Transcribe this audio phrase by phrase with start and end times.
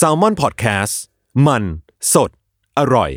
[0.00, 0.94] s a l ม o n PODCAST
[1.46, 1.62] มัน
[2.12, 2.30] สด
[2.78, 3.10] อร่อย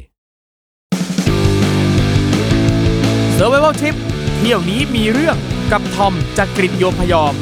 [3.37, 3.95] s u r v i v a l Trip
[4.37, 5.37] เที่ยวนี้มีเรื่อง
[5.71, 7.33] กับทอมจากกรีฑโยมพยอม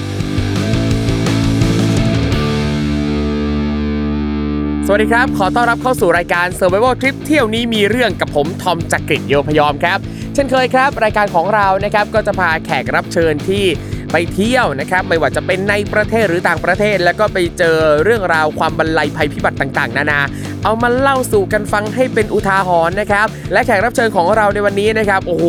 [4.85, 9.99] สวัสดีครับ ขอต้อนรับเข้าสู่รายการ Survival Trip เที่ยวนี้มีเรื่องกับผมทอมจากกรีฑโยมพยอมครับ
[10.33, 13.65] เช่นเคยครับ รายการของเรานะครับก็จะพาแขกรับเชิญที่
[14.17, 20.19] ไปเที่ยวนะครับไม่ว่าจะเป็นในประเทศหรือต่างประเทศ แล้วก็ไปเจอเรื่องราวความบรรลัยภัยพิบัติต่างๆ นานา
[20.63, 25.45] เอามาเล่าสู่กันฟังให้เป็นอุทาหรณ์นะครับ และแขกรับเชิญของเราในวันนี้นะครับ โอ้โห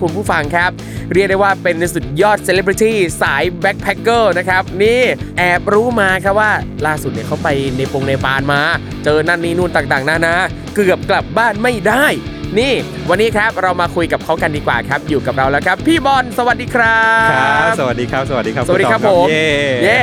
[0.00, 0.70] คุณผู้ฟังครับ
[1.12, 5.00] เรียกได้ว่าเป็นสุดยอดเซเลบริตี้สาย backpacker นะครับ นี่
[5.38, 6.50] แอบรู้มาครับว่า
[6.86, 8.60] ล่าสุดเนี่ยเขาไปเนปงเนปาลมา
[9.04, 10.34] เจอนั่นนี่นู่นต่างๆ นานา
[10.74, 12.06] เกือบกลับบ้านไม่ได้
[12.60, 12.72] นี่
[13.10, 19.48] วันนี้ครับเรามาคุยกับเขากันดีกว่าครับ อยู่กับเราแล้วครับ พี่บอลสวัสดีครับครับสวัสดีครับ สวัสดีครับสวัสดีครับณผตอมเย่
[19.84, 19.98] เย่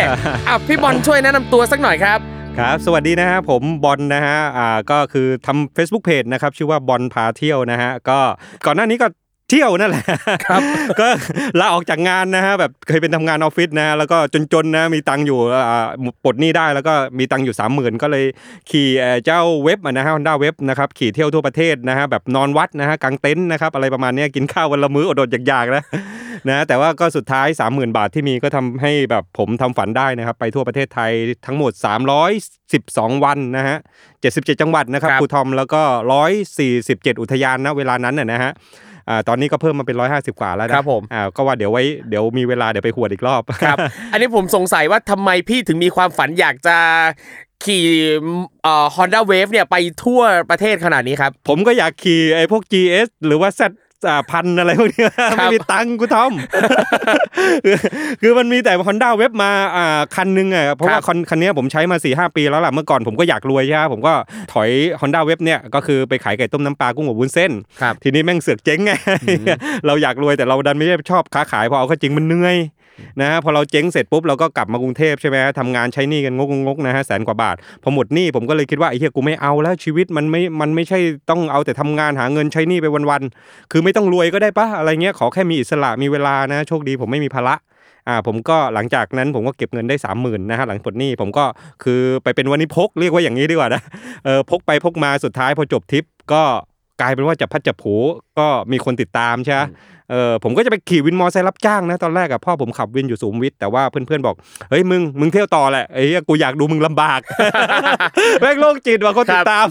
[0.48, 2.20] อะพี่บอลช่วยแนะนำตัวสักหน่อยครับ
[2.60, 8.20] ครับ สวัสดีนะฮะผมบอลนะฮะอ่าก็คือทำ Facebook Page นะครับ ชื่อว่าบอลพาเที่ยวนะฮะก็
[8.66, 9.08] ก่อนหน้านี้ก็
[9.52, 10.04] เที่ยวนั่นแหละ
[10.46, 10.62] ครับ
[11.00, 11.08] ก็
[11.60, 14.18] ลาออกจากงานนะฮะแบบเคยเป็นทำงานออฟฟิศนะฮะแล้วก็
[14.54, 15.86] จนๆนะมีตังค์อยู่อ่า
[16.24, 18.26] ปลดหนี้ได้แล้วก็มีตังค์อยู่3 0,000ก็เลย
[18.70, 25.84] ขี่เอ่อเจ้าเว็บอะนะฮะฮอนด้าเว็บนะครับขี่เที่ยวทั่วประเทศนะฮะแบบนอนวัดนะฮะกางเต็นท์นะครับอะไรประมาณเนี้ยกินข้าววันละมื้ออดๆอยากๆนะ
[26.50, 31.12] นะแต่ว่าก็สุดท้าย 30,000 บาทที่มีก็ทำให้แบบผมทำฝันได้นะครับ ไปทั่วประเทศไทย
[31.46, 31.72] ทั้งหมด
[32.50, 33.78] 312 วันนะฮะ
[34.20, 35.82] 77 จังหวัดนะครับครับครูทอมแล้วก็
[36.52, 38.52] 147 อุทยานนะเวลานั้นน่ะนะฮะ
[39.12, 43.78] อ่าตอนนี้ก็เพิ่มมาเป็น 150 กว่าแล้วนะครับผมอ่าก็ว่าเดี๋ยวไว้เดี๋ยวมีเวลาเดี๋ยวไปหวดอีกรอบครับ
[44.12, 46.78] อันนี้ผมสงสัยว่าทำไมพี่ถึงมีความฝันอยากจะ
[47.64, 47.86] ขี่
[48.64, 53.72] เอ่อ Honda Wave เนี่ยไปทั่วประเทศขนาดนี้ครับ ผมก็อยากขี่ไอ้พวก GS หรือว่า Z อ่า
[54.32, 56.32] พันอะไรพวกเนี้ยครับไม่มีตังค์กูทอม
[57.66, 57.78] คือ
[58.22, 64.14] คือมันมีแต่ Honda w e b มาอ่าคันหนึงอะเพราะว่าคันคันเนี้ยผมใช้มา4ีหปีแล้วล่ะเมื่อก่อนผมก็อยากรวยใช่ไหมผมก็
[64.54, 64.70] ถอย
[65.02, 67.52] Honda w e b เนี่ยก็คือไปขายไก่ต้มน้ำปลากุ้งอบวุ้นเส้น
[67.82, 68.92] ครับทีนี้แม่งเสือกเจ๊งไง
[69.88, 72.58] เราอยากรวยแต่เราดันไม่ได้ชอบค้าขายพอเอาเข้าจริงมันเหนื่อย
[73.20, 87.56] นะฮะพอเราเจ๊งเสร็จปุ๊บเราก็กลับมากรุงเทพใช่ไหมฮะทำงานใช้หนี้กันงกงกนะฮะแสนกว่าบาทพอหมดหนี้ผมก็เลยคิดว่าไอ้เหี้ยกูไม่เอาแล้วชีวิตมันไม่มันไม่ใช่ต้องเอาแต่ทำงานหาเงินใช้หนี้ไปวันๆคือไม่ต้องรวยก็ได้ปะอะไรเงี้ยขอแค่มีอิสระมีเวลานะโชคดีผมไม่มีภาระ
[88.08, 91.46] อ่าผมก็หลังจากนั้นผมก็เก็บเงินได้สามหมื่นนะฮะหลังปลดหนี้ผมก็
[91.84, 93.82] คือไปเป็นวันนี้พกเรียกว่าอย่างนี้ดีกว่านะ
[94.26, 96.44] เออพกไปพกมาสุดท้ายพอจบทริปก็
[97.02, 97.96] กลายเป็นว่าจะพัดจะผู
[98.40, 99.64] ก็มีคนติดตามใช่ไหม
[100.12, 104.36] เออผมก็จะไปขี่วินมอเตอร์ไซค์รับจ้างนะตอนแรกอะพ่อผมขับวินอยู่สูงวิทแต่ว่าเพื่อนๆบอก
[104.70, 107.20] เฮ้ยมึงมึงเที่ยวต่อแหละไอ้เหี้ยกูอยากดูมึงลำบาก
[108.42, 109.68] แม่งโรคจิตว่ะคนติดตาม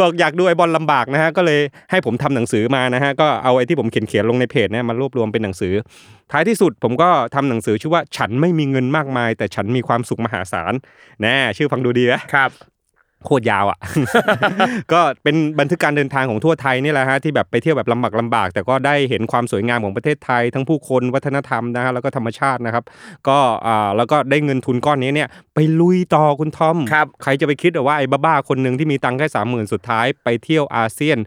[0.00, 5.74] บอกอยากดูไอ้บอลลำบากนะฮะก็เลยให้ผมทำหนังสือมานะฮะก็เอาไอ้ที่ผมเขียนเขียนๆลงในเพจเนี่ยมารวบรวมเป็นหนังสือ
[6.32, 10.72] ท้ายที่สุดผมก็ทำหนังสือชื่อว่าฉันไม่มีเงินมากมาย แต่ฉันมีความสุขมหาศาล
[11.22, 12.50] แน่ชื่อฟังดูดีไหมครับ
[13.24, 13.78] โคตรยาวอะ
[14.92, 22.84] ก็เป็นบันทึกการเดินทางของทั่วไทยนี่แหละฮะที่แบบไปเที่ยวแบบลำบากลำบาก แต่ก็ได้เห็นความสวยงามของประเทศไทย ทั้งผู้คนวัฒนธรรมนะฮะแล้วก็ธรรมชาตินะครับ
[23.28, 31.18] ก็อ่าแล้วก็ได้เงินทุนก้อนนี้เนี่ยไปลุยต่อคุณทอมครับใครจะไปคิดว่าไอ้บ้าๆคนหนึ่งที่มีตังค์แค่สามหมื่นสุดท้ายไปเที่ยวอาเซียน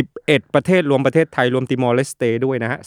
[0.00, 2.80] 11 ประเทศรวมประเทศไทยรวมติมอร์เลสเตด้วยนะฮะ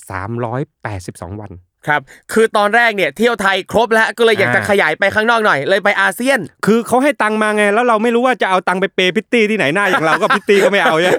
[0.68, 1.52] 382วัน
[1.88, 2.02] ครับ
[2.34, 11.18] คือตอนแรกเนี่ยเที่ยวไทยครบแล้วก็เลยอยากจะอ่าขยายไปข้างนอกหน่อย เลยไปอาเซียน คือเขาให้ตังค์มาไงแล้วเราไม่รู้ว่าจะเอาตังค์ไปเปย์พิตตี้ที่ไหนหน้าอย่างเราก็พิตตี้ก็ไม่เอาเนี่ย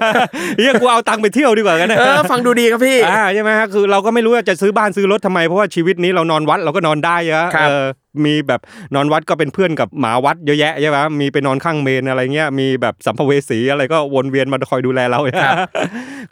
[0.57, 7.85] เฮียกูเอาตังค์ไปเที่ยวดีกว่ากันนะเออฟังดูดีครับพี่อ่าใช่ไหมฮะคือเราก็ไม่รู้ว่าจะซื้อบ้านซื้อรถทำไมเพราะว่าชีวิตนี้เรานอนวัดเราก็นอนได้อะครับเออ
[8.25, 8.61] มีแบบ
[8.95, 15.19] นอนวัดก็เป็นเพื่อนกับหมาวัดเยอะแยะใช่ไหมมีไปนอนข้างเมนอะไรเงี้ยมีแบบสัมภเวสีอะไรก็วนเวียนมาคอยดูแลเรา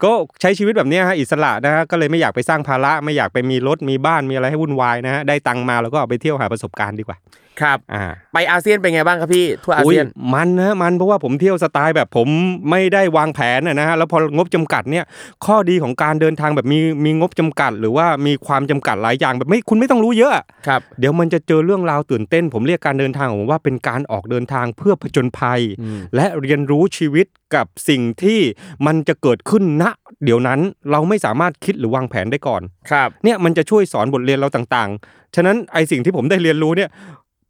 [0.04, 0.12] ก็
[0.42, 7.18] ใช้ชีวิตแบบนี้ฮะอิสระนะฮะก็เลยไม่อยากไปสร้างภาระไม่อยากไปมีรถมีบ้านมีอะไรให้วุ่นวายนะฮะได้ตังมาแล้วก็เอาไปเที่ยวหาประสบการณ์ดีกว่า
[7.62, 8.04] ครับอ่า
[8.34, 12.28] ไปอาเซียนเป็นไงบ้างครับพี่ทั่วอาเซียนโยมันนะมันเพราะว่าผมเที่ยวสไตล์แบบผม
[12.70, 15.06] ไม่ได้วางแผนนะนะฮะแล้วพองบจำกัดเนี่ย
[15.46, 20.34] ข้อดีของการเดินทางแบบมีมีงบจำกัด หรือว่ามีความจำกัดหลายอย่างแบบไม่คุณไม่ต้องรู้เยอะ
[20.68, 28.40] ครับเดี๋ยวมันจะเจอเรื่องราวตื่นเต้น ผมเรียกการเดินทางของผมว่าเป็นการออกเดินทางเพื่อผจญภัยอืมและเรียนรู้ชีวิตกับสิ่งที่
[28.86, 29.84] มันจะเกิดขึ้นณ
[30.24, 30.60] เดี๋ยวนั้น
[30.92, 32.62] เราไม่สามารถคิดหรือวางแผนได้ก่อน
[32.92, 36.90] ครับเนี่ยมันจะช่วยสอนบทเรียนเราต่างๆ ฉะนั้นไอสิ่งที่ผมได้เรียนรู้เนี่ย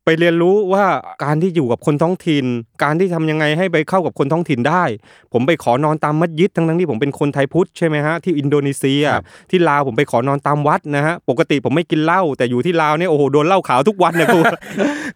[0.06, 0.86] ไปเรียนรู้ว่า
[1.24, 2.46] การที่อยู่กับคนท้องถิ่น
[2.84, 4.84] การที่ทำยังไงให้ไปเข้ากับคนท้องถิ่นได้
[5.34, 14.40] ผมไปขอนอนตามมัสยิดทั้งทั้งๆที่ผมเป็นคนไทยพุทธใช่ไหมฮะที่อินโดนีเซียครับที่ลาวผมไปขอนอนตามวัดนะฮะปกติผมไม่กินเหล้าแต่อยู่ที่ลาวเนี่ยโอ้โหโดนเหล้าขาวทุกวันนะครู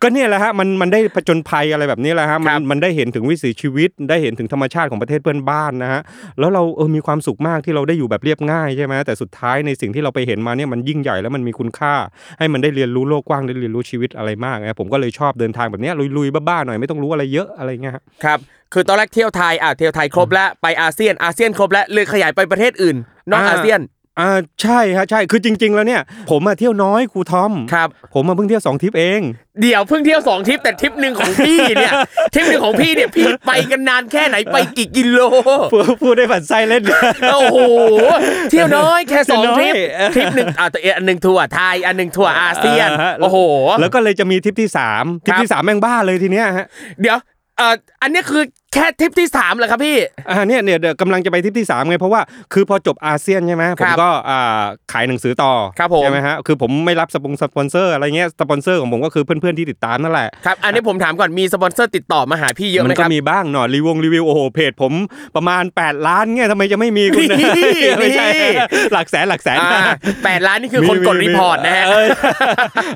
[0.02, 6.02] ก็เนี่ยแหละฮะมันมันได้ผจญภัยอะไรแบบนี้แหละฮะมัครันบมันได้เห็นถึงวิถีชีวิต ได้เห็นถึงธรรมชาติของประเทศเพื่อนบ้านนะฮะ
[6.40, 11.94] แล้วเราเออมีความสุขมากที่เราได้อยู่แบบเรียบง่ายใช่ไหมแต่สุดท้ายในสิ่งที่เราไปเห็นมาเนี่ยมันยิ่งใหญ่แล้วมันมีคุณค่า
[12.40, 18.40] ให้มันได้เรียนรู้โลกกว้างได้เรียนรู้ชีวิตอะไรมากนะผมก็เลยชอบเดินทางแบบเนี้ยลุยๆบ้าๆหน่อยไม่ต้องรู้อะไรเยอะอะไรเงี้ยฮะครับ
[18.74, 22.98] คือตอนแรกเที่ยวไทยอะเที่ยวไทยครบแล้วไปอาเซียนอาเซียนครบแล้วเลยขยายไปประเทศอื่น
[23.32, 23.80] นอกอ่าอาเซียน
[24.20, 24.30] อ่า
[24.62, 29.22] ใช่ฮะใช่คือจริง ๆ แล้วเนี่ย ผมมาเที่ยวน้อยครูทอมครับ ผมมาเพิ่งเที่ยวสองทริปเอง
[29.62, 31.94] เดี๋ยวเพิ่งเที่ยวสองทริปแต่ทริปหนึ่งของพี่เนี่ย
[32.34, 35.20] ทริปหนึ่งของพี่เนี่ยพี่ไปกันนานแค่ไหนไปกี่กิโล
[35.72, 36.84] พูดพูดได้ผัดไส้เล่น
[37.34, 37.58] โอ้โห
[38.52, 39.74] เที่ยวน้อยแค่สองทริป
[40.14, 43.38] เที่ยวน้อยทริปหนึ่งอะตัวเองอันหนึ่งทัวร์ไทยอันหนึ่งทัวร์อาเซียนาฮะโอ้โห
[43.80, 46.66] แล้วก็เลยจะมีทริปที่สามทริปที่สามแม่งบ้าเลยทีเนี้ยฮะ
[47.02, 47.18] เดี๋ยว
[47.58, 48.44] เอ่ออันนี้คือ
[48.74, 49.98] แค่ทริปที่สามเหรอครับพี่
[50.30, 52.22] อ่าเนี่ยเนี่ยเดี๋ยวกำลังจะไปทริปที่สามไงเพราะว่า
[52.54, 64.94] คือพอจบอาเซียนใช่ไหมครับผมก็อ่าขายหนังสือต่อครับผมใช่ไหมฮะคือผมไม่รับสปงสปอนเซอร์อะไรเงี้ยสปอนเซอร์ของผมก็คือเพื่อนๆที่ติดตามนั่นแหละครับอันนี้ผมถามก่อนมีสปอนเซอร์ติดต่อมาหาพี่เยอะไหมครับมันก็มีบ้างหน่อยรีวงรีวิวโอ้โหเพจผม
[65.36, 67.50] ประมาณ 8 ล้านเงี้ยทำไมจะไม่มีคุณนี่
[68.00, 68.52] ไม่ใช่นี่
[68.94, 69.82] หลักแสนหลักแสนอ่า
[70.26, 72.08] แปดล้านนี่คือคนกด report นะฮะเออ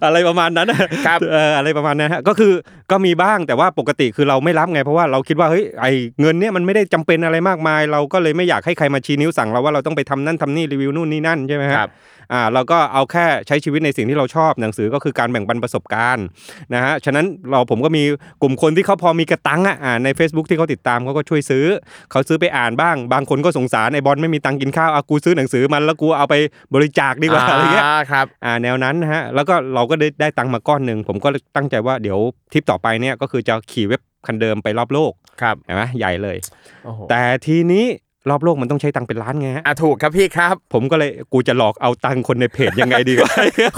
[0.05, 0.73] อะไรประมาณนั้น
[1.05, 2.53] ครับเอออะไรประมาณนั้นฮะก็คือ
[2.91, 5.85] ก็มีบ้างแต่ว่าปกติคือเราไม่รับไงเพราะว่าเราคิดว่าเฮ้ยไอ
[6.21, 11.91] เงินเนี่ยมันไม่ได้จำเป็นอะไรมากมาย เราก็เลยไม่อยากให้ใครมาชี้นิ้วสั่งเราว่าเราต้องไปทำนั่นทำนี่รีวิวนู่นนี่นั่นใช่ไหมฮะครับ
[12.33, 16.25] อ่าเราก็เอาแค่ใช้ชีวิตในสิ่งที่เราชอบหนังสือก็คือการแบ่งปันประสบการณ์
[16.73, 18.03] นะฮะฉะนั้นเราผมก็มี
[18.41, 21.65] กลุ่มคนที่เขาพอมีกระตังอะอ่าใน Facebook ที่เขาติดตามเขาก็ช่วยซื้อ
[22.11, 26.35] เขาซื้อไปอ่านบ้าง บางคนก็สงสารไอ้บอลไม่มีตังค์กินข้าวอากูซื้อหนังสือมันแล้วกูเอาไป
[26.73, 32.19] บริจาคดีกว่าอะไรเงี้ยาครับอ่าแนวนั้นนะฮะแล้วก็เราก็ได้ได้ตังค์มาก้อนหนึ่งผมก็ตั้งใจว่าเดี๋ยว
[32.51, 36.37] ทริปต่อไปเนี่ยก็คือจะขี่เว็บ คันเดิมไปรอบโลกครับเห็นไหมใหญ่เลย
[36.83, 37.85] โอ้โหแต่ทีนี้
[38.29, 43.31] รอบโลกมันต้องใช้ตังค์เป็นล้านไงฮะอะถูกครับพี่ครับ ผมก็เลยกูจะหลอกเอาตังค์คนในเพจยังไงดีวะ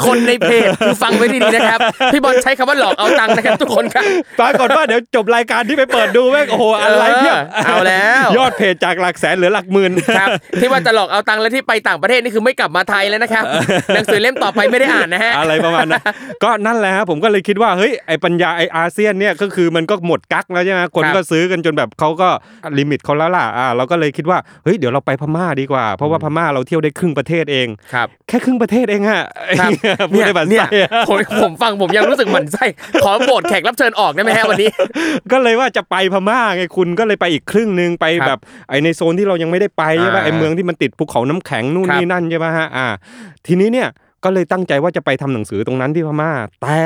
[0.05, 1.79] คนในเพจคือฟังไว้ดีๆนะครับ
[2.13, 4.03] พี่บอลใช้คำว่าหลอกเอาตังค์นะครับทุกคนครับ
[4.39, 10.29] ปรากฏว่าเดี๋ยวจบรายการที่ไปเปิดดูแม่งโอ้โหอะไรเพียบเออเอาแล้ว ยอดเพจจากหลักแสนเหลือหลักหมื่นครับ
[10.61, 13.43] ที่ว่าจะหลอกเอาตังค์แล้วที่ไปต่างประเทศนี่คือไม่กลับมาไทยแล้วนะครับ
[13.95, 16.03] หนังสือเล่มต่อไปไม่ได้อ่านนะฮะอะไรประมาณนั้น
[16.43, 22.29] ก็นั่นแหละฮะผมก็เลยคิดว่าเฮ้ยไอปัญญาไออาเซียนเนี่ยก็คือมันก็หมดกักแล้วใช่ไหมคนครับก็ซื้อกันจนแบบเขาก็
[22.77, 24.32] ลิมิตเขาแล้วล่ะอ่าเราก็เลยคิดว่า
[24.63, 29.24] เฮ้ยเดี๋ยวเราไปพม่าดีกว่า เพราะว่าพม่าเราเที่ยวได้ครึ่งประเทศเองครับแค่ครึ่งประเทศเองฮะ
[29.59, 29.71] ครับ
[30.12, 32.65] พูดได้แบบเนี่ยไส้อะผมผมฟังผมยังรู้สึกหมั่นไส้
[33.03, 34.69] ขอโบทแขกรับเชิญออกได้ไหมฮะวันนี้
[35.31, 38.39] ก็เลยว่าจะไปพม่าไงคุณก็เลยไปอีกครึ่งหนึ่งไปครับแบบ
[38.69, 42.88] ไอในโซนที่เรายังไม่ได้ไปใช่ป่ะอ่าไอเมืองที่มันติดภูเขาน้ำแข็งนู่นครับนี่นั่นใช่ป่ะฮะอ่า
[43.47, 43.88] ทีนี้เนี่ย
[44.24, 46.31] ก็เลยตั้งใจว่าจะไปทำหนังสือตรงนั้นที่พม่า
[46.62, 46.79] แต่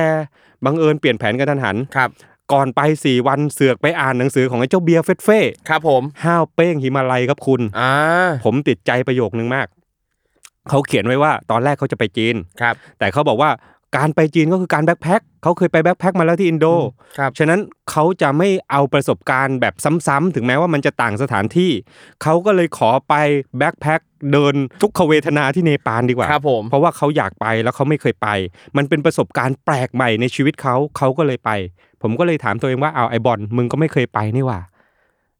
[0.66, 2.10] บังเอิญเปลี่ยนแผนกันทันหันครับ
[2.54, 5.40] ก่อนไปสี่วันเสือกไปอ่านหนังสือของไอ้เจ้าเบียร์เฟสเฟ่
[5.70, 7.94] ครับผมห้าวเป้งหิมาลัยครับคุณอ่า
[8.46, 9.68] ผมติดใจประโยคนึงมาก
[10.70, 13.50] เขาเขียนไว้ว่าตอนแรกเขาจะไปจีนครับ แต่เขาบอกว่า
[13.98, 16.66] การไปจีนก็คือการแบ็คแพ็คเขาเคยไปแบ็คแพ็คมาแล้วที่อินโด
[17.18, 17.60] ครับฉะนั้น
[17.92, 19.74] เขาจะไม่เอาประสบการณ์แบบ
[20.08, 21.72] ซ้ำๆถึงแม้ว่ามันจะต่างสถานที่
[22.24, 23.14] เขาก็เลยขอไป
[23.58, 24.02] แบ็คแพ็ค
[24.32, 28.28] เดินทุกขเวทนาที่เนปาลดีกว่าครับผมเพราะว่าเขาอยากไปแล้วเขาไม่เคยไป
[28.78, 31.52] มันเป็นประสบการณ์แปลกใหม่ในชีวิตเขาเขาก็เลยไป
[32.02, 34.60] ผมก็เลยถามตัวเองว่าเอาวไอบอลมึงก็ไม่เคยไปนี่หว่า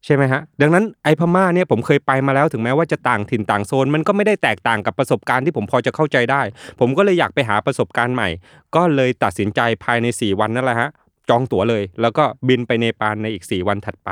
[0.04, 6.42] ใช่ไหมฮะดังนั้นไอ้พม่าเนี่ยผมเคยไปมาแล้วถึงแม้ว่าจะต่างถิ่นต่างโซน มันก็ไม่ได้แตกต่างกับประสบการณ์ที่ผมพอจะเข้าใจได้
[6.80, 8.28] ผมก็เลยอยากไปหาประสบการณ์ใหม่
[8.76, 10.88] ก็เลยตัดสินใจภายใน 4 วันนั่นแหละฮะ
[11.28, 14.10] จองตั๋วเลย แล้วก็บินไปเนปาลในอีก 4 วันถัดไป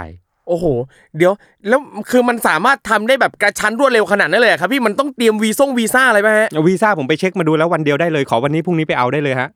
[0.49, 0.66] โอ้โห
[1.16, 1.32] เดี๋ยว
[1.68, 1.80] แล้ว
[2.11, 9.52] คือมันสามารถทำได้แบบกระชั้นรวดเร็วขนาดนั้นเลยเหรอครับพี่มันต้องเตรียมวีซ่งวีซ่าอะไรไหมฮะวีซ่าผมไปเช็คมาดูแล้ววันเดียวได้เลยขอวันนี้พรุ่งนี้ไปเอาได้เลยฮะอ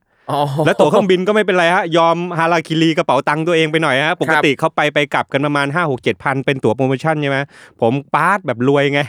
[0.65, 7.37] แล้วตั๋วเครื่องบินก็ไม่เป็นไรฮะยอมฮาราคิรีกระเป๋าตังค์ตัวเองไปหน่อยฮะปกติเขาไปไปกลับกันประมาณ 5 6 7พันเป็นตั๋วโปรโมชั่นใช่ไหม
[7.81, 8.99] ผมปาร์ตแบบรวยไง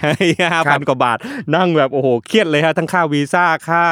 [0.52, 1.18] ห้าพันกว่าบาท
[1.54, 3.84] นั่งแบบโอ้โหเครียดเลยฮะทั้งค่าวีซ่าค่า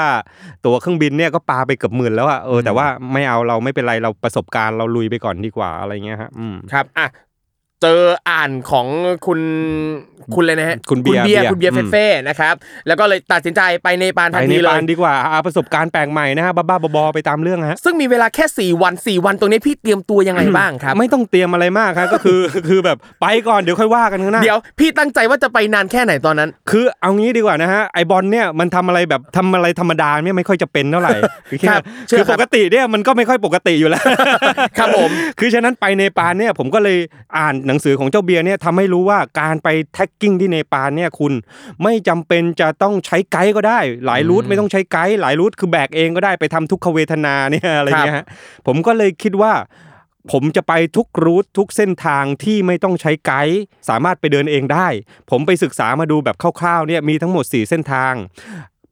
[0.65, 7.07] ตั๋วเครื่องบินเนี่ยก็ปาไปเกือบหมื่นแล้วอะเออแต่ว่าไม่เอาเราไม่เป็นไรเราประสบการณ์เราลุยไปก่อนดีกว่าอะไรเงี้ยฮะอืมครับอะ
[7.83, 8.87] เจออ่านของ
[9.27, 9.41] คุณ
[10.35, 12.55] คุณเลยนะฮะคุณเบียร์คุณเบียร์เบียร์คุณเบียร์อืเฟมเฟ่นะครับ
[12.87, 31.11] แล้วก็เลยตัดสินใจไปเนปาลไปทันในทีเลปายนดีกว่าเอาประสบการณ์แปลกใหม่นะฮะบ้าๆบอๆไปตามเรื่องฮะซึ่งมีเวลาแค่ 4 วัน 4 วันตรงนี้พี่เตรียมตัวยังไงบ้างครับ ไม่ต้องเตรียมอะไรมากครับก็คือคือแบบไปก่อนเดี๋ยวค่อยว่ากันข้างหน้าเดี๋ยวพี่ตั้งใจว่าจะไปนานแค่ไหนตอนนั้น คือเอางี้ดีกว่านะฮะไอบอลเนี่ยมันทำอะไรแบบทำอะไรธรรมดาเนี่ยไม่ค่อยจะเป็นเท่าไหร่
[31.51, 34.05] คือแค่ครับเชื่อคือครับปกติเนี่ยมันก็ไม่ค่อยปกติอยู่แล้ว
[34.79, 36.99] ครับผมคือฉะนั้นไปเนปาลเนี่ยผมก็เลย
[37.37, 41.33] อ่านหนังสือของเจ้าเบียร์เนี่ยทำให้รู้ว่าการไปแท็กกิ้งที่เนปาลเนี่ยคุณ
[41.83, 48.27] ไม่จำเป็นจะต้องใช้ไกด์ก็ได้ หลายรูทไม่ต้องใช้ไกด์หลายรูทคือแบกเองก็ได้ไปทำทุกขเวทนาเนี่ยอะไรเงี้ยฮะ
[48.67, 49.53] ผมก็เลยคิดว่า
[50.33, 54.89] ผมจะไปทุกรูททุกเส้นทางที่ไม่ต้องใช้ไกด์สามารถไปเดินเองได้
[55.31, 58.15] ผมไปศึกษามาดูแบบคร่าวๆเนี่ยมีทั้งหมด 4 เส้นทาง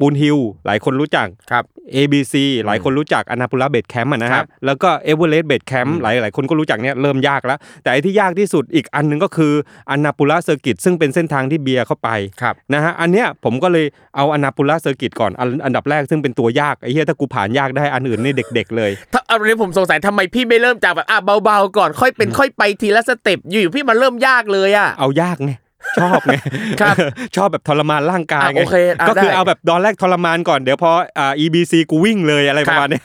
[0.01, 1.65] Poon Hill หลายคนรู้จักครับ
[1.97, 2.35] ABC
[2.67, 9.53] หลายคนรู้จัก Annapurna Base Camp นะครัฮะบแล้วก็ Everest Base Camp หลายหลายคนก็รู้จักเนี่ยเริ่มยากแล้ว แต่ไอ้ที่ยากที่สุดอีกอันหนึ่งก็คือ
[9.91, 12.09] Annapurna Circuit ซึ่งเป็นเส้นทางที่เบียร์เข้าไป
[12.43, 13.87] ครับนะฮะอันเนี้ยผมก็เลย
[14.17, 25.53] เอา Annapurna Circuit ก่อนอันอันดับแรกซึ่งเป็นตัวยากไอ้เหี้ยถ้ากูผ่านยากได้อันอื่นนี่เด็ก ๆ เลยถ้าเอาเนี้ผมสงสัยทำไมพี่ไม่เริ่มจากแบบอะเบาๆก่อนค่อยเป็นค่อยไปทีละ step อยู่ๆพี่มาเริ่มยากเลยอะเอายากไง
[25.99, 26.35] ชอบไง
[26.81, 26.95] ครับ
[27.37, 33.05] ชอบแบบทรมานร่างกายไงอะโอเคอะก็คือได้เอาแบบตอนแรกทรมานก่อนเดี๋ยวพออ่า EBC กูวิ่งเลยอะไรคประมาณเนี้ยครับ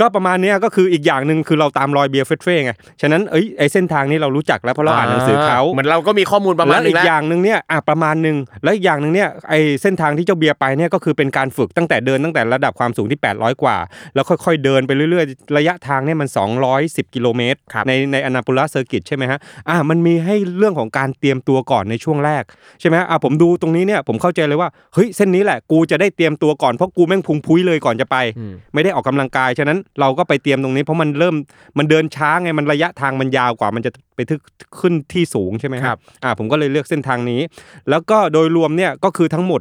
[0.00, 13.76] ก็ประมาณเนี้ยก็คืออีกอย่างหนึ่งคือเราตามรอยเบียร์เฟสเฟ่ไงฉะนั้นเอ้ยไอเส้นทางนี้เรารู้จักแล้วเพราะเราอ่านหนังสือเขาเหมือนเราก็มีข้อมูลประมาณแล้วแล้วอีกอย่างหนึ่งเนี่ยอะประมาณหนึ่งแล้วอีกอย่างหนึ่งเนี่ยไอเส้นทางที่เจ้าเบียร์ไปเนี่ยก็คือเป็นการฝึกตั้งแต่เดินตั้งแต่ระดับความสูงที่ 800 กว่า
[14.14, 16.28] แล้วค่อยๆเดินไปเรื่อยๆ ระยะทางเนี่ยมัน
[16.72, 22.42] 210 กิโลเมตรครับในใน Annapurna Circuit ใช่ไหมฮะอะมันมีให้เรื่องของการเตรียมตัวก่อนในช่วงแรก
[22.80, 31.34] ใช่ไหมอะผมดูตรงนี้เนี่ยผมเข้าใจเลยว่าเฮ้ยเส้นนี้แหละกูจะได้เตรียมตัวก่อนเพราะกูแม่งพุงพุ้ยเลยก่อนจะไปอืมไม่ได้ออกกำลังกายฉะนั้นเราก็ไปเตรียมตรงนี้ เพราะมันเริ่ม
[31.78, 34.40] มันเดินช้าไงมันระยะทางมันยาวกว่ามันจะไปทึก
[34.80, 37.40] ขึ้นที่สูงใช่ไหมครับอ่าผมก็เลยเลือกเส้นทางนี้
[37.90, 39.60] แล้วก็โดยรวมเนี่ยก็คือทั้งหมด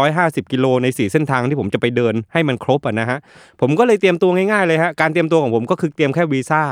[0.00, 3.18] 350 กิโลใน 4 เส้นทางที่ผมจะไปเดินให้มันครบอะนะฮะ
[3.60, 6.62] ผมก็เลยเตรียมตัวง่ายๆเลยฮะการเตรียมตัวของผมก็คือเตรียมแค่วีซ่า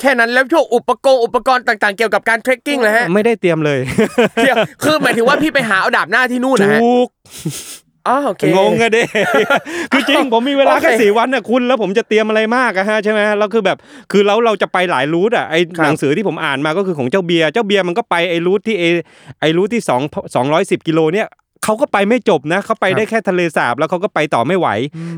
[0.00, 3.78] แค่นั้นแล้วพวกอุปกรณ์อุปกรณ์ต่างๆ เกี่ยวกับการเทรคกิ้งเลยฮะไม่ได้เตรียมเลย
[4.44, 7.08] เดี๋ยวคือหมายถึงว่าพี่ไปหาเอาดาบหน้าที่นู่นนะฮะถูก
[8.08, 9.02] อ๋อโอเคงงอะเด้
[9.92, 13.78] คือจริงผมมีเวลาแค่โอเคสี่วันน่ะคุณแล้วผมจะเตรียมอะไรมากอะฮะใช่ไหมแล้วคือแบบ
[14.12, 18.84] คือแล้วเราจะไปหลายรูทอะไอครับหนังสือที่ผมอ่านมาก็คือของเจ้าเบียร์เจ้าเบียร์มันก็ไปไอรูทที่ไอ
[19.40, 20.00] ไอรูทที่สอง
[20.34, 21.28] สองร้อยสิบกิโลเนี่ย
[21.64, 24.68] เขาก็ไปไม่จบนะเขาไปได้แค่ทะเลสาบแล้วเขาก็ไปต่อไม่ไหว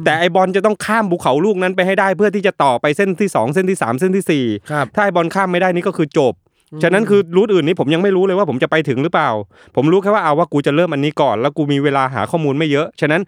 [0.05, 6.35] แต่ไอบอลจะต้องข้ามภูเขาลูกนั้นไปให้ได้เพื่อที่จะต่อไปเส้นที่สองเส้นที่สามเส้นที่สี่ครับถ้าไอบอลข้ามไม่ได้นี่ก็คือจบ
[6.83, 9.31] ฉะนั้นคือรูทอื่นนี้ผมยังไม่รู้เลยว่าผมจะไปถึงหรือเปล่า
[9.77, 13.21] ผมรู้แค่ว่าเอาว่ากูจะเริ่มอันนี้ก่อน แล้วกูมีเวลาหาข้อมูลไม่เยอะ ฉะนั้น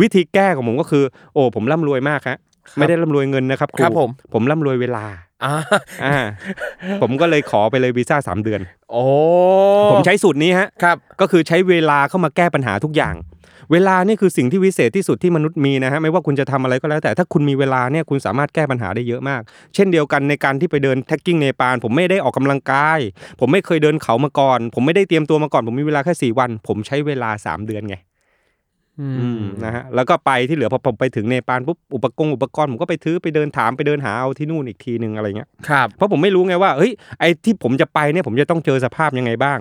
[0.00, 2.38] วิธีแก้ของผมก็คือ โอ้ผมร่ำรวยมากฮะ
[2.76, 5.04] ไม่ได้ร่ำรวยเงินนะครับครูครับผมผมร่ำรวยเวลา
[5.44, 5.54] อ่า
[6.04, 6.16] อ่า
[7.02, 8.60] ผมก็เลยขอไปเลยวีซ่าสามเดือน
[8.90, 9.02] โอ้
[9.92, 13.14] ผมใช้สูตรนี้ฮะครับ ก็คือใช้เวลาเข้ามาแก้ปัญหาทุกอย่าง
[13.72, 19.42] เวลานี่คือสิ่งที่วิเศษที่สุดที่มนุษย์มีนะฮะไม่ว่าคุณจะทำอะไรก็แล้ว แต่ถ้าคุณมีเวลาเนี่ยคุณสามารถแก้ปัญหาได้เยอะมาก
[19.74, 22.98] เช่นเดียวกันในการที่ไปเดิน trekking เนปาลผมไม่ได้ออกกำลังกาย
[23.40, 28.07] ผมไม่เคยเดินเขามาก่อน ผมไม่ได้เตรียมตัวมาก่อน ผมมีเวลาแค่สี่วัน ผมใช้เวลาสามเดือนไงอือืมม
[29.64, 39.58] นะฮะแล้วก็ไปที่เหลือพอผมไปถึงเนปาลปุ๊บอุปกรณ์อุปกรณ์ผมก็ไปถือไปเดินถามไปเดินหาเอาที่นู่นอีกทีหนึ่งอะไรเงี้ยครับเพราะผมไม่รู้ไงว่าเฮ้ยไอ้ที่ผมจะไปเนี่ยผมจะต้องเจอสภาพยังไงบ้าง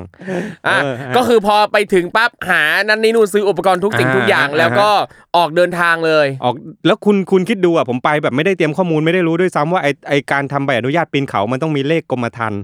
[0.67, 4.89] อะเออฮะก็คือพอไปถึงปั๊บหานั่นนี่นู่นซื้ออุปกรณ์ทุกสิ่งอ่าทุกอย่างอ่าแล้วก็
[5.37, 12.61] ออกเดินทางเลยออกแล้วคุณคุณคิดดูอะผมไปแบบไม่ได้เตรียมข้อมูลไม่ได้รู้ด้วยซ้ำว่าไอไอการทำใบอนุญาตปีนเขามันต้องมีเลขกรมธรรม์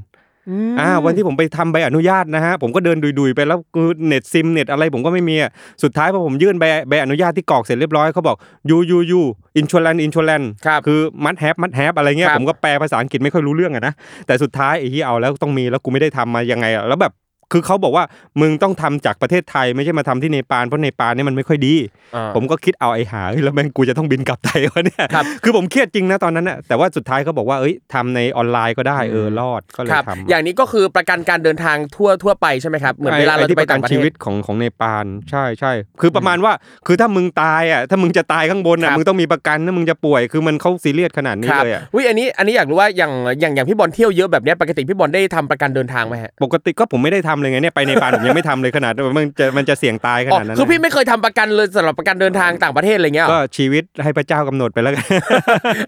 [0.79, 5.51] อ่าวันที่ผมไปทำใบอนุญาตนะฮะผมก็เดินดุยๆไปแล้วคือเน็ตซิมเน็ตอะไรผมก็ไม่มีอะ
[5.83, 8.38] สุดท้ายพอผมยื่นใบใบอนุญาตที่กรอกเสร็จเรียบร้อยเขาบอก
[8.69, 9.21] ยูยูยู
[9.57, 13.93] อินช r แลนอินช r แลนครับคือ must have must have อะไรเงี้ยครับผมก็แปลภาษาอังกฤษไม่ค่อยรู้เรื่องอะนะ
[14.27, 17.13] แต่สุดท้ายไอ้ที่เอาแล้วต้องมีแล้วกูไม่ได้ทำมายังไงอะแล้วแบบ
[17.53, 18.03] คือเขาบอกว่า
[18.41, 21.75] มึงต้องทำจากประเทศไทยไม่ใช่มาทำที่เนปาลเพราะเนปาลเนี่ยมันไม่ค่อยดี
[22.15, 36.53] อ่าผมก็คิดเอาไอ้หาเฮ้ยแล้วแม่งกูจะต้องบินกลับไทยวะเนี่ยครับคือผมเครียดจริงนะตอนนั้นน่ะแต่ว่าสุดท้ายเขาบอกว่าเอ้ยทำในออนไลน์ก็ได้เออรอดก็เลยครับทำอย่างนี้ก็คือประกันการเดินทางทั่วทั่วไปใช่ไหมครับเหมือนเวลาเราไอ้จะที่ไปประกัต่านงประเทชีวิศตของของเนปาลใช่ใช่คือประมาณว่า
[36.88, 55.05] คือถ้ามึงตายอะถ้ามึงจะตายข้างบนคอะรับมึงต้องมีประกันถ้ามึงจะป่วยคือมันเขาซีเรียสขนาดนี้ครับเลยอะอุ้ยอันนี้อันนี้อยากรู้ว่าอย่างอย่างอย่างพี่บอลเที่ยวเยอะแบบเนี้ยปกติพี่บอลได้ทำประกันเดินทางไหมฮะปกติก็ผมไม่ได้ทำเลยไงเนี่ยไปเนปาลผมยังไม่ทำเลยขนาดมันจะมันจะเสี่ยงตายขอ๋อนาดนั้นคือพี่นะไม่เคยทำประกันเลยสำหรับประกันเดินทางต่างประเทศอะไรเงี้ยเหรก็อชีวิตให้พระเจ้ากำหนดไปแล้วกัน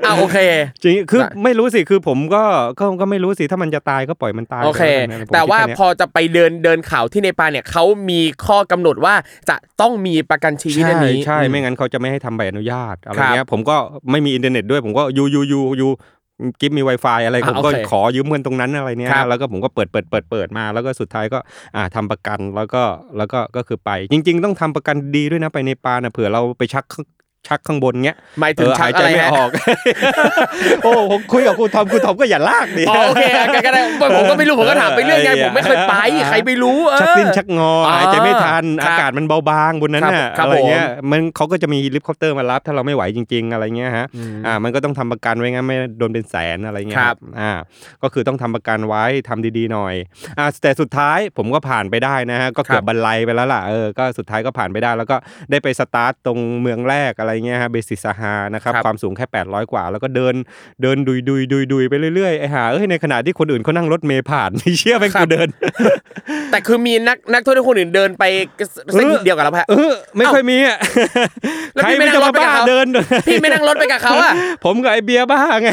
[0.05, 0.37] อ่าโอเค
[0.83, 2.43] จริงคือได้ไม่รู้สิคือผมก็
[2.79, 9.15] ก็ก็ไม่รู้สิถ้ามันจะตายก็ปล่อยมันตายโอเคไปล้กันนะผมแต่ว่าคิดค่เนี้ยพอจะไปเดินเดินเขาที่เนปาลเนี่ยเขามีข้อกำหนดว่า
[9.49, 13.75] จะต้องมีประกันชีวิตอันใช่นี้ใช่อืไม่งั้เขาจะไม่ให้ทำใบอนุญาตอะไรครับเงี้ยผมก็
[14.11, 21.39] ไม่มีอินเทอร์เน็ตด้วยผมก็ you you you you give me Wi-Fi อะไรอะผมก็โอเคขอยืมเงินตรงนั้นอะไรเนี้ยครับแล้วก็ผมก็เปิดเปิดเปิดเปิดมา แล้วก็สุดท้ายก็
[21.75, 22.83] อ่าทำประกันแล้วก็
[23.17, 26.83] แล้วก็ก็คือไป จริง ๆ ต้องทำประกันดีด้วยนะไปเนปาลนะเผื่อเราไปชัก
[27.47, 29.49] ชักข้างบนเงี้ยหมายถึงเออชัหากยใจไม่ออก
[30.83, 33.81] โอ้ผมคุยกับครูทอมครูทอมก็อย่าลากดิอ๋อโอเคอะก็ได้
[34.15, 35.95] ผมก็ไม่รู้ผมก็ถามไปเรื่อยไงผมไม่เคยไป
[36.29, 47.51] ใครไปรู้เออชักดิ้นชักงออ๋อหายใจไม่ทันครับอากาศมันเบาบางบนนั้นน่ะครับอะไรเงี้ยผมมันเขาก็จะมีเฮลิคอปเตอร์มารับถ้าเราไม่ไหวจริง ๆ อะไรเงี้ยฮะอืมอ่ามันก็ต้องทำประกันไว้งั้นไม่โดนเป็นแสนอะไรเงี้ยครับอ่า
[48.03, 49.95] ก็คือต้องทำประกันไว้ทำดีๆหน่อย
[50.39, 55.15] อ่าแต่สุดท้ายผมก็ผ่านไปได้นะฮะก็เกือบครับบรรลัยไปแล้วล่ะเออก็สุดท้ายก็ผ่านไปได้แล้วก็
[55.51, 60.33] ได้ไปสตาร์ตตรงเมืองแรกอะไรเงี้ยฮะเบสิสฮานะครับครับความสูงแค่ 800 กว่า แล้วก็เดิน
[60.81, 65.47] เดินดุยดุยดุยดุยไปเรื่อยๆไอ้ห่าเอ้ยในขณะที่คนอื่นเขานั่งรถเมล์ผ่านเชื่อไหมกูเดิน
[66.51, 68.23] แต่คือมีนักนักโทษคนอื่นเดินไป
[68.93, 70.77] เส้นเดียวกับเราแพะเออไม่ค่อยมีอะ
[71.73, 72.87] แล้วใครพี่ไม่ไม่นั่จะงรมาถไปกับบ้าเขาเดิน
[73.27, 74.33] พี่ไม่นั่งรถไปกับเขาอะ
[74.65, 75.69] ผมกับไอเบียร์บ้าไง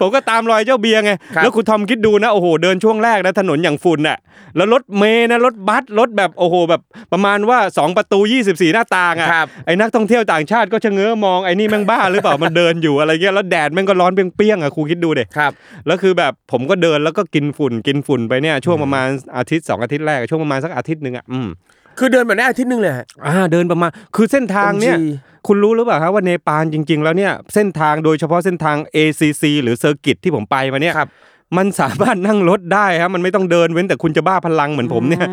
[0.00, 4.18] ผมก็ตามรอยเจ้าเบียร์ไงครับแล้วคุณทอมคิดดูนะโอ้โหเดินช่วงแรกนะถนนอย่างฝุ่นน่ะ
[4.56, 6.80] แล้วรถเมย์นะรถบัสรถแบบโอ้โหแบบ
[7.12, 15.52] ประมาณว่า 2 ประตู 24 หน้าต่างอะครับไอ้นักท่องเที่ยวต่างชาติก็ชะเง้อมองไอ้นี่แม่งบ้าหรือเปล่ามันเดินอยู่อะไรเงี้ยแล้วแดดแม่งก็ร้อนเปรี้ยงๆอะครูคิดดูเด็ครับ
[15.86, 21.48] แล้วคือแบบผมก็เดินแล้วก็กินฝุ่นกินฝุ่นไปเนี่ยช่วงประมาณอาทิตย์สองอาทิตย์แรกช่วงประมาณสักอาทิตย์หนึ่งอะอืม
[21.98, 25.08] คือเดินแบบนี้อาทิตย์หนึ่งเลยฮะอ่าเดินประมาณคือเส้นทางเนี่ย OMG
[25.46, 31.10] คุณรู้หรือเปล่าครับว่าเนปาลจริง ๆ แล้วเนี่ยเส้นทางโดยเฉพาะเส้นทาง ACC หรือ Circuit ที่ผมไปมาเนี่ยครับ
[31.56, 35.26] มันสามารถนั่งรถได้ครับมันไม่ต้องเดินเว้นแต่คุณจะบ้าพลังเหมือนผมเนี่ย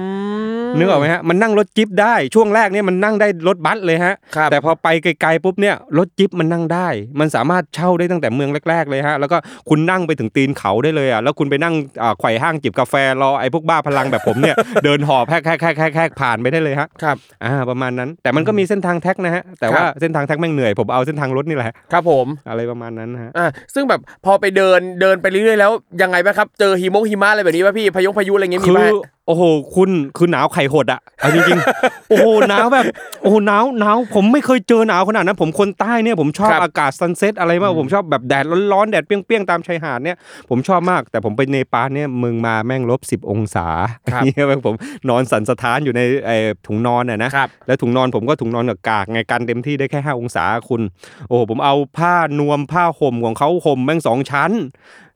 [0.77, 6.87] นึกออกไหมฮะมันนั่งรถจิ๊บได้ช่วงแรกเนี่ยมันนั่งได้รถบัสเลยฮะครับแต่พอไปไกลๆปุ๊บเนี่ยรถจิ๊บมันนั่งได้
[7.19, 9.37] มันสามารถเช่าได้ตั้งแต่เมืองแรก ๆเลยฮะแล้วก็
[9.69, 15.49] คุณนั่งไปถึงตีนเขาได้เลยอะแล้วคุณไปนั่งอ่าไขว่ห้างจิบกาแฟรอไอ้พวกบ้าพลังแบบผมเนี่ยเดินหอบแฮกแฮก
[15.95, 28.83] แฮกผ่านไปได้เลยฮะครับอ่าประมาณนั้น แต่มันก็มีเส้นทาง trek นะฮะแต่ว่าเส้นทาง trek แม่งเหนื่อยผมเอาเส้นทางรถนี่แหละครับผมอะไรประมาณนั้นนะฮะอ่าซึ่งแบบพอไปเดินเดินไปเรื่อยๆแล้วยังไงบ้างครับเจอหิมงหิมะอะไรแบบนี้ป่ะพี่พายุพายุอะไรเงี้ยมีคือไหม
[29.27, 29.43] โอ้โห
[29.75, 32.85] คุณคือหนาวไข่หดอะเอาจริงๆ โอ้โหหนาวแบบ
[33.21, 40.17] โอ้โหหนาวหนาวผมไม่เคยเจอหนาวขนาดนั้น ผมคนใต้เนี่ยผมชอบอากาศ sunset อะไรมากผมชอบแบบแดดร้อนๆแดดเปรี้ยงๆตามชายหาดเนี่ย
[40.49, 43.67] ผมชอบมาก แต่ผมไปเนปาลเนี่ยมึงมาแม่งลบสิบองศา
[44.13, 44.75] ครับเนี่ยผม
[45.09, 50.81] นอนสันสถานอยู่ในไอ้ถุงนอนอะนะครับแล้วถุงนอนผมก็ถุงนอนกับกากไงกันเต็มที่ได้แค่5องศาคุณ
[51.27, 54.51] โอ้โหผมเอาผ้านวมผ้าห่มของเขาห่มแม่งสองชั้น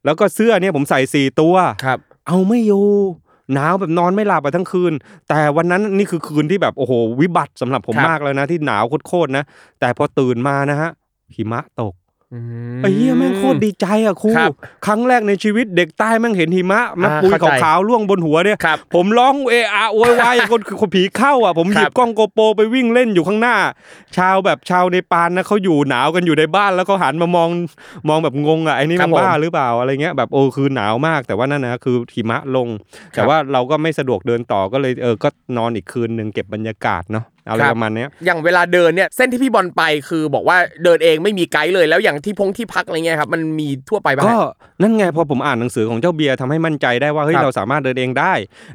[0.06, 2.88] แล้วก็เสื้อเนี่ยผมใส่สี่ตัวครับ เอาไม่อยู่
[3.54, 4.94] หนาวแบบนอนไม่หลับอะทั้งคืน
[5.30, 9.44] แต่วันนั้นนี่คือคืนที่แบบโอ้โหวิบัติสำหรับผมครับมากแล้วนะที่หนาวโคตรๆนะ
[9.80, 10.90] แต่พอตื่นมานะฮะ
[11.36, 12.09] หิมะตกอืม
[12.82, 14.54] ไอ้เหี้ยแม่งโคตรดีใจอะครูครับ
[14.86, 23.56] ครั้งแรกในชีวิตเด็กใต้แม่งเห็นหิมะมาอ่าปุยเข้าใจขาวๆล่วงบนหัวเนี่ยครับผมร้องเออาโวยวายอย่างคนคนผีเข้าอะผมหยิครับบกล้องโกโปรไปวิ่งเล่นอยู่ข้างหน้า
[24.18, 27.50] ชาวแบบชาวในปานนะเขาอยู่หนาวกันอยู่ในบ้านแล้วเขาหันมามอง
[28.10, 32.68] มองแบบงงอะไอ้นี่ครัมับนบ้าผมหรือเปล่าอะไรเงี้ยแบบโอ้คือหนาวมากแต่ว่านั่นนะคือหิมะลง
[33.12, 44.38] แต่ว่าเราก็ไม่สะดวกเดินต่อก็เลยเออก็นอนอีกคืนหนึ่งเก็บบรรยากาศเนาะ อะไรครับประมาณเนี้ยอย่างเวลาเดินเนี่ยเส้นที่พี่บอลไปคือบอกว่าเดินเองไม่มีไกด์เลยแล้วอย่างที่พงที่พักอะไรเงี้ยครับมันมีทั่วไปบ้างก็
[44.82, 48.34] นั่นไงพอผมอ่านหนังสือของเจ้าเบียร์ทำให้มั่นใจได้ว่าเฮ้ยครับเราสามารถเดินเองได้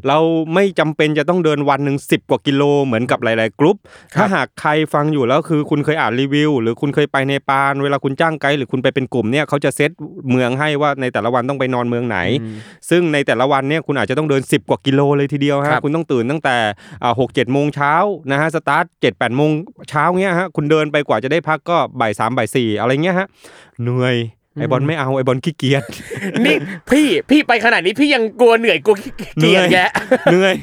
[0.09, 0.19] เรา
[0.55, 3.77] ไม่จำเป็นจะต้องเดินวันหนึ่งสิบกว่ากิโลเหมือนกับหลาย ๆกรุ๊ป
[4.15, 9.91] ครับถ้าหากใครฟังอยู่แล้วคือคุณเคยอ่านรีวิว หรือคุณเคยไปในปานเวลาคุณจ้างไกด์หรือคุณไปเป็นกลุ่มเนี่ยเขาจะเซต
[10.31, 12.19] เมืองให้ว่าในแต่ละวันต้องไปนอนเมืองไหน
[12.91, 16.57] ซึ่งในแต่ละวันเนี่ยคุณอาจจะต้องเดิน 10 กว่ากิโลเลยทีเดียวครับฮะคุณต้องตื่นตั้งแต่
[17.21, 17.95] หกเจ็ดโมงเช้า
[18.31, 19.51] นะฮะสตาร์ทเจ็ดแปดโมง
[19.91, 23.27] เช้าเงี้ยฮะคุณเดินไปกว่าจะได้พักก็บ่ายสามบ่ายสี่อะไรเงี้ยฮะ
[23.83, 24.17] เหนื่อย
[24.57, 25.83] ไอบอลไม่เอาไอบอลขี้เกียจ
[26.45, 26.57] นี่
[26.91, 29.91] พี่พี่ไปขนาดนี้พี่ยังกลัวเหนื่อยกลัวขี้เกียจแกะ
[30.31, 30.55] เหนื่อย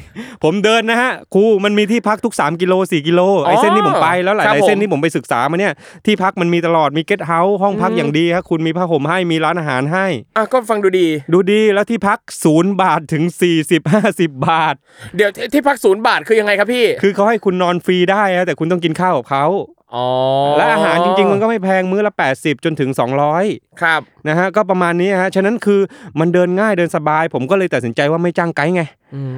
[0.44, 5.72] ผมเดินนะฮะครูมันมีที่พักทุก 3 กิโล 4 กิโลไอ้เส้นที่ผมไปแล้วครับหลายๆเส้นผมที่ผมไปศึกษามาเนี่ย
[6.06, 13.24] ที่พักมันมีตลอดมีเกสต์เฮาส์ห้องพักอืมอย่างดีครับคุณมีผ้าห่มให้มีร้านอาหารให้อะก็ฟังดูดี ดูดีแล้วที่พักศูนย์บาทถึง
[13.62, 14.74] 40 50 บาท
[15.16, 19.46] เดี๋ยวที่ที่พักศูนย์บาทคือยังไงครับพี่ คือเขาให้คุณนอนฟรีได้ฮะแต่คุณต้องกินข้าวกับเขา
[19.94, 20.08] อ๋อ
[20.56, 22.90] และอาหารจริง ๆ มันก็ไม่แพงมื้อละ 80 จนถึง
[23.36, 25.80] 200 ครับนะฮะก็ประมาณนี้ฮะฉะนั้นคือ
[26.20, 28.82] มันเดินง่ายเดินสบาย ผมก็เลยตัดสินใจว่าไม่จ้างไกด์ไง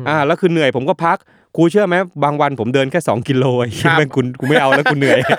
[0.08, 1.18] อ่าแล้วคือเหนื่อยผมก็พัก
[1.56, 5.38] ครูเชื่อไหมบางวันผมเดินแค่ 2 กิโลไอ้เหี้ยครับแม่งคุณกูไม่เอาแล้วกูเหนื่อยอะ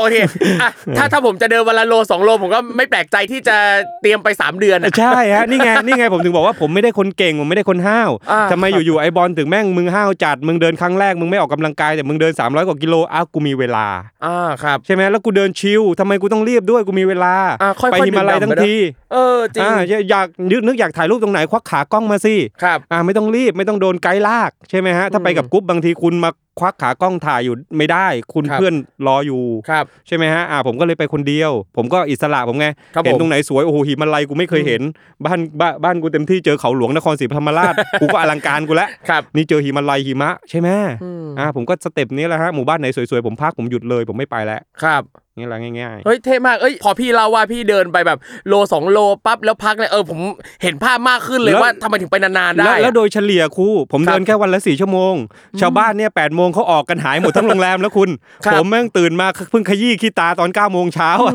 [0.00, 0.16] โอเค
[0.62, 3.56] อะถ้าถ้าผมจะเดินวันละโลสองโลผมก็ไม่แปลกใจที่จะ
[4.02, 13.86] เตรียมไปสามเดือนอะใช่ฮะนี่ไงนี่ไงผมถึงบอกว่าผมไม่ได้คนเก่งผมไม่ได้คนห้าวอ่าทำไมอยู่ๆไอ้บอลถึงแม่งมึงห้าวจัดมึงเดินครั้งแรกมึงไม่ออกกำลังกายแต่มึงเดิน 300กว่ากิโลอ้าวกูมีเวลา
[14.24, 18.76] อ่าครับใช่ไหมแล้วกูเดินชิลทำไมกูต้องรีบด้วยกูมีเวลาอ่าค่อยๆไปหิมาลัยดื่มด่ำทั้ไปงด้วยที
[19.12, 19.74] เออจริงอ่า
[20.10, 26.30] อยากนึกนึกอยากถ่ายรูปตรงไหนควักขากล้องมาสิครับอ่าไม่ต้องรีบไม่ต้องโดนไกด์ลากใช่ไหมฮะถ้าไปกับกรุ๊ปบางทีคุณมา
[26.60, 28.74] ควักขากล้องถ่ายอยู่ไม่ได้ คุณครับเพื่อน
[29.06, 34.82] รออยู่ครับใช่ไหมฮะอ่าผมก็เลยไปคนเดียว ผมก็อิสระผมไงครับเห็นผมตรงไหนสวยโอ้โหหิมาลัยกูไม่เคยเห็น
[35.24, 40.68] บ้านบ้านบ้านกูเต็มที่เจอเขาหลวงนครศรีธรรมราช กูก็อลังการกูแล้วครับ นี่เจอหิมาลัยหิมะใช่ไหม
[41.04, 45.02] อืม อ่าผมก็สเต็ปนี้แหละฮะหมู่บ้านไหนสวยๆผมพักผมหยุดเลย ผมไม่ไปแล้ว ครับ
[45.38, 48.18] นี่แหละง่ายเฮ้ยเท่มากเอ้ยพอพี่เล่าว่าพี่เดินไปแบบ
[48.48, 50.18] โลสองโลปั๊บแล้วพักเลยเออผม
[50.62, 55.14] เห็นภาพมากขึ้นเลยแล้วว่าทำไมถึงไปนานๆๆได้ แล้วแล้วอะโดยเฉลี่ยครูผมครับเดินแค่วันละสี่ชั่วโมง
[55.60, 58.10] ชาวบ้านเนี่ยแปดโมงเขาออกกันหายหมดทั้งโรงแรมแล้วคุณ
[58.44, 61.34] ครับผมแม่งตื่นมาเพิ่งขยี้ขี้ตาตอน9ก้าโมงเช้าอะ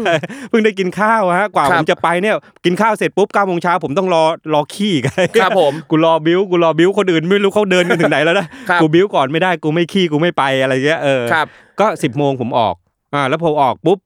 [0.49, 2.35] เพิ่งได้กินข้าวฮะกว่าครัผบมจะไปเนี่ย
[2.65, 11.47] กินข้าวเสร็จปุ๊บเก้าโมงเช้าผมต้องรอรอขี้กันครับผมกูรอบิ้วกูรอบิ้วคนอื่นไม่รู้เขาเดินกันถึงไหนแล้วนะครับกูบิ้วก่อนไม่ได้กูไม่ขี้กูไม่ไปอะไรเงี้ยเออครับ
[11.79, 12.75] ก็สิบโมงผมออก
[13.11, 13.99] อ่าแล้วพอออกปุ๊บ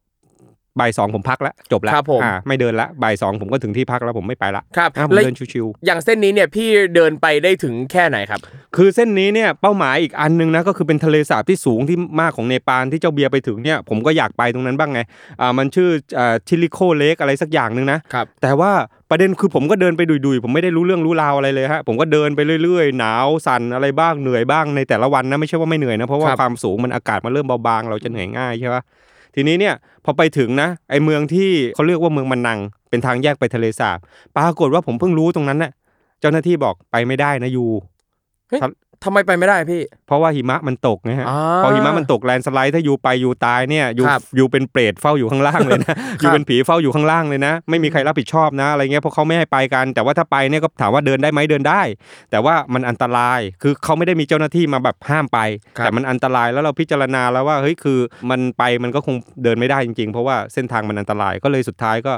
[0.80, 15.00] บ่ายสองผมพักแล้วจบแล้วครับผมอ่าไม่เดินละบ่ายสองผมก็ถึงที่พักแล้วผมไม่ไปละครับอ่าผมแล้วเดินชิวอย่างเส้นนี้เนี่ยพี่เดินไปได้ถึงแค่ไหนครับๆคือเส้นนี้เนี่ยเป้าหมายอีกอันนึงนะก็คือเป็นทะเลสาบที่สูงที่มากของเนปาลที่เจ้าเบียร์ไปถึงเนี่ยผมก็อยากไปตรงนั้นบ้างไง
[15.42, 18.72] อ่ามันชื่ออ่าทิลิโคเลกอะไรสักอย่างหนึ่งนะครับแต่ว่า
[19.10, 28.84] ประเด็นคือผมก็เดินไปดุยๆ ผมไม่ได้รู้เรื่องรู้ราวอะไรเลยฮะผมก็เดินไปเรื่อยๆ หนาวสั่นอะไรบ้างเหนื่อยบ้างในแต่ละวันนะไม่ใช่ว่าไม่เหนื่อยนะเพราะว่าครับความสูงมันอากาศมันเริ่มเบาบางเราจะเหนื่อยง่ายใช่ปะ
[29.36, 33.98] ทีนี้เนี่ยพอไปถึงนะไอเมืองที่เขาเรียกว่าเมืองมันนัง เป็นทางแยกไปทะเลสาบ
[34.36, 35.72] ปรากฏว่าผมเพิ่งรู้ตรงนั้นน่ะ
[36.20, 37.66] เจ้าหน้าที่บอกไปไม่ได้นะยู
[39.04, 51.82] ทำไมไปไม่ได้พี่ เพราะว่าหิมะมันตกไงฮะอ่าพอหิมะมันตกแลนด์สไลด์ถ้ายูไปยูตายเนี่ยยูครับยูเป็นเปรตเฝ้าอยู่ข้างล่างเลยนะยูเป็นผีเฝ้าอยู่ข้างล่างเลยนะ ไม่มีใครรับผิดชอบนะอะไรเงี้ยเพราะเขาไม่ให้ไปกัน แต่ว่าถ้าไปเนี่ยก็ถามว่าเดินได้ไหมเดินได้
[52.32, 55.40] แต่ว่ามันอันตรายคือเขาไม่ได้มีเจ้าหน้าที่มาแบบห้ามไป
[55.78, 62.14] ครับแต่มันอันตรายแล้วเราพิจารณาแล้วว่าเฮ้ยคือมันไปมันก็คงเดินไม่ได้จริงๆ เพราะว่าเส้นทางมันอันตรายก็เลยสุดท้ายก็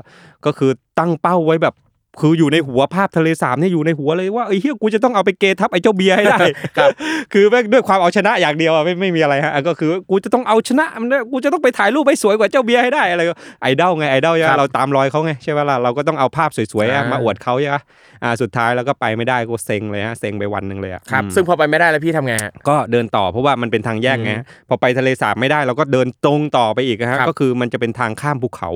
[0.45, 1.76] ก็คือตั้งเป้าไว้แบบ
[2.19, 6.39] คืออยู่ในหัวภาพทะเลสาบเนี่ยอยู่ในหัวเลยว่าไอ้เฮียกูจะต้องเอาไปเกทับไอ้เจ้าเบียร์ให้ได้
[6.78, 6.89] ครับ
[7.34, 17.78] คือแม่งด้วยความเอาชนะอย่างเดียวอะไม่ไม่มีอะไรฮะก็คือกูจะต้องเอาชนะมันด้วยกูจะต้องไปถ่ายรูปให้สวยกว่าเจ้าเบียร์ให้ได้อะไรก็ไอดอลไงไอดอลครับเราตามรอยเขาไงใช่ไหมล่ะเราก็ต้องเอาภาพสวยๆอะอ่ามมาอวดเขาใช่ไหม
[18.26, 28.70] อ่าสุดท้ายแล้วก็ไปไม่ได้ก็เซ็งเลยฮะเซ็งไปวันหนึ่งเลยอะครับอืมซึ่งพอไปไม่ได้แล้วพี่ทำไงฮะ ก็เดินต่อเพราะว่ามันเป็นทางแยกไงอืมพอไปทะเลสาบไม่ได้เราก็เดินตรงต่อไปอีกนะฮะครับ ก็คือมันจะเป็นทางข้ามภูเขา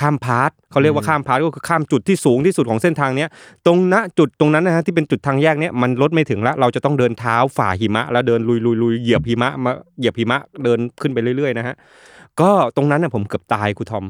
[0.00, 3.28] ข้ามพาร์ทเขาเรียกว่าอืมข้ามพาร์ทก็คือข้ามจุดที่สูงที่สุดของเส้นทางเนี้ย
[3.66, 11.74] ตรงณจุดตรงนั้นนะฮะที่เป็นจุดทางแยกเนี้ยมันรถไม่ถึงละเราจะต้องเดินเท้าฝ่าหิมะ แล้วเดินลุยลุยลุยเหยียบหิมะมาเหยียบหิมะเดินขึ้นไปเรื่อยๆนะฮะ
[12.40, 14.04] ก็ตรงนั้นน่ะผมเกือบตายครูทอม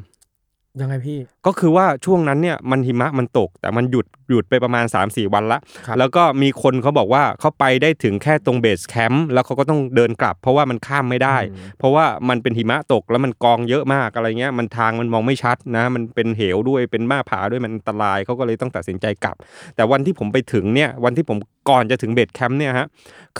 [0.81, 11.37] ยังไงพี่ ก็คือว่าช่วงนั้นเนี่ยมันหิมะมันตก แต่มันหยุดหยุดไปประมาณ 3-4 วันละ ครับ แล้วก็มีคนเขาบอกว่าเขาไปได้ถึงแค่ตรง base camp แล้วเขาก็ต้องเดินกลับ เพราะว่ามันข้ามไม่ได้
[11.79, 19.37] เพราะว่ามันเป็นหิมะตกแล้วมันกองเยอะมากอะไรเงี้ยมันทางมันมองไม่ชัดนะมันเป็นเหวด้วยเป็นหน้าผาด้วยมันอันตรายเขาก็เลยต้องตัดสินใจกลับ
[19.77, 21.39] แต่วันที่ผมไปถึงเนี่ยวันที่ผม
[21.71, 22.87] ก่อนจะถึง base camp เนี่ยฮะ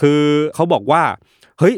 [0.01, 0.23] คือ
[0.55, 1.03] เขาบอกว่า
[1.61, 1.75] เฮ้ย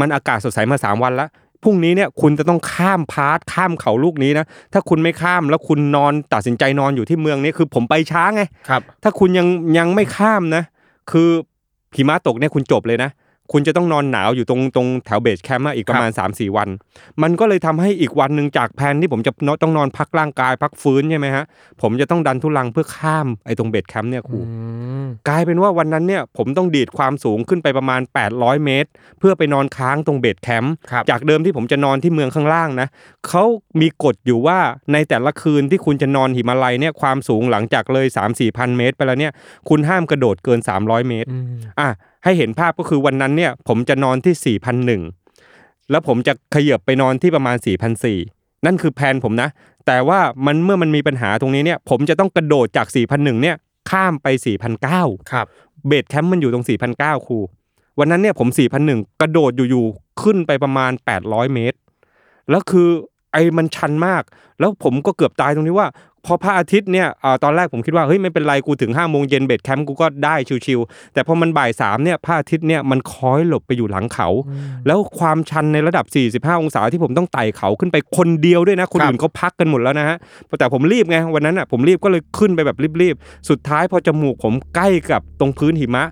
[0.00, 1.30] มันอากาศสดใสมาสามวันแล้ว
[1.64, 9.46] พรุ่งนี้เนี่ยคุณจะต้องข้ามพาร์ทข้ามเขาลูกนี้นะถ้าคุณไม่ข้ามแล้วคุณนอนตัดสินใจนอนอยู่ที่เมืองนี้คือผมไปช้าไงครับ ถ้าคุณยัง
[9.78, 10.62] ยังไม่ข้ามนะ
[11.10, 11.28] คือ
[11.96, 13.10] หิมะตกเนี่ยคุณจบเลยนะ
[13.52, 16.68] คุณจะต้องนอนหนาวอยู่ตรงตรงแถว base camp อะอีกประมาณ 3-4 วัน
[17.22, 21.44] มันก็เลยทำให้อีกวันหนึ่งจากแผนที่ผมจะต้องนอนพักร่างกายพักฟื้นใช่ไหมฮะ
[21.82, 24.38] ผมจะต้องดันทุรังเพื่อข้ามไอ้ตรง base camp เนี่ยครู
[25.28, 28.00] กลายเป็นว่าวันนั้นเนี่ยผมต้องดีดความสูงขึ้นไปประมาณ
[28.32, 32.88] 800 เมตร เพื่อไปนอนค้างตรง base camp ครับจากเดิมที่ผมจะนอนที่เมืองข้างล่างนะ
[33.28, 33.44] เขา
[33.80, 34.58] มีกฎอยู่ว่า
[34.92, 39.32] ในแต่ละคืนที่คุณจะนอนหิมาลัยเนี่ยความสูงหลังจากเลย 3 4พันเมตร ไปแล้วเนี่ย
[39.68, 41.28] คุณห้ามกระโดดเกิน 300 เมตร
[41.80, 41.90] อะ
[42.24, 44.56] ให้เห็นภาพก็คือวันนั้นเนี่ย ผมจะนอนที่
[45.08, 47.56] 4,001 แล้วผมจะขยับไปนอนที่ประมาณ
[48.10, 49.48] 4,004 นั่นคือแผนผมนะ
[49.86, 53.56] แต่ว่ามันเมื่อมันมีปัญหาตรงนี้เนี่ย ผมจะต้องกระโดดจาก 4,001 เนี่ย
[53.90, 54.26] ข้ามไป
[54.84, 55.46] 4,009ครับ
[55.86, 57.38] base camp มันอยู่ตรง 4,009ครู
[57.98, 58.48] วันนั้นเนี่ยผม
[58.84, 61.78] 4,001 กระโดดอยู่ๆขึ้นไปประมาณ 800 เมตร
[62.50, 62.88] แล้วคือ
[63.32, 64.22] ไอ้มันชันมาก
[64.60, 65.88] แล้วผมก็เกือบตายตรงที่ว่า
[66.26, 70.34] พอพระอาทิตย์เนี่ยอ่าตอนแรกผมคิดว่าเฮ้ยไม่เป็นไรกูถึง5โมงเย็น base camp กูก็ได้
[70.66, 74.28] ชิวๆแต่พอมันบ่ายสามเนี่ยพระอาทิตย์เนี่ยมันคอยหลบไปอยู่หลังเขา
[74.86, 76.04] แล้วความชันในระดับ
[76.50, 80.16] 45 องศาที่ผมต้องไต่เขาขึ้นไปคนเดียวด้วยนะ คนครับอื่นเขาพักกันหมดแล้วนะฮะ
[80.58, 86.04] แต่ผมรีบไงวันนั้นอะผมรีบก็เลยขึ้นไปแบบรีบๆสุดท้ายพอจมูกผมใกล้กับตรงพื้นหิมะ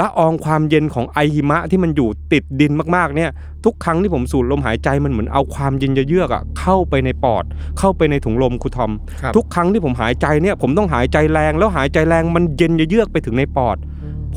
[0.00, 3.30] ละอองความเย็นของไอหิมะที่มันอยู่ติดดินมากๆเนี่ย
[3.64, 7.44] ทุกครั้งที่ผมสูดลมหายใจมันเหมือนเอาความเย็นเยือกๆอะเข้าไปในปอด
[7.78, 13.76] เข้าไปในถุงลมครูทอมครับทุกครั้งที่ผมหายใจเนี่ยผมต้องหายใจแรง แล้วหายใจแรงมันเย็นเยือกไปถึงในปอด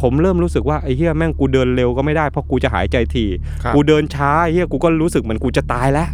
[0.01, 3.25] ผมเริ่มรู้สึกว่าไอ้เหี้ยแม่งกูเดินเร็วก็ไม่ได้เพราะกูจะหายใจที
[3.63, 6.09] ครับกูเดินช้าไอ้เหี้ยกูก็รู้สึกเหมือนกูจะตายแล้ว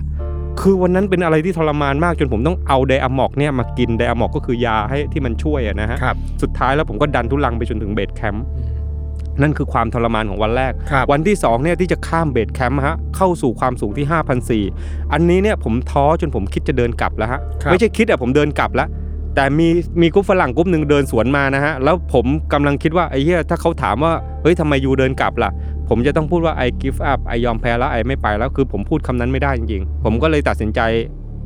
[0.62, 8.46] คือวันนั้นเป็นอะไรที่ทรมานมากจนผมต้องเอา Diamox เนี่ยมากิน Diamox ก็คือยาให้ที่มันช่วยอะนะฮะครับสุดท้ายแล้วผมก็ดันทุรังไปจนถึง base camp
[9.42, 18.88] นั่นคือความทรมานของวันแรกครับวันที่2เนี่ยที่จะข้าม base camp ฮะเข้าสู่ความสูงที่5,004อันนี้เนี่ยผมท้อจนผมคิดจะเดินกลับแล้วฮะครับไม่ใช่คิดอะผมเดินกลับแล้ว
[19.36, 19.68] แต่มี
[20.02, 25.52] มีกรุ๊ปฝรั่งกรุ๊ปหนึ่งเดินสวนมานะฮะแล้วผมกำลังคิดว่าไอ้เหี้ยถ้าเขาถามว่าเฮ้ยทำไม you เดินกลับล่ะ
[25.90, 30.80] ผมจะต้องพูดว่า I give up I ยอมแพ้แล้ว I ไม่ไปแล้วคือผมพูดคำนั้นไม่ได้จริงๆ ผมก็เลยตัดสินใจ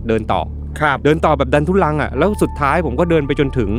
[0.08, 0.42] เดินต่อ
[0.80, 3.70] ครับเดินต่อแบบดันทุรังอะแล้วสุดท้ายผมก็เดินไปจนถึง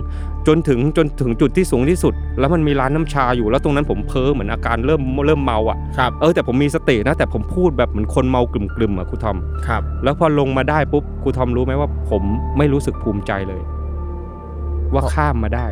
[0.46, 12.22] จนถึงจนถึงจุดที่สูงที่สุด แล้วมันมีร้านน้ำชาอยู่แล้วตรงนั้นผมเพ้อเหมือนอาการเริ่มเริ่มเมาอะครับเออแต่ผมมีสตินะแต่ผมพูดแบบเหมือนคนเมากรึ่มๆอะครูทอมครับ แล้วพอลงมาได้ปุ๊บครูทอมรู้ไหมว่า ผม
[12.58, 13.62] ไม่รู้สึกภูมิใจเลย
[14.94, 15.66] ว่าข้ามมาได้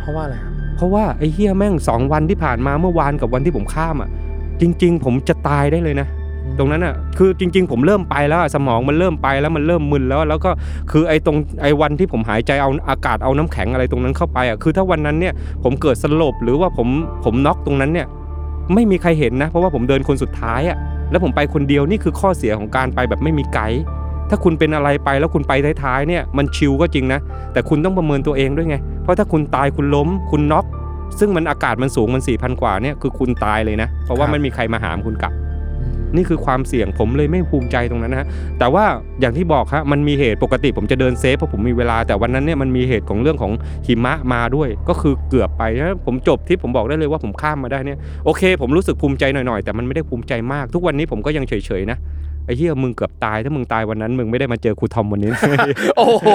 [0.00, 4.10] เพราะว่าอะไรครับเพราะว่าไอ้เฮียแม่งสองวันที่ผ่านมาเมื่อวานกับวันที่ผมข้ามอะ
[4.60, 6.08] จริง ๆ ผมจะตายได้เลยนะ
[6.58, 10.50] ตรงนั้นอะคือจริง ๆ ผมเริ่มไปแล้วอะสมองมันเริ่มไปแล้วมันเริ่มมึนแล้วแล้วก็
[10.90, 15.34] คือไอ้ตรงไอ้วันที่ผมหายใจเอาอากาศเอาน้ำแข็งอะไรตรงนั้นเข้าไปอะคือถ้าวันนั้นเนี่ย
[15.64, 16.88] ผมเกิดสลบหรือว่าผม
[17.24, 18.06] ผมน็อกตรงนั้นเนี่ย
[18.74, 20.76] ไม่มีใครเห็นนะ เพราะว่าผมเดินคนสุดท้ายอะ
[21.10, 23.82] แล้วผมไปคนเดียวนี่คือข้อเสียของการไปแบบไม่มีไกด์
[24.30, 27.20] ถ้าคุณเป็นอะไรไปแล้วคุณไปท้ายๆเนี่ยมันชิลก็จริงนะ
[27.52, 30.66] แต่คุณต้องประเมินตัวเองด้วยไง เพราะถ้าคุณตายคุณล้ม คุณน็อก
[31.18, 35.32] ซึ่งมันอากาศมันสูงมัน4ี่พันกว่าเนี่ยคือคุณตายเลยนะ เพราะว่าครับไม่มีใครมาหามคุณกลับ
[36.16, 38.26] นี่คือความเสี่ยงผมเลยไม่ภูมิใจตรงนั้นนะฮะ
[38.58, 38.84] แต่ว่า
[39.20, 43.52] อย่างที่บอกฮะมันมีเหตุปกติผมจะเดินเซฟเพราะผมมีเวลาแต่วันนั้นเนี่ยมันมีเหตุของเรื่องของ
[43.86, 51.98] หิมะมาด้วย ก็คือเกือบไปนะผมจบที่ผมบอกได้เลยว่าผมข้ามมาได้เนี่ยโอเค ผมรู้สึกภูมิใจหน่อยๆ แต่มันไม่ได้ภูมิใจมาก ทุกวันนี้ผมก็ยังเฉยๆนะ
[52.46, 55.30] ไอ้เหี้ยมึงเกือบตายถ้ามึงตายวันนั้นมึงไม่ได้มาเจอครูทอมวันนี้
[55.98, 56.26] โอ้โห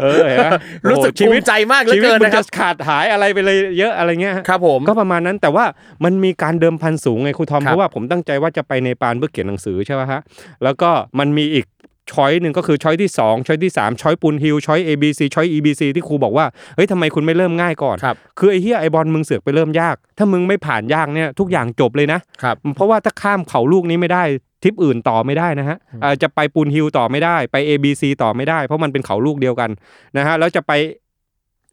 [0.00, 0.48] เออเห็นไหม
[0.88, 5.64] รู้สึกโอ้โหชีภูวิตมิใจมากเหลือชีวิตเกินมึงนะคจะรับขาดหายอะไรไปเลยเยอะอะไรเงี้ยฮะครับผมก็ประมาณนั้นแต่ว่า
[6.04, 10.20] มันมีการเดิมพันสูงไงครูทอมครับเพราะว่าผมตั้งใจว่าจะไปในปานเพื่อเขียนหนังสือใช่ไหมฮะ
[10.64, 11.66] แล้วก็มันมีอีก
[12.12, 15.58] choice หนึ่งก็คือ choice ที่2 choice ที่3 choice Poon Hill choice A B C choice E
[15.64, 24.22] B C ที่ครูบอกว่าเฮ้ยทำไมคุณไม่เริ่มง่ายก่อนครับคือไอ้เฮียไอบอลมึงเสือกไปเริ่มยาก ถ้ามึงไม่ผ่านยากเนี่ยทุกอย่างจบเลยนะครับเพราะว่าถ้าข้ามเขาลูกนี้ไม่ได้
[24.62, 29.70] ทริปอื่นต่อไม่ได้นะฮะอ่าจะไป Poon Hill ต่อไม่ได้ไป A B C ต่อไม่ได้ เพราะมันเป็นเขาลูกเดียวกัน
[30.16, 30.72] นะฮะแล้วจะไป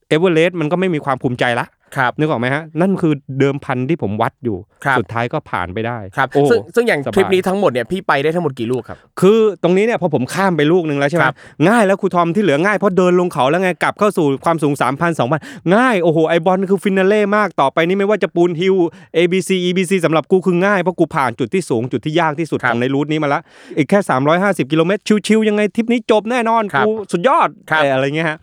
[0.10, 1.66] เอเวอเรสต์มันก็ไม่มีความภูมิใจละ
[1.98, 11.36] ครับนึกออกไหมฮะนั่นคือเดิมพันที่ผมวัดอยู่ครับสุดท้ายก็ผ่านไปได้ครับโอ้ซึ่งซึ่งอย่างสบายทริปนี้ทั้งหมดเนี่ยพี่ไปได้ทั้งหมดกี่ลูกครับคือตรงนี้เนี่ยพอผมข้ามไปลูกหนึ่งแล้วใช่ไหมครับ
[11.68, 18.76] ง่ายแล้วครูทอมที่เหลือง่ายเพราะเดินลงเขาแล้วไงกลับเข้าสู่ความสูง 3 0 0 0 2,000ง่ายโอ้โหไอ้บอลคือ finale มากต่อไปนี่ไม่ว่าจะ Poon Hill
[19.18, 23.42] A B C E B C สำหรับกูคือง่ายเพราะกูผ่านจุดที่สูงจุดที่ยากที่สุดครับของใน route นี้มาละ
[23.78, 24.00] อีกแค่
[24.36, 28.38] 350กิโลเมตรชิวๆยังไงทริปนี้จบแน่นอนครับกูสุดยอดครับเอ่ออะไรเงี้ยฮะ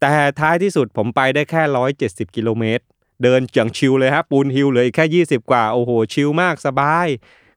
[0.00, 1.62] แต่ท้ายที่สุดผมไปได้แค่
[1.98, 2.84] 170 กิโลเมตร
[3.22, 7.06] เดินอย่างชิลเลยฮะ Poon Hill เหลืออีกแค่ 20 กว่า โอ้โห ชิลมากสบาย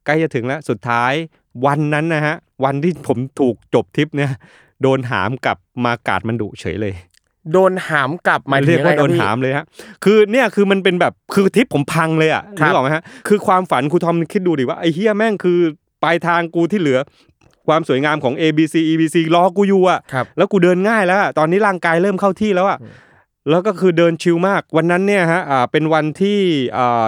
[0.06, 1.14] ใกล้จะถึงแล้ว สุดท้าย
[1.66, 4.32] วันนั้นนะฮะ วันที่ผมถูกจบทริปเนี่ย
[4.82, 6.94] โดนหามกลับมากาดมันดุเฉยเลย
[7.54, 9.66] โดนหามกลับหมายถึงเรียกยังไงว่าคโดรับนพี่หามเลยฮะ
[10.04, 15.60] คือเนี่ยคือมันเป็นแบบคือทริปผมพังเลยอะครับนึกออกไหมฮะ คือความฝันครูทอมคิดดูดิว่าไอ้เฮียแม่งคือ
[16.04, 17.00] ปลายทางกูที่เหลือ
[17.68, 22.80] ความสวยงามของ A B C E B C รอกูอยู่อะครับแล้วกูเดินง่ายแล้วอะตอนนี้ร่างกายเริ่มเข้าที่แล้วอะ
[23.52, 26.40] แล้วก็คือเดินชิลมาก วันนั้นเนี่ยฮะอ่าเป็นวันที่
[26.78, 27.06] อ่า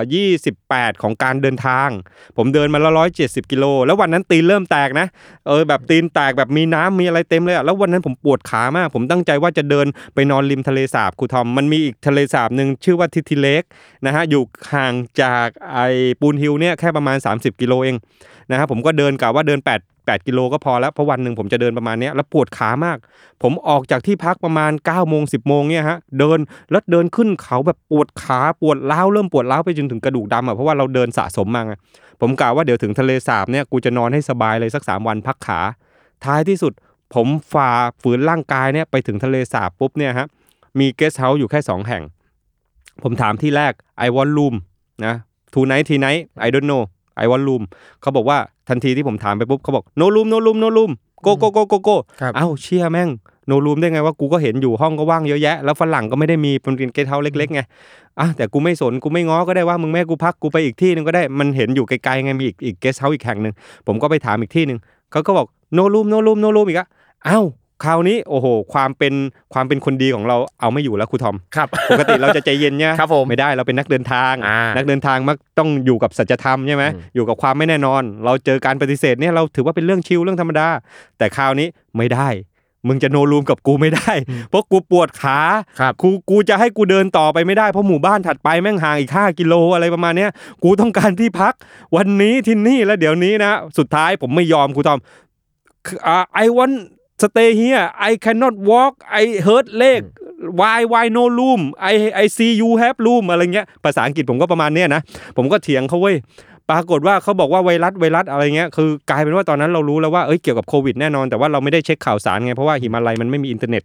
[0.50, 1.90] 28ของการเดินทาง
[2.38, 5.08] ผมเดินมาละร้อยเจ็ดสิบกิโลแล้ววันนั้นตีนเริ่มแตกนะ
[5.48, 13.64] เออแบบตีนแตกแบบมีน้ำมีอะไรเต็มเลยอะแล้ววันนั้นผมปวดขามาก ผมตั้งใจว่าจะเดินไปนอนริมทะเลสาบครูทอมมันมีอีกทะเลสาบหนึ่งชื่อว่าทิทิเล็ก
[14.06, 14.44] นะฮะอยู่
[14.74, 15.80] ห่างจากไอ
[16.22, 17.96] ปูนฮิลเนี่ยแค่ประมาณ 30 กิโลเอง
[18.52, 22.98] นะครับผมก็เดินกะว่าเดิน8 8 กิโลก็พอแล้วเพราะวันหนึ่งผมจะเดินประมาณนี้แล้วปวดขามาก
[23.44, 26.40] ผมออกจากที่พักประมาณ9ก้าโมงสิบโมงเนี่ยฮะเดิน
[26.72, 31.74] แล้วเดินขึ้นเขาแบบปวดขาปวดเล้าเริ่มปวดเล้าไปจนถึงกระดูกดำอะเพราะว่าเราเดินสะสมมาไง
[32.22, 35.60] ผมกะว่าเดี๋ยวถึงทะเลสาบเนี่ยกูจะนอนให้สบายเลยสัก 3 วันพักขา
[36.26, 36.74] ท้ายที่สุด
[37.14, 37.70] ผมฝ่า
[38.02, 40.28] ฝืนร่างกายเนี่ยไปถึงทะเลสาบปุ๊บเนี่ยฮะ
[40.80, 42.04] มีเกสเฮาส์อยู่แค่ 2 แห่ง
[43.04, 43.74] ผมถามที่แรก
[44.06, 44.56] I want room
[45.06, 45.16] นะ
[45.54, 46.84] two night three night I don't know
[47.24, 47.64] I want room
[48.02, 48.38] เขาบอกว่า
[48.70, 50.92] ทันทีที่ผมถามไปปุ๊บเขาบอก no room no room no room
[51.26, 53.10] go go go go go ครับเอ้าเชี่ยแม่ง
[53.50, 57.62] no room ได้ไงว่ากูก็เห็นอยู่ห้องก็ว่างเยอะแยะ แล้วฝรั่งก็ไม่ได้มีเป็นเกสต์เฮาส์เล็กๆไง
[58.20, 63.54] อะแต่กูไม่สนกูไม่ง้อก็ได้ว่ามึงไม่ให้กูพักกูไปอีกที่หนึ่งก็ได้มันเห็นอยู่ไกลๆไงมีอีกอีกเกสต์เฮาส์อีกแห่งหนึ่ง
[63.88, 64.80] ผมก็ไปถามอีกที่หนึ่ง
[65.12, 66.88] เขาก็บอก no room no room no room อีกอะ
[67.26, 67.40] เอ้า
[67.84, 69.14] คราวนี้โอ้โห ความเป็น
[69.54, 80.68] ความเป็นคนดีของเราเอาไม่อยู่แล้วครูทอมครับปกติเราจะใจเย็นเนี่ยครับผมไม่ได้เราเป็นนักเดินทางอ่านันักเดินทางมักต้องอยู่กับสัจธรรมใช่ไหมอืมอยู่กับความไม่แน่นอน เราเจอการปฏิเสธเนี่ยเราถือว่าเป็นเรื่องชิลเรื่องธรรมดา
[81.18, 82.30] แต่คราวนี้ไม่ได้
[82.88, 84.12] มึงจะโนรูมกับกูไม่ได้
[84.50, 85.40] เพราะกูปวดขา
[85.80, 90.32] ครับกูกูจะให้กูเดินต่อไปไม่ได้เพราะหมู่บ้านถัดไปแม่งห่างอีก 5 กิโลอะไรประมาณเนี้ย
[90.64, 91.54] กูต้องการที่พัก
[91.96, 95.00] วันนี้ที่นี่แล้วเดี๋ยวนี้นะ สุดท้ายผมไม่ยอมครูทอม
[95.86, 96.76] คืออ่า I want
[97.24, 100.04] stay here I cannot walk I hurt leg
[100.60, 105.02] why why no room I I see you have room อะไรเงี้ยภาษาอังกฤษผมก็ประมาณเนี้ยนะ
[105.38, 106.16] ผมก็เถียงเขาเว้ย
[106.70, 113.84] ปรากฏว่าเขาบอกว่าไวรัสไวรัสอะไรเงี้ยคือกลายเป็นว่าตอนนั้นเรารู้แล้วว่าเอ้ยเกี่ยวกับโควิดแน่นอนแต่ว่าเราไม่ได้เช็คข่าวสารไงเพราะว่าหิมาลัยมันไม่มีอินเทอร์เน็ต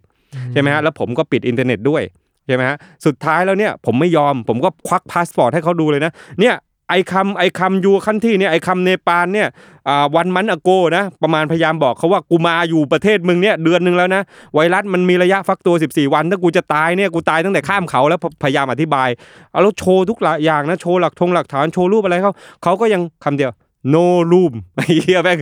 [0.53, 2.03] ใช่ไหมฮะแล้วผมก็ปิดอินเทอร์เน็ตด้วย
[2.47, 6.55] ใช่ไหมฮะสุดท้ายแล้วเนี่ยผมไม่ยอมผมก็ควักพาสปอร์ตให้เขาดูเลยนะเนี่ย
[6.89, 9.47] I come I come your country เนี่ย I come เนปาลเนี่ย
[9.87, 14.21] อ่า one month ago นะประมาณพยายามบอกเขาว่ากูมาอยู่ประเทศมึงเนี่ยเดือนหนึ่งแล้วนะ
[14.55, 19.09] ไวรัสมันมีระยะฟักตัว 14 วัน ถ้ากูจะตายเนี่ยกูตายตั้งแต่ข้ามเขาแล้วพยายามอธิบาย
[19.51, 23.51] เอาแล้วโชว์ทุกอย่างนะโชว์หลักทงหลักฐานโชว์รูปอะไรเขาเขาก็ยังคำเดียว
[23.93, 25.39] no room ไอ้เหี้ยแม่ง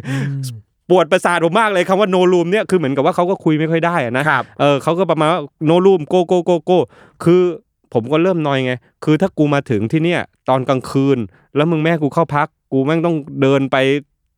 [0.89, 6.77] ปวดประสาทผมมากเลยคำว่า no room เนี่ยคือเหมือนกับว่าเขาก็คุยไม่ค่อยได้อะนะครับเออเขาก็ประมาณว่า no room go go go go
[7.23, 7.41] คือ
[7.93, 11.17] ผมก็เริ่มนอยไง คือถ้ากูมาถึงที่เนี่ย ตอนกลางคืน
[11.55, 13.77] แล้วมึงแม่ให้กูเข้าพัก กูแม่งต้องเดินไป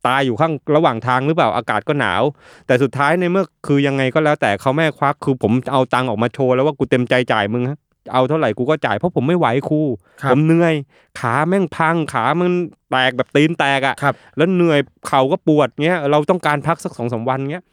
[0.07, 2.23] ตายอยู่ข้างระหว่างทางหรือเปล่าอากาศก็หนาว
[2.67, 7.79] แต่สุดท้ายในเมื่อคือยังไงก็แล้วแต่เขาแม่ควักคือผมเอาตังค์ออกมาโชว์แล้วว่ากูเต็มใจจ่ายมึงฮะ
[8.13, 9.81] เอาเท่าไหร่กูก็จ่ายเพราะผมไม่ไหวครู
[10.21, 10.73] ครับผมเหนื่อย
[11.19, 12.49] ขาแม่งพังขามัน
[12.91, 17.63] แตกแบบตีนแตกอะครับแล้วเหนื่อยเข่าก็ปวดเงี้ยเราต้องการพักสักสองสามวันเงี้ย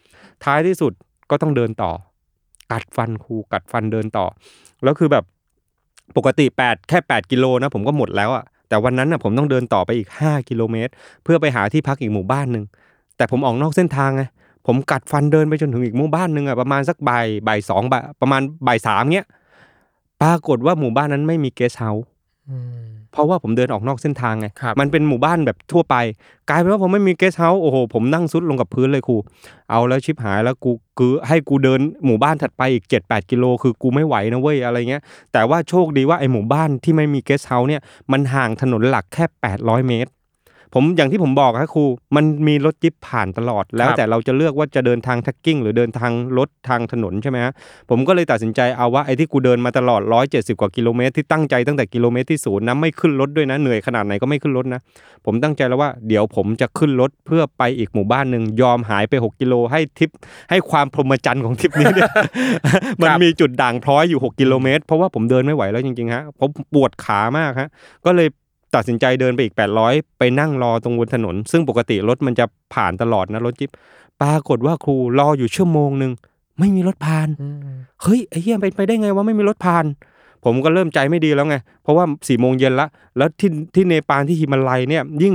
[0.45, 0.93] ท้ายที่สุด
[1.31, 1.93] ก็ต้องเดินต่อ
[2.73, 4.27] กัดฟันครูกัดฟันเดินต่อ
[4.85, 5.25] แล้วคือแบบ
[6.17, 10.93] ปกติ 8 แค่ 8 กิโลนะผมก็หมดแล้วอะแต่วันนั้นน่ะผมต้องเดินต่อไปอีก 5 กิโลเมตร
[11.25, 12.65] เพื่อไปหาที่พักอีกหมู่บ้านหนึ่ง
[13.17, 14.23] แต่ผมออกนอกเส้นทางไง
[14.67, 19.27] ผมกัดฟันเดินไปจนถึงอีกหมู่บ้านหนึ่งอะประมาณสักบ่ายบ่ายสองบ่ายประมาณบ่ายสามเงี้ย
[20.23, 22.07] ปรากฏว่าหมู่บ้านนั้นไม่มีเกสต์เฮาส์
[23.13, 25.97] เพราะว่าผมเดินออกนอกเส้นทางไงครับมันเป็นหมู่บ้านแบบทั่วไป
[26.49, 29.17] กลายเป็นว่าผมไม่มีเกสต์เฮาส์โอ้โหผมนั่งทรุดลงกับพื้นเลยครู
[29.71, 39.25] เอาแล้วชิบหายแล้วกูคือให้กูเดินหมู่บ้านถัดไปอีก 7-8 กิโลคือกูไม่ไหวนะเว้ยอะไรเงี้ยแต่ว่าโชคดีว่าไอ้หมู่บ้านที่ไม่มีเกสต์เฮาส์เนี่ยมันห่างถนนหลักแค่
[39.57, 40.11] 800 เมตร
[40.75, 41.85] ผมอย่างที่ผมบอกครับครู
[42.17, 47.53] มันมีรถจี๊ปผ่านตลอด แล้วครับแต่เราจะเลือกว่าจะเดินทาง trekking หรือเดินทางรถทางถนนใช่ไหมฮะ
[47.91, 54.81] ผมก็เลยตัดสินใจเอาว่าไอ้ที่กูเดินมาตลอด 170 กว่ากิโลเมตรที่ตั้งใจตั้งแต่กิโลเมตรที่ศูนย์นะไม่ขึ้นรถด้วยนะเหนื่อยขนาดไหนก็ไม่ขึ้นรถนะ
[55.27, 60.11] ผมตั้งใจแล้วว่าเดี๋ยวผมจะขึ้นรถเพื่อไปอีกหมู่บ้านหนึ่งยอมหายไป 6 กิโลให้ทิป
[60.51, 62.11] ให้ความพรหมจรรย์ของทริปนี้เนี่ย
[63.03, 67.69] มันมีจุดด่างพร้อยอยู่ 6 กิโลเมตร เพราะว่าผมเดินไม่ไหวแล้วจริงๆฮะผมปวดขามากฮะ
[68.07, 68.29] ก็เลย
[68.75, 69.55] ตัดสินใจเดินไปอีก
[69.87, 73.71] 800 ไปนั่งรอตรงบนถนน ซึ่งปกติรถมันจะผ่านตลอดนะรถจิ๊บ
[74.23, 76.13] ปรากฏว่าครูรออยู่ชั่วโมงหนึ่ง
[76.59, 77.29] ไม่มีรถผ่าน
[78.03, 79.85] เฮ้ยไอ้เหี้ยไปไปได้ไงว่าไม่มีรถผ่าน
[80.45, 85.35] ผมก็เริ่มใจไม่ดีแล้วไง เพราะว่าสี่โมงเย็นละ แล้วที่ที่เนปาลที่ฮิมาลัยเนี่ย ยิ่ง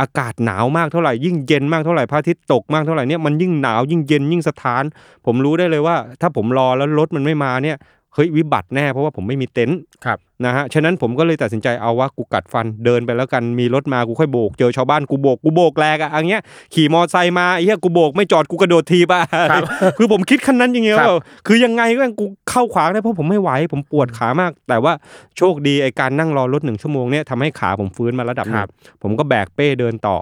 [0.00, 4.82] อากาศหนาวมากเท่าไหร่ยิ่งเย็นมากเท่าไหร่พระอาทิตย์ตกมากเท่าไหร่เนี่ยมันยิ่งหนาวยิ่งเย็นยิ่งสถาน
[5.26, 7.76] ผมรู้ได้เลยว่า ถ้าผมรอแล้วรถมันไม่มาเนี่ย
[8.16, 16.42] เฮ้ยวิบัติแน่เพราะว่าผมไม่มีเต็นท์ครับนะฮะฉะนั้นผมก็เลยตัดสินใจเอาว่ากูกัดฟันเดินไปแล้วกันมีรถมากูค่อยโบก เจอชาวบ้านกูโบกกูโบกแรกอะอันเงี้ย
[16.74, 19.62] ขี่มอไซค์มาไอ้เหี้ยกูโบกไม่จอดกูกระโดดถีบอะครับ
[19.98, 21.08] คือผมคิดขั้นนั้นจริงๆครับว่า
[21.46, 24.92] คือยังไงก็ยังกูเข้าขวางได้เพราะผมไม่ไหวผมปวดขามาก แต่ว่า
[25.38, 28.70] โชคดีไอ้การนั่งรอรถหนึ่งชั่วโมงเนี่ยทำให้ขาผมฟื้นมาระดับหนึ่รับ
[29.02, 30.16] ผมก็แบกเป้เดินต่อ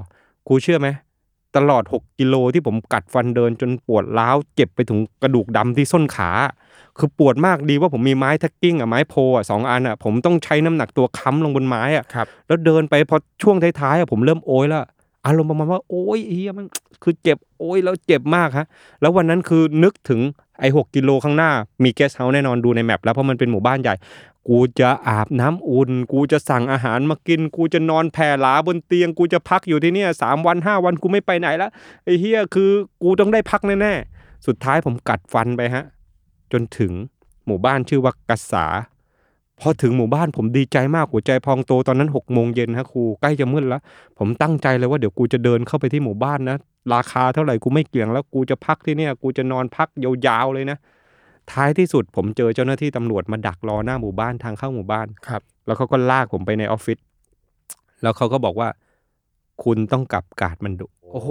[0.49, 0.89] ครูเชื่อไหม
[1.57, 6.31] ตลอด 6 กิโลที่ผมกัดฟันเดินจนปวดร้าวเจ็บไปถึงกระดูกดำที่ส้นขา
[6.99, 14.85] คือปวดมากดีว่าผมมีไม้ trekking อะไม้ pole อะสองอันอะผมต้องใช้น้ำหนักตัวค้ำลงบนไม้อะครับแล้วเดินไปพอช่วงท้ายๆอะผมเริ่มโอยแล้ว
[15.27, 16.67] อารมณ์ประมาณว่าโอ้ยเหี้ยมัน
[17.03, 18.67] คือเจ็บโอ้ยแล้วเจ็บมากฮะ
[19.01, 20.21] แล้ววันนั้นคือนึกถึง
[20.61, 21.51] ไอ้หกกิโลข้างหน้า
[21.85, 23.95] มี guesthouse แน่นอนดูใน map แล้วเพราะมันเป็นหมู่บ้านใหญ่
[24.49, 31.69] กูจะอาบน้ำอุ่น กูจะสั่งอาหารมากิน กูจะนอนแผ่หลาบนเตียง กูจะพักอยู่ที่เนี่ยสามวันห้าวันกูไม่ไปไหนละ
[32.05, 32.71] ไอ้เหี้ยคือ
[33.03, 35.85] กูต้องได้พักแน่ๆสุดท้ายผมกัดฟันไปฮะ
[36.55, 36.93] จนถึง
[37.47, 38.67] หมู่บ้านชื่อว่ากัสสา
[39.61, 43.83] พอถึงหมู่บ้านผมดีใจมากหัวใจพองโตตอนนั้นหกโมงเย็นฮะครูใกล้จะมืดแล้ว
[44.19, 46.57] ผมตั้งใจเลยว่าเดี๋ยวกูจะเดินเข้าไปที่หมู่บ้านนะ
[46.95, 49.89] ราคาเท่าไหร่กูไม่เกี่ยงแล้วกูจะพักที่เนี่ย กูจะนอนพัก
[50.27, 50.79] ยาวๆเลยนะ
[51.53, 56.99] ท้ายที่สุดผมเจอเจ้าหน้าที่ตำรวจมาดักรอหน้าหมู่บ้านทางเข้าหมู่บ้านครับ แล้วเขาก็ลากผมไปในออฟฟิศ
[58.03, 58.69] แล้วเขาก็บอกว่า
[59.65, 61.31] คุณต้องกลับกาดมันดุโอ้โห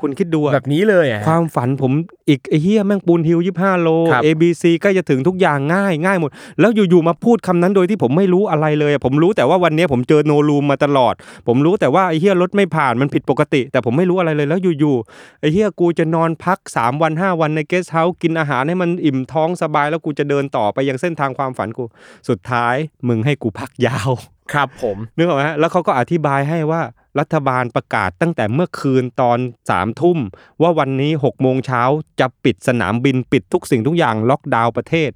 [0.00, 1.92] คุณคิดดูอะแบบนี้เลยอะความฝันผม
[2.28, 11.14] อีกไอ้เฮียแม่งปูนฮิวยี่ห้าโลครับ A B C ใกล้จะถึงทุกอย่างง่ายง่ายหมด แล้วอยู่ๆมาพูดคำนั้นโดยที่ผมไม่รู้อะไรเลยอะผมรู้แต่ว่าวันนี้ผมเจอ no room มาตลอด
[11.48, 21.84] ผมรู้แต่ว่าไอ้เหี้ยรถไม่ผ่านมันผิดปกติ แต่ผมไม่รู้อะไรเลยแล้วอยู่ๆไอ้เหี้ยกูจะนอนพัก 3 วัน 5 วันใน guesthouse กินอาหารให้มันอิ่มท้องสบาย แล้วกูจะเดินต่อไปยังเส้นทางความฝันกู
[22.28, 22.74] สุดท้าย
[23.08, 24.10] มึงให้กูพักยาว
[24.52, 26.82] ครับผมนึกออกไหมฮะแล้วเขาก็อธิบายให้ว่า
[27.18, 29.38] รัฐบาลประกาศตั้งแต่เมื่อคืนตอน
[29.70, 30.18] สามทุ่ม
[30.62, 31.82] ว่าวันนี้6 โมงเช้า
[32.20, 35.10] จะปิดสนามบินปิดทุกสิ่งทุกอย่างล็อกดาวน์ประเทศ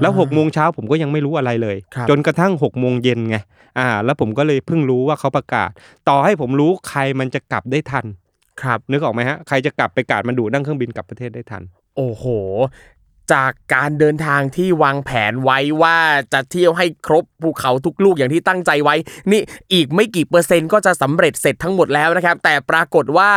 [0.00, 3.36] แล้ว6กโมงเช้าผมก็ยังไม่รู้อะไรเลยครับจนกระทั่ง6กโมงเย็นไง
[3.78, 5.70] อ่า แล้วผมก็เลยเพิ่งรู้ว่าเขาประกาศ
[6.08, 8.04] ต่อให้ผมรู้ใครมันจะกลับได้ทัน
[8.62, 11.62] ครับ นึกออกไหมฮะ ใครจะกลับไปกาดมันดูนั่งเครื่องบินกลับประเทศได้ทัน
[11.96, 12.24] โอ้โห
[13.32, 15.96] จากการเดินทางที่วางแผนไว้ว่า
[16.32, 18.94] จะเที่ยวให้ครบภูเขาทุกลูกอย่างที่ตั้งใจไว้
[19.32, 19.40] นี่
[19.72, 23.30] อีกไม่กี่เปอร์เซ็นต์ก็จะสำเร็จเสร็จทั้งหมดแล้วนะครับ แต่ปรากฏว่า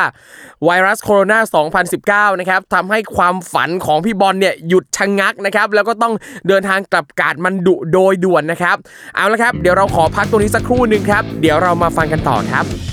[0.65, 6.13] ไวรัสโคโรนา 2019 นะครับทำให้ความฝันของพี่บอลเนี่ยหยุดชะงักนะครับ แล้วก็ต้อง
[6.47, 8.77] เดินทางกลับกาดมันดุโดยด่วนนะครับ
[9.15, 12.92] เอาละครับ เดี๋ยวเราขอพักตรงนี้สักครู่หนึ่งครับ เดี๋ยวเรามาฟังกันต่อครับ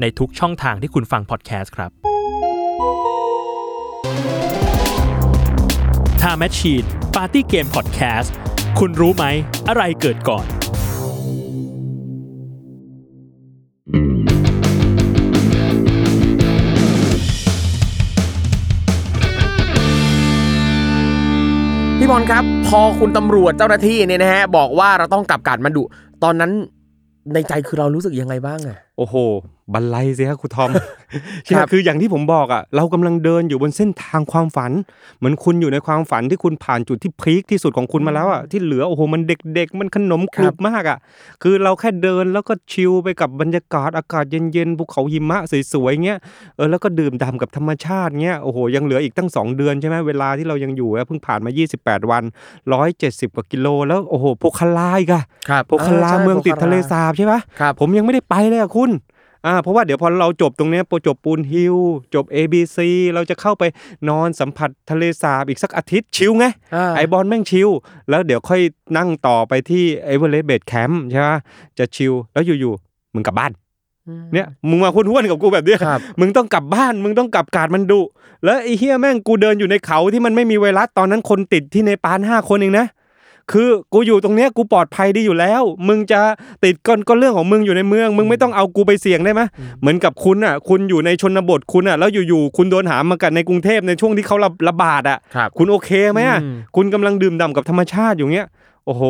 [0.00, 1.90] ในทุกช่องทางที่คุณฟังพอดแคสต์ครับ
[6.20, 8.30] Time Machine Party Game Podcast
[8.78, 9.24] คุณรู้ไหม
[9.68, 10.46] อะไรเกิดก่อน
[21.98, 25.82] พี่บอลครับ พอคุณตำรวจเจ้าหน้าที่เนี่ยนะฮะ บอกว่าเราต้องกลับกาดมันดุ
[26.24, 26.50] ตอนนั้น
[27.32, 29.16] ในใจคือเรารู้สึกยังไงบ้างอะ โอ้โห
[29.74, 30.82] บันไลสิครับครูทอมครั
[31.46, 34.72] ใช่บคืออย่างที่ผมบอกอะ เรากำลังเดินอยู่บนเส้นทางความฝัน
[35.18, 39.20] เหมือนคุณอยู่ในความฝันที่คุณผ่านจุดที่พีคที่สุดของคุณมาแล้วอะ ที่เหลือโอ้โห มัน
[39.54, 40.98] เด็กๆ มันขนมกรุบมากอะ
[41.42, 45.38] คือเราแค่เดินแล้วก็ชิลไปกับบรรยากาศอากาศเย็นๆ ภูเขาหิมะ
[45.72, 46.18] สวยๆ เงี้ย
[46.56, 52.22] เออ แล้วก็ดื่มด่ำกับธรรมชาติเงี้ย โอ้โห ยังเหลืออีกตั้ง 2 เดือนใช่ไหมเวลาที่เรายังอยู่อะเพิ่งผ่านมา 28 วัน
[52.80, 58.85] 170 กว่ากิโล แล้วโอ้โหโพคาลายกะครับโพคาลาเมืองติดทะเลสาบใช่ปะครับผมยังไม่ได้ไปเลยอะคุณ
[59.46, 61.76] อ่าเพราะว่าเดี๋ยวพอเราจบตรงเนี้ยพอจบ Poon Hill
[62.14, 62.78] จบ ABC
[63.14, 63.64] เราจะเข้าไป
[64.08, 66.50] นอนสัมผัสทะเลสาบอีกสักอาทิตย์ chill ไง
[66.96, 67.68] ไอบอลแม่ง chill
[68.08, 68.60] แล้วเดี๋ยวค่อย
[68.96, 71.38] นั่งต่อไปที่ Everest Base Camp ใช่ปะ
[71.78, 73.52] จะ chill แล้วอยู่ๆมึงกลับบ้าน
[74.32, 78.00] เนี่ยมึงมาคุ้นๆกับกูแบบเนี้ยครับมึงต้องกลับบ้าน มึงต้องกลับกาฐมาณฑุ
[78.44, 82.86] แล้วไอ้เหี้ยแม่งกูเดินอยู่ในเขาที่มันไม่มีไวรัสตอนนั้นคนติดที่เนปาลห้าคนเองนะ
[83.52, 86.20] คือกูอยู่ตรงเนี้ยกูปลอดภัยดีอยู่แล้ว มึงจะ
[86.64, 89.42] ติดก็ก็เรื่องของมึงอยู่ในเมือง มึงไม่ต้องเอากูไปเสี่ยงได้ไหม
[89.80, 98.48] เหมือนกับคุณอะ คุณอยู่ในชนบทคุณอะ แล้วอยู่ๆคุณโดนหามมากันในกรุงเทพในช่วงที่เขาระระบาดอะครับคุณโอเคไหมอะอืมคุณกำลังดื่มด่ำกับธรรมชาติอยู่เงี้ย
[98.86, 99.02] โอ้โห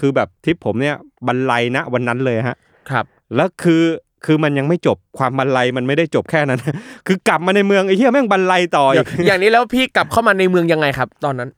[0.00, 2.56] คือแบบทริปผมเนี่ยบรรลัยนะวันนั้นเลยฮะ
[2.90, 3.04] ครับ
[3.36, 3.82] แล้วคือ
[4.24, 6.60] คือมันยังไม่จบความบรรลัยมันไม่ได้จบแค่นั้น
[7.06, 11.48] คือกลับมาในเมืองไอ้เหี้ยแม่งบรรลัยต่อออีย่างกอย่างนี้แล้วพี่กลับเข้ามาในเมืองยังไงครับ ตอนนั้น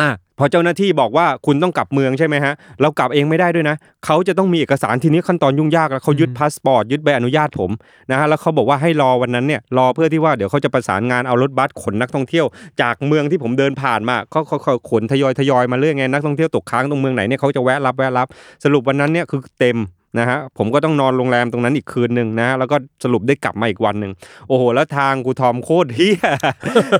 [0.00, 3.76] อะพ อเจ้าหน้าที่บอกว่าคุณต้องกลับเมืองใช่ไหมฮะเรากลับเองไม่ได้ด้วยนะ
[4.06, 7.70] เขาจะต้องมีเอกสารทีนี้ขั้นตอนยุ่งยากแล้วเขายึดพาสปอร์ตยึดใบอนุญาตผม
[8.10, 12.46] นะฮะแล้วเขาบอกว่าให้รอวันนั้นเนี่ยรอเพื่อที่ว่าเดี๋ยวเขาจะประสานงานเอารถบัสขนนักท่องเที่ยว
[12.82, 18.28] จากเมืองที่ผมเดินผ่านมาเขาเขาเขาขนทยอยทยอยมาเรื่อยไงนักท่องเที่ยวตกค้างตรงเมืองไหนเนี่ยเขาจะแวะรับแวะรับ
[18.64, 19.78] สรุปวันนั้นเนี่ยคือเต็ม
[20.18, 24.12] นะฮะผมก็ต้องนอนโรงแรมตรงนั้นอีกคืนหนึ่งนะฮะแล้วก็สรุปได้กลับมาอีกวันหนึ่ง
[24.48, 26.16] โอ้โห แล้วทางกูทอมโคตรเหี้ย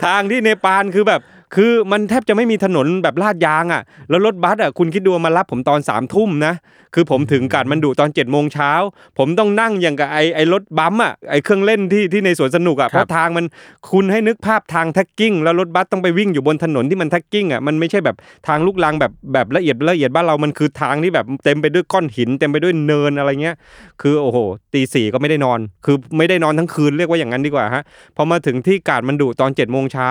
[0.06, 1.20] ทางที่เนปาลคือแบบ
[1.54, 6.54] คือมันแทบจะไม่มีถนนแบบลาดยางอะ แล้วรถบัสอะคุณคิดดูมารับผมตอนสามทุ่มนะ
[6.94, 8.72] คือผมถึงกาฐมาณฑุตอน7จ็ดโมงเช้า
[9.18, 13.46] ผมต้องนั่งอย่างกับไอไอรถ bump อะ ไอเครื่องเล่นที่ที่ในสวนสนุกอะ เพราะทางมัน
[13.90, 18.16] คุณให้นึกภาพทาง trekking แล้วรถบัสต้องไปวิ่งอยู่บนถนนที่มัน trekking อะ มันไม่ใช่แบบ
[18.48, 23.56] ทางลูกรังแบบแบบละเอียดละเอียดบ้านเรา มันคือทางที่แบบเต็มไปด้วยก้อนหิน เต็มไปด้วยเนินอะไรเงี้ย
[24.00, 24.38] คือโอ้โห
[24.74, 27.82] ตีสี่ก็ไม่ได้นอน คือไม่ได้นอนทั้งคืนเรียกว่าอย่างนั้นดีกว่าฮะ
[28.16, 30.10] พอมาถึงที่กาฐมาณฑุตอน7จ็ดโมงเช้า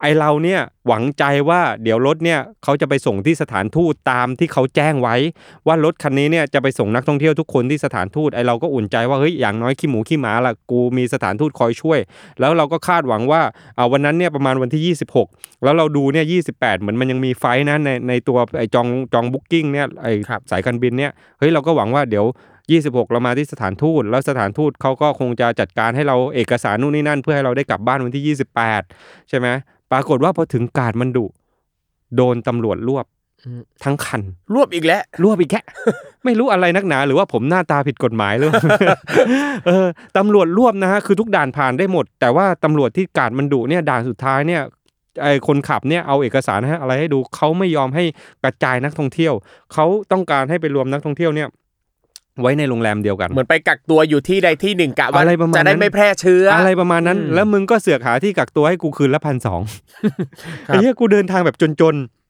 [0.00, 5.16] ไอเราเนี่ยหวังใจว่าเดี๋ยวรถเนี่ยเขาจะไปส่งที่สถานทูตตามที่เขาแจ้งไว้
[5.66, 11.98] ว่ารถคันนี้เนี่ยจะไปส่งนักท่องเที่ยวทุกคนที่สถานทูตไอเราก็อุ่นใจว่าเฮ้ยอย่างน้อยขี้หมูขี้หมาละกูมีสถานทูตคอยช่วย
[12.40, 13.42] แล้วเราก็คาดหวังว่า
[13.76, 14.94] เอาวันนั้นเนี่ยประมาณวันที่
[15.26, 20.06] 26 แล้วเราดูเนี่ย28เหมือนมันยังมีไฟนะในในตัวไอจองจอง booking เนี่ยไอ
[20.50, 22.26] สายการบินเนี่ยเฮ้ยเราก็หวังว่าเดี๋ยว
[22.68, 28.36] 26 เรามาที่สถานทูต แล้วสถานทูตเขาก็คงจะจัดการให้เราเอกสารนู่นนี่นั่น เพื่อให้เราได้กลับบ้านวันที่
[28.82, 29.48] 28 ใช่ไหม
[29.92, 31.24] ปรากฏว่าพอถึงกาดมันดุ
[32.16, 33.06] โดนตำรวจรวบ
[33.44, 34.22] อืมทั้งคัน
[34.54, 35.60] รวบอีกแล้ว รวบอีกแค่
[36.24, 38.50] ไม่รู้อะไรนักหนาหรือว่าผมหน้าตาผิดกฎหมายหรือ
[39.66, 44.62] เออตำรวจรวบนะฮะคือทุกด่านผ่านได้หมด แต่ว่าตำรวจที่กาดมันดุเนี่ยด่านสุดท้ายเนี่ย
[45.22, 48.04] ไอคนขับเนี่ยเอาเอกสารให้อะไรให้ดูเขาไม่ยอมให้
[48.42, 49.34] กระจายนักท่องเที่ยว
[49.72, 51.48] เขาต้องการให้ไปรวมนักท่องเที่ยวเนี่ย
[52.42, 59.60] ไว้ในโรงแรมเดียวกัน เหมือนไปกักตัวอยู่ที่ใดที่หนึ่งกะว่าอะไรประมาณจะได้นั้นไม่แพร่เชื้อออะไรประมาณนั้นอืมแล้วมึงก็เสือกหาที่กักตัวให้กูคืนละพันสอง
[60.68, 62.25] ครับไอ้เหี้ยกูเดินทางแบบจนๆ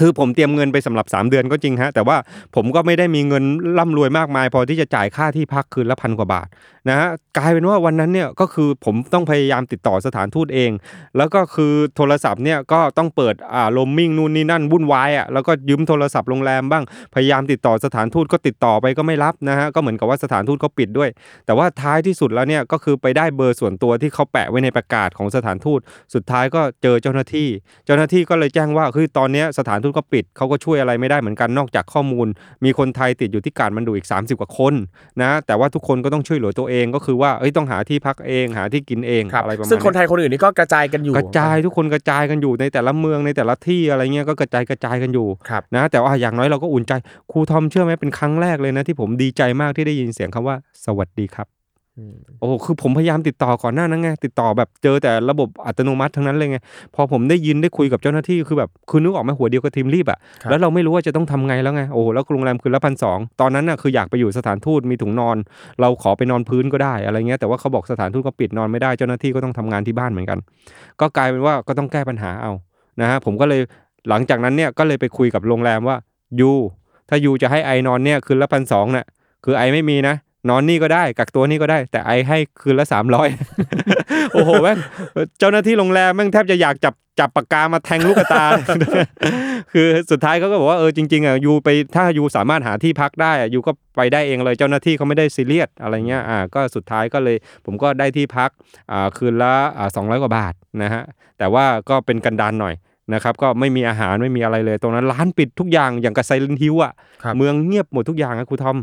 [0.00, 2.16] คือผมเตรียมเงินไปสำหรับ 3 เดือนก็จริงฮะแต่ว่า
[2.54, 3.44] ผมก็ไม่ได้มีเงิน
[3.78, 6.48] ร่ำรวยมากมาย พอที่จะจ่ายค่าที่พักคืนละพันกว่าบาท
[6.88, 10.70] นะฮะกลายเป็นว่าวันนั้นเนี่ยก็คือผมต้องพยายามติดต่อสถานทูตเอง
[11.16, 16.84] แล้วก็คือโทรศัพท์เนี่ยก็ต้องเปิดอ่าโรมมิ่งนู่นนี่นั่นวุ่นวายอะแล้วก็ยืมโทรศัพท์โรงแรมบ้าง
[17.14, 21.10] พยายามติดต่อสถานทูตก็ติดต่อไปก็ไม่รับนะฮะก็เหมือนกับว่าสถานทูตเขาปิดด้วย
[21.46, 25.80] แต่ว่าท้ายที่สุดแล้วเนี่ยก็คือไปได้เบอร์ส่วนตัวที่เขาแปะไว้ในประกาศของสถานทูต
[26.14, 27.48] สุดท้ายก็เจอเจ้าหน้าที่
[27.86, 32.26] เจ้าหน้าที่ก็เลยแจ้งว่าคือตอนนี้สถานทูตก็ปิดเขาก็ช่วยอะไรไม่ได้เหมือนกันนอกจากข้อมูล
[32.64, 34.74] มีคนไทยติดอยู่ที่การมันดูอีก 30 กว่าคน
[35.22, 46.92] นะแต่ว่าทุกคนก็ต้องช่วยเหลือตัวเองก็คือว่าเอ้ยต้องหาที่พักเองหาที่กินเองครับอะไรประมาณซึ่งคนเนี้ยไทยคนอื่นนี่ก็กระจายกันอยู่กระจายทุกคนกระจายกันอยู่ในแต่ละเมืองในแต่ละที่อะไรเงี้ยก็กระจายกระจายกันอยู่ครับนะแต่ว่าอย่างน้อยเราก็อุ่นใจ
[47.30, 51.55] ครูทอมเชื่อไหมเป็นครั้งแรกเลยนะที่ผมดีใจมากที่ได้ยินเสียงคำว่าสวัสดีครับ
[52.40, 56.58] โอ้โหคือผมพยายามติดต่อก่อนหน้านั้นไงติดต่อแบบเจอแต่ระบบอัตโนมัติทั้งนั้นเลยไง
[56.94, 65.36] พอผมได้ยินได้คุยกับเจ้าหน้าที่คือแบบคือนึกออกไหมหัวเดียวกับทีมรีบอะครับแล้วเราไม่รู้ว่าจะต้องทำไงแล้วไงโอ้โหแล้วโรงแรมคืนละพันสองตอนนั้นน่ะคืออยากไปอยู่สถานทูตมีถุงนอน
[65.80, 70.38] เราขอไปนอนพื้นก็ได้อะไรเงี้ยแต่ว่าเขาบอกสถานทูตก็ปิดนอนไม่ได้เจ้าหน้าที่ก็ต้องทำงานที่บ้านเหมือนกัน
[71.00, 72.52] ก็กลายเป็นว่าก็ต้องแก้ปัญหาเอา
[73.00, 73.60] นะฮะผมก็เลย
[74.08, 75.96] หลังจากนั้นเนี่ยก็เลยไปคุยกับโรงแรมว่า
[76.40, 76.52] ยู
[77.08, 79.06] ถ้ายูจะให้ไอนอนเนี่ยคืนละพันสองเนี่ย
[79.44, 80.14] คือไอไม่มีนะ
[80.48, 83.28] นอนนี่ก็ได้ กักตัวนี่ก็ได้ แต่ไอให้คืนละสามร้อย
[84.32, 84.78] โอ้โหแม่ง
[85.38, 88.44] เจ้าหน้าที่โรงแรมแม่งแทบจะอยากจับจับปากกามาแทงลูกตา
[89.72, 97.36] คือสุดท้ายเขาก็บอกว่าเออจริงๆอะยูไปถ้ายูสามารถหาที่พักได้อยูก็ไปได้เองเลยเจ้าหน้าที่เขาไม่ได้ซีเรียสอะไรเงี้ยอ่าก็สุดท้ายก็เลย
[97.66, 98.50] ผมก็ได้ที่พัก
[98.92, 101.02] อ่าคืนละอ่าสองร้อยกว่าบาทนะฮะ
[101.38, 102.74] แต่ว่าก็เป็นกันดานหน่อย
[103.14, 106.92] นะครับก็ไม่มีอาหารไม่มีอะไรเลยตรงนั้นร้านปิดทุกอย่างอย่างกับไซเลนฮิวอะ
[107.22, 108.78] ครับเมืองเงียบหมดทุกอย่างนะครูทอม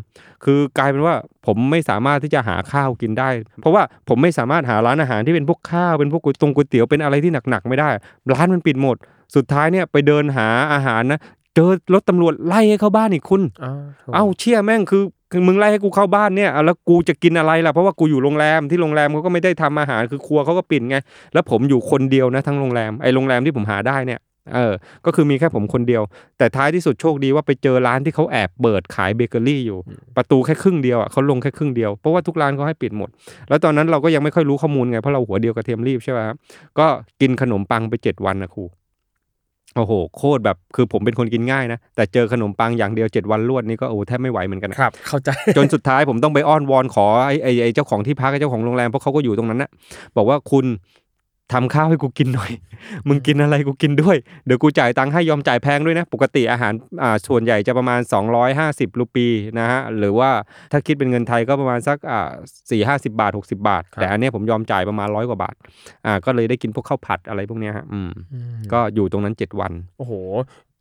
[0.45, 1.15] คือกลายเป็นว่า
[1.45, 3.29] ผมไม่สามารถที่จะหาข้าวกินได้
[3.61, 7.89] เพราะว่าผมไม่สามารถหาร้านอาหารที่เป็นพวกข้าวเป็นพวกก๋วยตงก๋วยเตี๋ยวเป็นอะไรที่หนักๆไม่ได้
[8.33, 8.97] ร้านมันปิดหมด
[9.35, 11.19] สุดท้ายเนี่ยไปเดินหาอาหารนะ
[11.55, 20.97] เจอรถตำรวจไล่ให้เข้าบ้านอีกคุณอ้าวโถ่เอ้าเชี่ยแม่งคือคือมึงไล่ให้กูเข้าบ้านเนี่ยเอาแล้วกูจะกินอะไรล่ะเพราะว่ากูอยู่โรงแรมที่โรงแรมเขาก็ไม่ได้ทำอาหารคือครัวเขาก็ปิดไง
[21.33, 24.19] แล้วผมอยู่คนเดียวนะทั้งโรงแรมไอ้โรงแรมที่ผมหาได้เนี่ย
[24.53, 24.73] เออ
[25.05, 26.03] ก็คือมีแค่ผมคนเดียว
[26.37, 29.79] แต่ท้ายที่สุดโชคดีว่าไปเจอร้านที่เขาแอบเปิดขายเบเกอรี่อยู่
[30.17, 33.09] ประตูแค่ครึ่งเดียวอะเขาลงแค่ครึ่งเดียว เพราะว่าทุกร้านเขาให้ปิดหมด
[33.49, 36.35] แล้วตอนนั้นเราก็ยังไม่ค่อยรู้ข้อมูลไง เพราะเราหัวเดียวกับเทียมรีบใช่ไหมครับ
[36.79, 36.87] ก็
[37.21, 38.63] กินขนมปังไปเจ็ดวันนะครู
[39.77, 49.69] โอ้โห โคตรแบบคือผมเป็นคนกินง่ายนะ แต่เจอขนมปังอย่างเดียวเจ็ดวันรวดนี่ก็โอ้แทบไม่ไหวเหมือนกันนะครับ เข้าใจ จนสุดท้ายผมต้องไปอ้อนวอนขอไอ้ไอ้ไอ้เจ้าของที่พักไอ้เจ้าของโรงแรมเพราะเขาก็อยู่ตรงนั้นนะ
[50.17, 50.65] บอกว่าคุณ
[51.53, 52.51] ทำข้าวให้กูกินหน่อย
[53.07, 56.73] มึงกินอะไรกูกินด้วย เดี๋ยวกูจ่ายตังค์ให้ยอมจ่ายแพงด้วยนะ ปกติอาหาร
[57.03, 57.99] อ่าส่วนใหญ่จะประมาณ
[58.49, 59.27] 250 รูปี
[59.59, 60.29] นะฮะ หรือว่า
[60.71, 62.29] ถ้าคิดเป็นเงินไทยก็ประมาณสักอ่า
[62.71, 65.55] สี่ห้าสิบาท 60 บาทครับแต่อันเนี้ยผมยอมจ่ายประมาณร้อยกว่าบาท
[66.05, 68.11] อ่า ก็เลยได้กินพวกข้าวผัดอะไรพวกเนี้ยฮะ อืม
[68.73, 70.13] ก็อยู่ตรงนั้น 7 วัน โอ้โห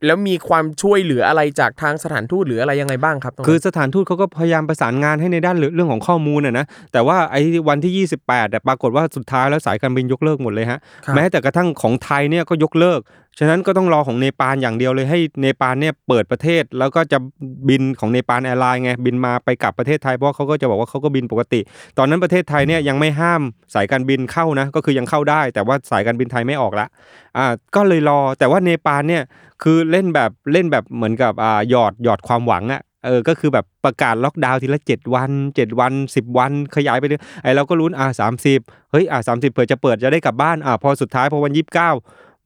[0.06, 13.00] แล้วมีความช่วยเหลืออะไรจากทางสถานทูตหรืออะไรยังไงบ้างครับตรงนั้นคือสถานทูตเขาก็พยายามประสานงานให้ในด้านเรื่องของข้อมูลนะนะแต่ว่าไอ้วันที่ 28แต่ปรากฏว่าสุดท้ายแล้วสายการบินยกเลิกหมดเลยฮะครับแม้แต่กระทั่งของไทยเนี่ยก็ยกเลิก
[13.38, 17.18] ฉะนั้นก็ต้องรอของเนปาลอย่างเดียวเลยให้เนปาลเนี่ยเปิดประเทศ แล้วก็จะ
[17.68, 21.60] บินของ Nepal Airlines ไงบินมาไปกลับประเทศไทยเพราะเขาก็จะบอกว่าเขาก็บินปกติ
[21.98, 23.42] ตอนนั้นประเทศไทยเนี่ยยังไม่ห้าม
[23.74, 26.86] สายการบินเข้านะก็คือยังเข้าได้ แต่ว่าสายการบินไทยไม่ออกละ
[27.36, 29.22] อ่าก็เลยรอแต่ว่าเนปาลเนี่ย
[29.62, 38.60] คือเล่นแบบเล่นแบบเหมือนกับอ่าหยอดหยอดความหวังอะเออ ก็คือแบบประกาศล็อกดาวน์ทีละ 7 วัน 7 วัน 10 วัน ขยายไปเรื่อยไอเราก็ลุ้นอ่าสามสิบ
[38.92, 41.90] เฮ้ยอ่าสามสิบเผื่อจะเปิดจะได้กลับบ้านอ่าพอสุดท้ายพอวันยี่สิบเก้า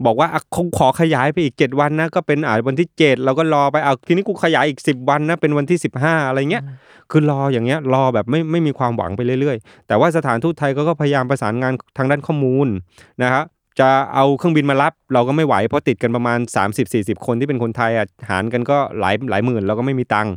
[0.05, 6.65] บอกว่าอะคงขอขยายไปอีก 7 วันนะก็เป็นอ่าวันที่ 7 เราก็รอไปเอาทีนี้กูขยายอีก 10 วันนะเป็นวันที่ 15 อะไรเงี้ย
[7.11, 12.69] คือรออย่างเงี้ยรอแบบไม่ไม่มีความหวังไปเรื่อยๆ แต่ว่าสถานทูตไทยก็ก็พยายามประสานงานทางด้านข้อมูล
[13.23, 13.45] นะครับ
[13.81, 16.39] จะเอาเครื่องบินมารับเราก็ไม่ไหวเพราะติดกันประมาณ
[16.83, 20.35] 30-40 คนที่เป็นคนไทยอะหารกันก็หลายหลายหมื่นเราก็ไม่มีตังค์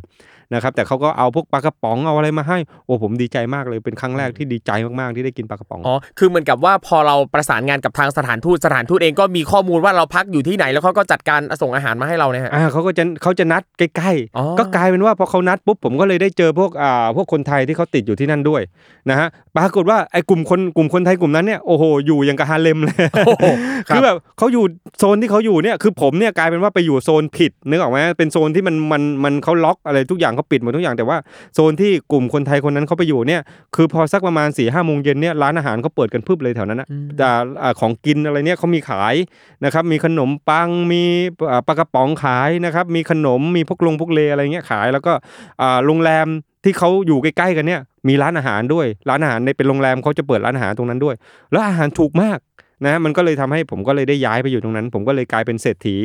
[0.54, 4.70] นะครับแต่เขาก็เอาพวกปลากระป๋องเอาอะไรมาให้โอ้ผมดีใจมากเลยเป็นครั้งแรกที่ดีใจ
[5.00, 18.62] มากๆที่ได้กินปลากระป๋องอ๋อคือเหมือนกับว่าพอเราประสานงานกับทางสถานทูตสถานทูตเองก็มีข้อมูลว่าเราพักอยู่ที่ไหนแล้วเขาก็จัดการส่งอาหารมาให้เราเนี่ยฮะอ่าเขาก็จะเขาจะนัดใกล้อ๋อๆก็กลายเป็นว่าพอเขานัดปุ๊บผมก็เลยได้เจอพวกอ่าพวกคนไทยที่เขาติดอยู่ที่นั่นด้วย
[19.10, 22.96] นะฮะปรากฏว่าไอ้กลุ่มคนกลุ่มคนไทยกลุ่มนั้นเนี่ยโอ้โหอยู่อย่างกับฮาเลมเลย
[23.26, 23.46] โอ้โห
[23.88, 24.64] ครับคือแบบเขาอยู่
[24.98, 31.18] โซนที่เขาอยู่เนี่ยคือผมเนี่ยกลายเป็นว่าไปอยู่โซนผิดนึกออกไหมเป็นโซนที่มันมันมันเขาล็อกอะไรทุกอย่างเขาปิดหมดทุกอย่างแต่ว่า
[31.54, 33.42] โซนที่กลุ่มคนไทยคนนั้นเขาไปอยู่เนี่ย
[33.76, 37.28] คือพอสักประมาณ4ี่ห้าโมงเย็นเนี่ยร้านอาหารเขาเปิดกันพึบเลยแถวนั้นนะอืมแต่
[37.62, 39.14] อ่าของกินอะไรเนี่ยเขามีขาย
[39.64, 41.02] นะครับมีขนมปังมี
[41.50, 45.12] อ่าปลากระป๋องขายนะครับมีขนมมีพวกลงพวกเลอะไรเงี้ยขายแล้วก็
[45.60, 46.26] อ่าโรงแรม
[46.64, 51.14] ที่เขาอยู่ใกล้ๆกันเนี่ยมีร้านอาหารด้วย ร้านอาหารในเป็นโรงแรมเขาจะเปิดร้านอาหารตรงนั้นด้วย
[51.52, 52.38] แล้วอาหารถูกมาก
[52.86, 55.96] นะมันก็เลยทำให้ผมก็เลยได้ย้ายไปอยู่ตรงนั้น ผมก็เลยกลายเป็นเศรษฐี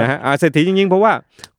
[0.00, 1.12] นะฮะอ่าเศรษฐีจริงๆ เพราะว่า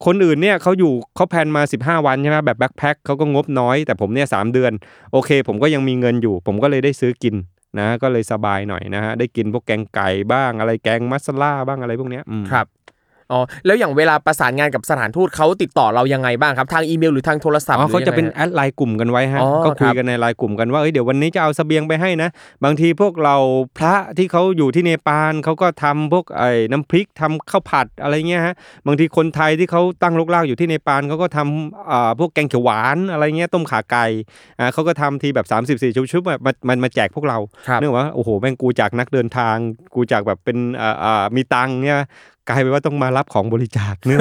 [0.05, 4.71] คนอื่นเนี่ยเขาอยู่เขาแพลนมา 15 วันใช่ไหมแบบแบ็คแพ็คเขาก็งบน้อยแต่ผมเนี่ยสามเดือน
[5.13, 7.35] โอเค ผมก็ยังมีเงินอยู่ ผมก็เลยได้ซื้อกิน
[7.79, 12.65] นะก็เลยสบายหน่อยนะฮะได้กินพวกแกงไก่บ้างอะไรแกงมัสลาบ้างอะไรพวกเนี้ยอืมครับ
[13.31, 22.29] อ๋อแล้วอย่างเวลาประสานงานกับสถานทูตเขาติดต่อเรายังไงบ้างครับทางอีเมลหรือทางโทรศัพท์อ๋อเขาจะเป็นหรือยังไงแอดไลน์กลุ่มกันไว้ฮะอ๋อก็คุคยรับกันในไลน์กลุ่มกันว่าเอ้ยเดี๋ยววันนี้จะเอาเสบียงไปให้นะ
[22.63, 23.35] บางทีพวกเรา
[23.77, 28.55] พระที่เขาอยู่ที่เนปาลเขาก็ทำพวกไอ้น้ำพริกทำข้าวผัดอะไรเงี้ยฮะ
[28.87, 34.05] บางทีคนไทยที่เขาตั้งรกรากอยู่ที่เนปาลเขาก็ทำอ่าพวกแกงเขียวหวานอะไรเงี้ยต้มขาไก่
[34.59, 39.55] อ่าเขาก็ทำทีแบบ3 4 4ชุบๆแบบมามันมาแจกพวกเราครับเนื่องว่าโอ้โหแม่งกูจากนักเดินทาง
[39.95, 41.99] กูจากแบบเป็นอ่าอ่ามีตังค์เนี่ย
[42.47, 44.19] กลายเป็นว่าต้องมารับของบริจาคเนื่อง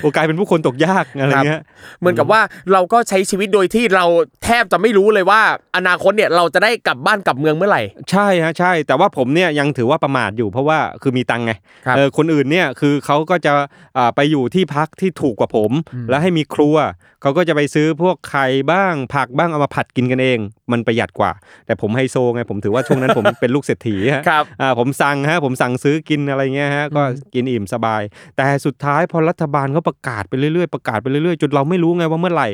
[0.00, 1.60] โอ้กลายเป็นผู้คนตกยากอะไรเงี้ย
[2.00, 2.40] เหมือนกับว่า
[2.72, 4.04] เราก็ใช้ชีวิตโดยที่เรา
[4.44, 5.40] แทบจะไม่รู้เลยว่า
[5.76, 11.52] อนาคตเนี่ยเราจะได้กลับบ้านกลับเมืองเมื่อไหร่ ใช่ฮะใช่ แต่ว่าผมเนี่ยยังถือว่าประมาทอยู่เพราะว่าคือมีตังค์ไง
[11.86, 13.52] ครับเออคนอื่นเนี่ยคือเขาก็จะ
[13.98, 15.70] อ่าไปอยู่ที่พักที่ถูกกว่าผม
[16.08, 16.76] แล้วให้มีครัว
[17.22, 20.38] เขาก็จะไปซื้อพวกไข่บ้างผักบ้างเอามาผัดกินกันเอง
[20.72, 21.30] มันประหยัดกว่า
[21.66, 27.02] แต่ผมไฮโซไงผมถือว่าช่วงนั้นผมเป็นลูกเศรษฐีฮะครับอ่าผมสั่งฮะผมสั่งซื้อกินอะไรเงี้ยฮะก็
[27.34, 28.02] กินอิ่มสบาย
[28.36, 32.48] แต่สุดท้ายพอรัฐบาลเขาประกาศไปเรื่อยๆประกาศไปเรื่อยๆจนเราไม่รู้ไงว่าเมื่อไหร่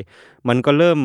[0.48, 0.98] มันก็เริ่ม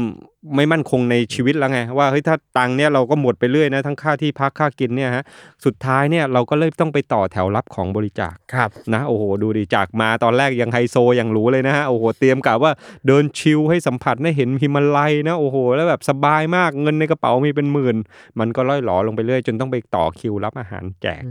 [0.56, 5.24] ไม่มั่นคงในชีวิตแล้วไงว่าเฮ้ยถ้าตังค์เนี่ยเราก็หมดไปเรื่อยนะทั้งค่าที่พักค่ากินเนี่ยฮะ
[5.66, 12.72] สุดท้ายเนี่ยเราก็เลยต้องไปต่อแถวรับของบริจาคครับนะโอ้โหดูดิจากมาตอนแรกยังไฮโซยังหรู้เลยนะฮะโอ้โหเตรียมกะว่า
[13.08, 17.96] เดินชิลให้สัมผัสได้เห็นหิมาลัยนะโอ้โหแล้วแบบสบายมากเงินในกระเป๋ามีเป็นหมื่น
[18.40, 21.24] มันก็ล่อยหลอลงไปเรื่อยจนต้องไปต่อคิวรับอาหารแจก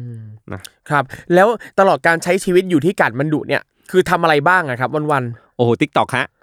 [0.52, 1.48] นะครับแล้ว
[1.78, 5.24] ตลอดการใช้ชีวิตอยู่ที่กาดมันดุเนี่ยคือทำอะไรบ้างอะครับวัน
[5.56, 6.41] โอ้โหทิกตอกฮะๆ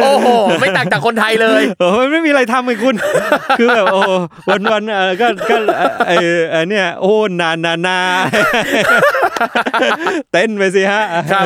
[0.00, 0.26] โอ้โห
[0.60, 2.94] ไม่ต่างจากคนไทยเลยเออมันไม่มีอะไรทำเลยคุณ
[3.58, 4.00] คือแบบโอ้
[4.50, 7.98] วันวันๆเออก็ก็เอ่อเออเออเนี่ยโอ้นานานา
[10.32, 11.02] เต้นไปสิฮะ
[11.32, 11.44] ครับ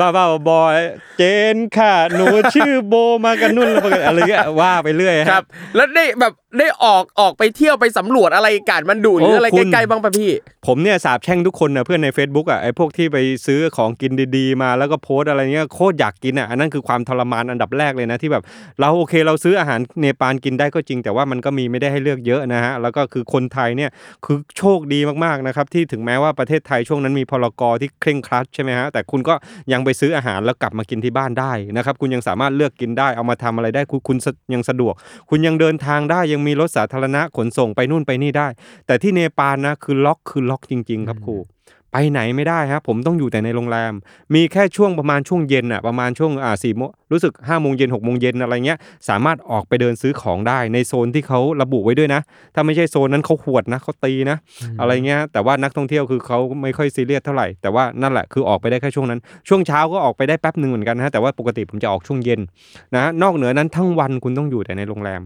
[0.00, 0.78] บ้าบ้าๆบอย
[1.18, 1.22] เจ
[1.54, 2.94] นค่ะหนูชื่อโบ
[3.24, 3.68] มากันนุ่น
[4.06, 5.44] อะไรเงี้ยว่าไปเรื่อยฮะครับ
[5.76, 10.30] แล้วได้แบบได้ออกออกไปเที่ยวไปสำรวจอะไรกาดมันดุหรืออะไรโอ้คุณใกล้ๆบ้างปะพี่
[10.66, 18.42] ผมเนี่ยสาบแช่งทุกคนนะเพื่อนใน Facebook อะไอ้พวกที่ไปซื้อของกินดีๆ มาแล้วก็โพสอะไรเงี้ยโคตรอยากกินอะอันนั้นคือความทรมานอันดับแรกเลยนะที่แบบ
[18.80, 23.90] เราโอเคเราซื้ออาหารเนปาลกินได้ก็จริง แต่ว่ามันก็มีไม่ได้ให้เลือกเยอะนะฮะแล้วก็คือคนไทยเนี่ย
[24.24, 29.34] คือโชคดีมากๆนะครับที่ถึงแม้ว่าประเทศไทยช่วงนั้นมีพลกรที่เคร่งครัดใช่ไหมฮะแต่คุณก็
[29.72, 34.16] ยังไปซื้ออาหารแล้วกลับมากินที่บ้านได้นะครับคุณยังสามารถเลือกกินได้เอามาทำอะไรได้คุณคุณ
[34.54, 34.94] ยังสะดวก
[35.30, 38.48] คุณยังเดินทางได้ยังมีรถสาธารณะขนส่งไปนู่นไปนี่ได้
[38.86, 41.36] แต่ที่เนปาลนะคือล็อกคือล็อกจริง ๆ ครับครู
[41.92, 43.92] ไปไหนไม่ได้ครับผมต้องอยู่แต่ในโรงแรม
[44.34, 48.78] มีแค่ช่วงประมาณช่วงเย็นอะประมาณช่วงอ่าสี่โมงรู้สึก5้าโมงเย็นหกโมงเย็นอะไรเงี้ย
[49.08, 52.20] สามารถออกไปเดินซื้อของได้ในโซนที่เขาระบุไว้ด้วยนะ
[52.54, 54.36] ถ้าไม่ใช่โซนนั้นเขาหวดนะเขาตีนะ
[54.80, 62.40] อะไรเงี้ยแต่ว่านักท่องเที่ยวคือเขาไม่ค่อยซีเรียสเท่าไหร่แต่ว่านั่นแหละคือออกไปได้แค่ช่วงนั้น ช่วงเช้าก็ออกไปได้แป๊บหนึ่งเหมือนกันนะแต่ว่าปกติผมจะออกช่วงเย็น
[62.96, 65.22] นะนอกเหนือนั้นทั้งวันคุณต้องอยู่แต่ในโรงแรม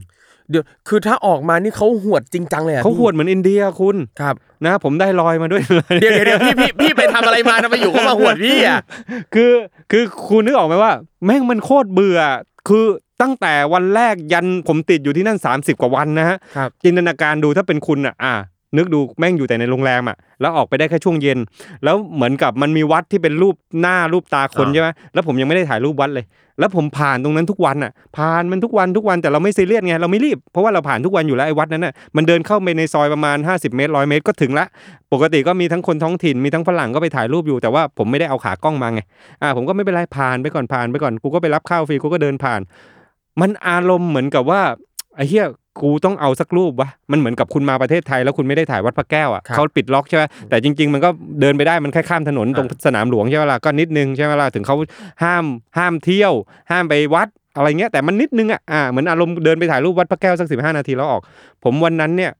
[0.50, 4.34] เดี๋ยวคือถ้าออกมานี่เขาหวดจริงจังเลยอะเขาพี่หวดเหมือนอินเดียคุณครับ
[4.66, 5.62] นะผมได้ลอยมาด้วย
[6.00, 8.80] เดี๋ยวเดี๋ยวเดี๋ยวพี่พี่พี่ไปทำอะไรมาทำไมอยู่เขามาหวดพี่อะ
[9.34, 9.52] คือ
[9.90, 10.92] คือคุณนึกออกไหมว่า
[11.24, 12.20] แม่งมันโคตรเบื่อ
[12.68, 12.84] คือ
[13.22, 18.34] ตั้งแต่วันแรกยันผมติดอยู่ที่นั่น 30 กว่าวันนะฮะครับจินตนาการดูถ้าเป็นคุณอะอะ
[18.76, 21.38] นึกดูแม่งอยู่แต่ในโรงแรมอะแล้วออกไปได้แค่ช่วงเย็น
[21.84, 26.24] แล้วเหมือนกับมันมีวัดที่เป็นรูปหน้ารูปตาคนอ่าใช่ไหมแล้วผมยังไม่ได้ถ่ายรูปวัดเลย
[26.58, 34.66] แล้วผมผ่านตรงนั้นทุกวันอะ ผ่านมันทุกวันทุกวันแต่เราไม่ซีเรียสไงเราไม่รีบเพราะว่าเราผ่านทุกวันอยู่แล้วไอ้วัดนั้นน่ะมันเดินเข้าไปในซอยประมาณ 50 เมตรร้อยเมตรก็ถึงละ
[35.12, 39.00] ปกติก็มีทั้งคนท้องถิ่นมีทั้งฝรั่งก็ไปถ่ายรูปอยู่แต่ว่าผมไม่ได้เอาขากล้องมาไง
[39.42, 42.60] อ่าผมก็ไม่เป็นไรผ่านไปก่อนผ่านไปก่อนกูก็ไปรับข้าวฟรีกูก็เดินผ่าน
[43.40, 44.60] มันอารมณ์เหมือนกับว่า
[45.20, 45.46] ไอ้เหี้ย
[45.82, 51.08] กูต้องเอาสักรูปวะมันเหมือนกับคุณมาประเทศไทยแล้วคุณไม่ได้ถ่ายวัดพระแก้วอะครับเขาปิดล็อกใช่ไหมแต่จริง ๆ มันก็
[51.40, 54.76] เดินไปได้มันแค่ข้ามถนนตรงสนามหลวงใช่ไหมล่ะก็นิดนึงใช่ไหมล่ะถึงเขา
[55.24, 55.44] ห้าม
[55.78, 56.32] ห้ามเที่ยว
[56.70, 61.22] ห้ามไปวัดอะไรเงี้ยแต่มันนิดนึงอะอ่าเหมือนอารมณ์เดินไปถ่ายรูปวัดพระแก้วสักสิบห้านาทีแล้วออก
[61.64, 62.32] ผมวันนั้นเนี่ย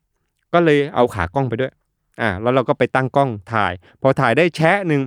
[0.52, 1.72] ก็เลยเอาขากล้องไปด้วย
[2.20, 3.72] อ่าแล้วเราก็ไปตั้งกล้องถ่าย
[4.02, 5.02] พอถ่ายได้แชะหนึ่ง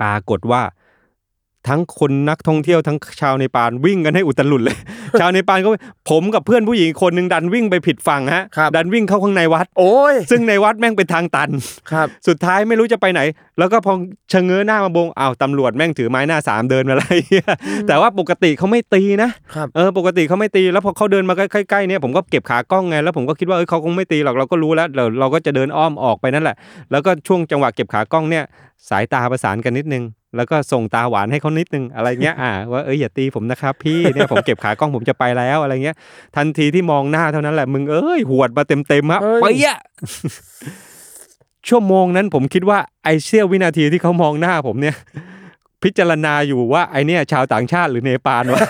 [0.00, 0.62] ปรากฏว่า
[1.68, 4.76] ทั้งคนนักท่องเที่ยวทั้งชาวเนปาลวิ่งกันให้อุตลุดเลย
[5.20, 5.68] ชาวเนปาลก็
[6.10, 11.50] ผมกับเพื่อนผู้หญิงคนหนึ่งดันวิ่งไปผิดฝั่งฮะครับดันวิ่งเข้าข้างในวัด โอ้ยซึ่งในวัดแม่งเป็นทางตัน
[11.92, 13.20] ครับ สุดท้ายไม่รู้จะไปไหน
[13.58, 13.92] แล้วก็พอ
[14.32, 17.46] ชะเง้อหน้ามาบงอ้าวตำรวจแม่งถือไม้หน้าสามเดินมาอะไรเงี้ย
[17.88, 26.56] แต่ว่าปกติเขาไม่ตีนะครับเออปกติเขาไม่ตีแล้วพอเขาเดินมาใกล้ๆเนี่ยผมก็เก็บขากล้องไงแล้วผมก็คิดว่าเออเขาคงไม่ตีหรอกเราก็รู้แล้วเราเราก็จะเดินอ้อมออกไปนั่นแหละ
[26.90, 28.44] แล้วก็ช่วงจังหวะเก็บขากล้องเนี่ย
[28.90, 30.04] สายตาประสานกันนิดนึง
[30.36, 35.96] แล้วก็ส่งตาหวานให้เขานิดนึงอะไรเงี้ยอ่าว่าเอ้ยอย่าตีผมนะครับ พี่เนี่ยผมเก็บขากล้องผมจะไปแล้วอะไรเงี้ย
[36.36, 39.78] ทันทีที่มองหน้าเท่านั้นแหละมึงเอ้ยหวดมาเต็มเต็มๆฮะเอ้ยไปอะ
[41.68, 44.96] ชั่วโมงนั้นผมคิดว่าไอเสี้ยววินาทีที่เขามองหน้าผมเนี่ย
[45.82, 48.60] พิจารณาอยู่ว่าไอเนี่ยชาวต่างชาติหรือเนปาลวะ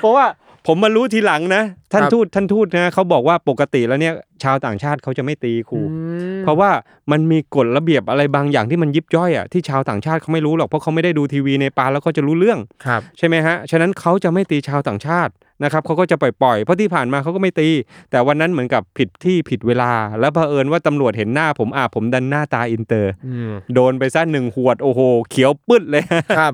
[0.00, 0.26] เพราะว่า
[0.66, 1.62] ผมมารู้ทีหลังนะ
[1.92, 5.96] ท่านครับทูตท่านทูตนะเขาบอกว่าปกติแล้วเนี่ยชาวต่างชาติเขาจะไม่ตีครูอื
[6.40, 6.70] มเพราะว่า
[7.10, 15.32] มันมีกฎระเบียบอะไรบางอย่างที่มันยิบย่อยอะที่ชาวต่างชาติเขาไม่รู้หรอกเพราะเขาไม่ได้ดูทีวีเนปาลแล้วก็จะรู้เรื่องครับใช่ไหมฮะฉะนั้นเขาจะไม่ตีชาวต่างชาติ
[15.64, 17.68] นะครับเขาก็จะปล่อยปล่อยๆเพราะที่ผ่านมาเขาก็ไม่ตี
[18.10, 25.00] แต่วันนั้นเหมือนกับผิดที่ผิดเวลา แล้วเผอิญว่าตำรวจเห็นหน้าผมอะผมดันหน้าตาอินเตอร์อืมโดนไปซะหนึ่งหวดโอ้โห
[25.30, 26.04] เขียวปึ๊ดเลย
[26.38, 26.52] ครับ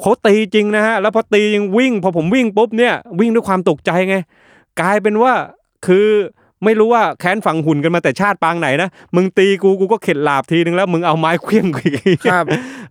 [0.00, 4.16] เขาตีจริงนะฮะแล้วพอตียังวิ่ง พอผมวิ่งปุ๊บเนี่ยวิ่งด้วยความตกใจไง
[4.80, 5.32] กลายเป็นว่า
[5.86, 6.08] คือ
[6.64, 12.44] ไม่รู้ว่าแค้นฝังหุ่นกันมาแต่ชาติปางไหนนะมึงตีกูกูก็เข็ดหลาบทีนึงแล้วมึงเอาไม้เคลี้ยงกูอีกครับ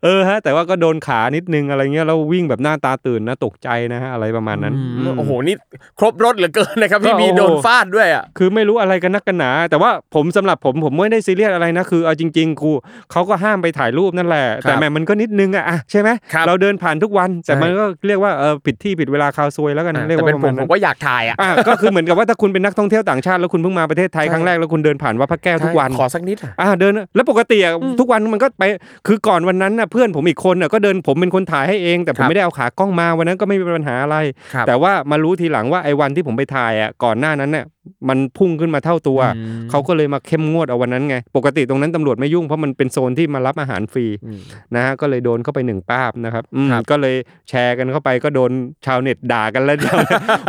[0.04, 5.56] เออฮะ แต่ว่าก็โดนขานิดนึงอะไรเงี้ยแล้ววิ่งแบบหน้าตาตื่นนะตกใจนะฮะอะไรประมาณนั้นอืมมโอ้โหนี่
[6.00, 12.72] ครบรถเหลือเกินนะครับพี่ก็บีโอ้โหโดนฟาดด้วยอะคือไม่รู้อะไรกันนักกันหนา แต่ว่าผมสำหรับผมผมไม่ได้ซีเรียสอะไรนะคือเอาจริงๆกู
[13.12, 28.64] เขาก็ห้ามไปถ่ายรูปนั่นแหละ แต่แหม่มันก็นิดนึงอะอะใช่ไหมครับเราเดินผ่านทุกวัน แต่ใช่มันก็เรียกว่าเออผิดที่ผิดเวลาคาวซวยแล้วกันเรียกแต่ว่าเป็นประผมมาณผนั้มนก็อยากถ่ายอะอะก็คือเหมือนกับว่าถ้าคุณเป็นนักท่องเที่ยวต่างชาติแล้วคุณเพิ่งมาประเทศไทยใช่ครั้งแรกแล้วคุณเดินผ่านวัดพระแก้วทุกวันขอสักนิดอะอ่าเดินแล้วปกติอะทุกวันมันก็ไป
[29.08, 34.18] คือก่อนวันนั้นน่ะเพื่อนผมอีกคนน่ะก็เดินผมเป็นคนถ่ายให้เอง แต่ผครัมบไม่ได้เอาขากล้องมาวันนั้นก็ไม่มีปัญหาอะไร
[34.54, 37.66] ครับแต่ว่ามารู้ทีหลังว่าไอ้วันที่ผมไปถ่ายอะก่อนหน้านั้นเนี่ย
[38.10, 44.40] มันพุ่งขึ้นมาเท่าตัวอืมเขาก็เลยมาเข้มงวดเอาวันนั้นไง ปกติตรงนั้นตำรวจไม่ยุ่งเพราะมันเป็นโซนที่มารับอาหารฟรีอืม
[44.76, 47.16] นะฮะก็เลยโดนเข้าไปหนึ่งป้าบนะครับอืมครับก็เลย
[47.50, 48.52] แชร์กันเข้าไปก็โดน
[48.86, 49.78] ชาวเน็ตด่ากันแล้ว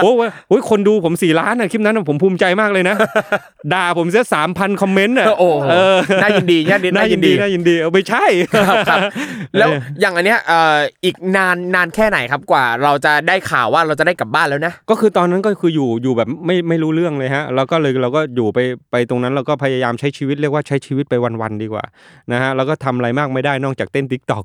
[0.03, 2.97] โอ้โหโอ้ยคนดูผมสี่ล้านอะคลิปนั้นนะผมภูมิใจมากเลยนะ
[3.75, 8.25] ด่าผมเสียสามพันคอมเมนต์อะโอ้โหเออน่ายินดีน่ายินน่ายินดีน่ายินดีเอาไม่ใช่
[8.69, 9.01] ครับครับ
[9.59, 9.69] แล้ว
[10.01, 18.59] อย่างอันเนี้ยเอ่ออีกนานนานแค่ไหนครับกว่า เราจะได้ข่าวว่าเราจะได้กลับบ้านแล้วนะก็คือตอนนั้นก็คืออยู่อยู่แบบไม่ไม่รู้เรื่องเลยฮะแล้วก็เลยเราก็อยู่ไป
[18.91, 21.85] ไปตรงนั้นเราก็พยายามใช้ชีวิตเรียกว่าใช้ชีวิตไปวันๆดีกว่า
[22.33, 24.45] นะฮะแล้วก็ทำอะไรมากไม่ได้นอกจากเต้น TikTok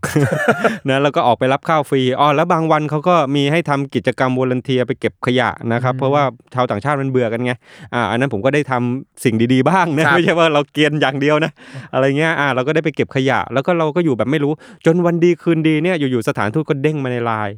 [0.90, 6.24] นะแล้วก็ออกไปรับข้าวฟรีอ๋อแล้วบางวันเขาก็มีให้ทำกิจกรรม volunteer ไปเก็บขยะนะครับเพราะว่า
[6.54, 7.52] ชาวต่างชาติมันเบื่อกันไง
[7.94, 11.52] อ่าอันนั้นผมก็ได้ทำสิ่งดีๆบ้างนะครับไม่ใช่ว่าเราเกรียนอย่างเดียวนะ
[11.94, 14.54] อะไรเงี้ยอ่าเราก็ได้ไปเก็บขยะ แล้วก็เราก็อยู่แบบไม่รู้
[14.86, 17.56] จนวันดีคืนดีเนี่ยอยู่ๆสถานทูตก็เด้งมาในไลน์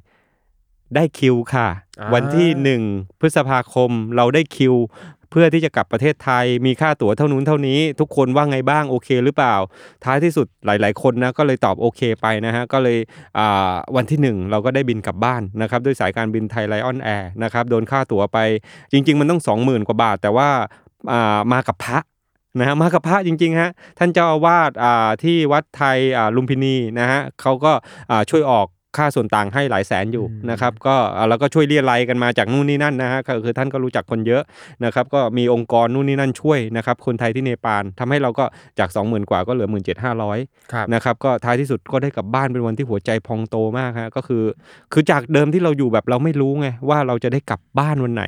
[0.96, 1.83] ได้คิวค่ะอ่า
[2.14, 2.82] วันที่หนึ่ง
[3.20, 4.76] พฤษภาคมเราได้คิว
[5.30, 9.56] เพื่อที่จะกลับประเทศไทย มีค่าตั๋วเท่านู้นเท่านี้ ทุกคนว่าไงบ้างโอเคหรือเปล่า
[10.04, 12.98] ท้ายที่สุดหลาย ๆ คนนะก็เลยตอบโอเคไปนะฮะก็เลย
[13.96, 18.38] วันที่หนึ่งเราก็ได้บินกลับบ้านนะครับด้วยสายการบินไทยไลออนแอร์นะครับโดนค่าตั๋วไป
[18.92, 22.00] จริง ๆ มันต้อง 20,000 กว่าบาท แต่ว่ามากับพระ
[22.60, 24.72] นะฮะมากับพระจริงๆฮะท่านเจ้าอาวาส
[25.24, 25.98] ที่วัดไทย
[26.36, 27.72] ลุมพินีนะฮะเขาก็
[28.30, 28.68] ช่วยออก
[28.98, 34.44] ค่าส่วนต่างให้หลายแสนอยู่นะครับก็อ่าแล้วก็ช่วยเรียรายกันมาจากนู่นนี่นั่นนะฮะก็คือท่านก็รู้จักคนเยอะ
[34.86, 38.46] นะครับก็มีองค์กรนู่นนี่นั่นช่วยนะครับคนไทยที่เนปาลทำให้เราก็
[38.80, 39.70] จาก 20,000 กว่าก็เหลือ
[40.20, 44.44] 17,500ครับนะครับก็ท้ายที่สุดก็ได้กลับบ้านเป็นวันที่หัวใจพองโตมากฮะก็คือ
[44.94, 48.24] คือจากเดิมที่เราอยู่แบบเราไม่รู้ไงว่าเราจะได้กลับบ้านวันไหน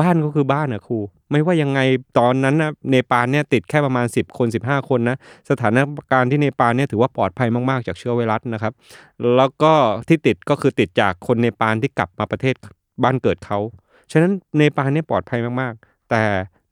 [0.00, 0.98] บ้านก็คือบ้านอะครู
[1.30, 1.80] ไม่ว่ายังไง
[2.18, 5.16] ตอนนั้นนะเนปาลเนี่ยติดแค่ประมาณ 10 คน 15 คนนะ
[5.50, 5.78] สถาน
[6.12, 8.72] การณ์ที่เนปาลเนี่ยถือว่าปลอดภัยมากๆ จากเชื้อไวรัสนะครับ
[9.36, 9.72] แล้วก็
[10.08, 12.54] ที่ติดก็คือติดจากคนเนปาลที่กลับมาประเทศ
[13.02, 13.58] บ้านเกิดเขา
[14.12, 16.22] ฉะนั้นเนปาลเนี่ยปลอดภัยมากๆ แต่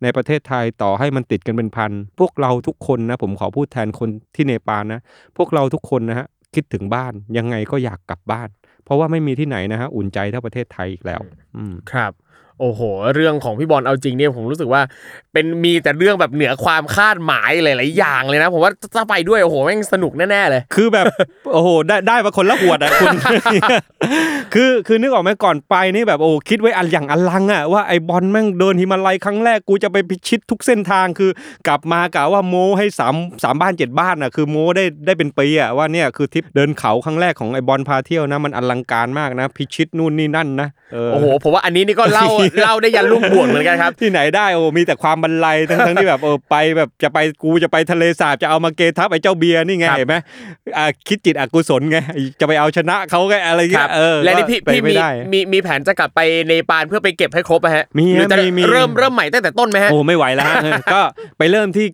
[0.02, 5.00] ในประเทศไทยต่อให้มันติดกันเป็นพัน พวกเราทุกคนนะผมขอพูดแทนคนที่เนปาลนะ
[5.36, 8.48] พวกเราทุกคนนะฮะคิดถึงบ้านยังไงก็อยากกลับบ้าน
[8.84, 11.20] เพราะว่าไม่มีที่ไหนนะฮะอุ่นใจเท่าประเทศไทยอีกแล้ว
[11.56, 12.12] อืมครับ
[12.60, 12.80] โอ้โห
[13.14, 14.82] เรื่องของพี่บอลเอาจริงเนี่ยผมรู้สึกว่า
[15.32, 21.06] เป็นมีแต่เรื่องแบบเหนือความคาดหมายหลาย ๆ อย่างเลยนะ ผมว่าถ้าไปด้วยโอ้โหแม่งสนุกแน่ ๆ เลย คือแบบ
[21.52, 23.16] โอ้โหได้ได้มาคนละหวดอะคุณ
[24.54, 31.30] คือคือนึกออกไหมก่อนไปนี่แบบโอ้คิดไว้อันอย่างอลังอะว่าไอ้บอลแม่งเดินหิมาลัยครั้งแรกกูจะไปพิชิตทุกเส้นทางคือ
[31.68, 42.28] กลับมากะว่าโม้ให้สามสามบ้านเจ็ดบ้านอะคือโม้ได้ได้เป็นปีอะว่าเนี่ยคือทริปเดินเขาครั้งแรกของไอ้บอลพาเที่ยวนะมันอลังการมากนะ พิชิตนู่นนี่นั่นนะเโอ้โหผมว่าอันนี้นี่ก็เล่า
[42.62, 50.16] เล่าได้ยันลูกบวชเหมือนกันครับ ที่ไหนได้โอ้มีแต่ความบรรลัยทั้งทั้งที่แบบเออไปแบบจะไปกูจะไปทะเลสาบจะเอามาเกทับไอ้เจ้าเบียร์นี่ไงครับเห็นไหม
[50.76, 51.98] อ่าคิดจิตอกุศลไง
[52.40, 61.00] จะไปเอาชนะเขาไงอะไรคเงี้รัยบเออและนี่พี่ก็ไปพี่ไม่มีได้มีมีแผนจะกลับไปเนปาลเพื่อไปเก็บให้ครบอะฮะมีหรือจะมีมีเริ่มเริ่มใหม่ตั้งแต่ต้นไหมฮะโอ้ไม่ไหวแล้วฮะเออก็
[61.38, 61.86] ไปเริ่มที่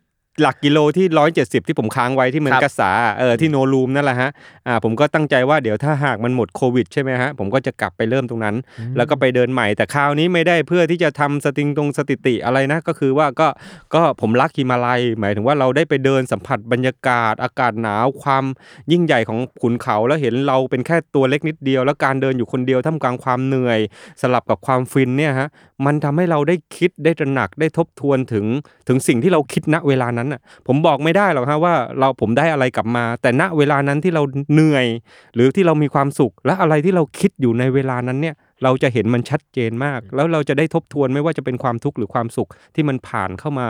[0.43, 4.31] หลักกิโลที่ร้อยเจ็ดสิบที่ผมค้างไว้ที่เมืองครับกษาเออที่โนรูมนั่นแหละฮะ
[4.67, 8.57] อ่าผมก็ตั้งใจว่าเดี๋ยวถ้าหากมันหมดโควิดใช่ไหมฮะผมก็จะกลับไปเริ่มตรงนั้น
[8.97, 13.49] แล้วก็ไปเดินใหม่แต่คราวนี้ไม่ได้เพื่อที่จะทำสติงตรงสถิติอะไรนะ ก็คือว่าก็
[13.95, 18.45] ก็ผมรักฮิมาลัย หมายถึงว่าเราได้ไปเดินสัมผัสบรรยากาศ อากาศหนาวความ
[18.93, 23.81] ยิ่งใหญ่ของขุนเขาแล้วเห็นเราเป็นแค่ตัวเล็กนิดเดียว แล้วการเดินอยู่คนเดียวท่ามกลางความเหนื่อย
[24.23, 25.49] สลับกับความฟินเนี่ยฮะ
[25.87, 28.45] มันทำให้เราได้คิดได้ตระหนักได้ทบทวนถึง
[28.89, 34.23] ถึงสิ่งที่เราคิดณเวลานั้นน่ะ ผมบอกไม่ได้หรอกฮะว่าเราผมได้อะไรกลับมา แต่ณเวลานั้นที่เรา
[34.53, 34.87] เหนื่อย
[35.35, 43.69] หรือที่เรามีความสุข และอะไรที่เราคิดอยู่ในเวลานั้นเนี่ย เราจะเห็นมันชัดเจนมาก แล้วเราจะได้ทบทวนไม่ว่าจะเป็นความทุกข์หรือความสุขที่มันผ่านเข้ามา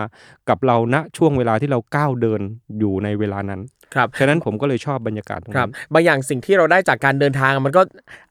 [0.48, 2.40] กับเราณช่วงเวลาที่เราก้าวเดิน
[2.78, 3.60] อยู่ในเวลานั้น
[3.94, 7.82] ครับฉะนั้นผมก็เลยชอบบรรยากาศตรงครันั้บนบางอย่างสิ่งที่เราได้จากการเดินทางมันก็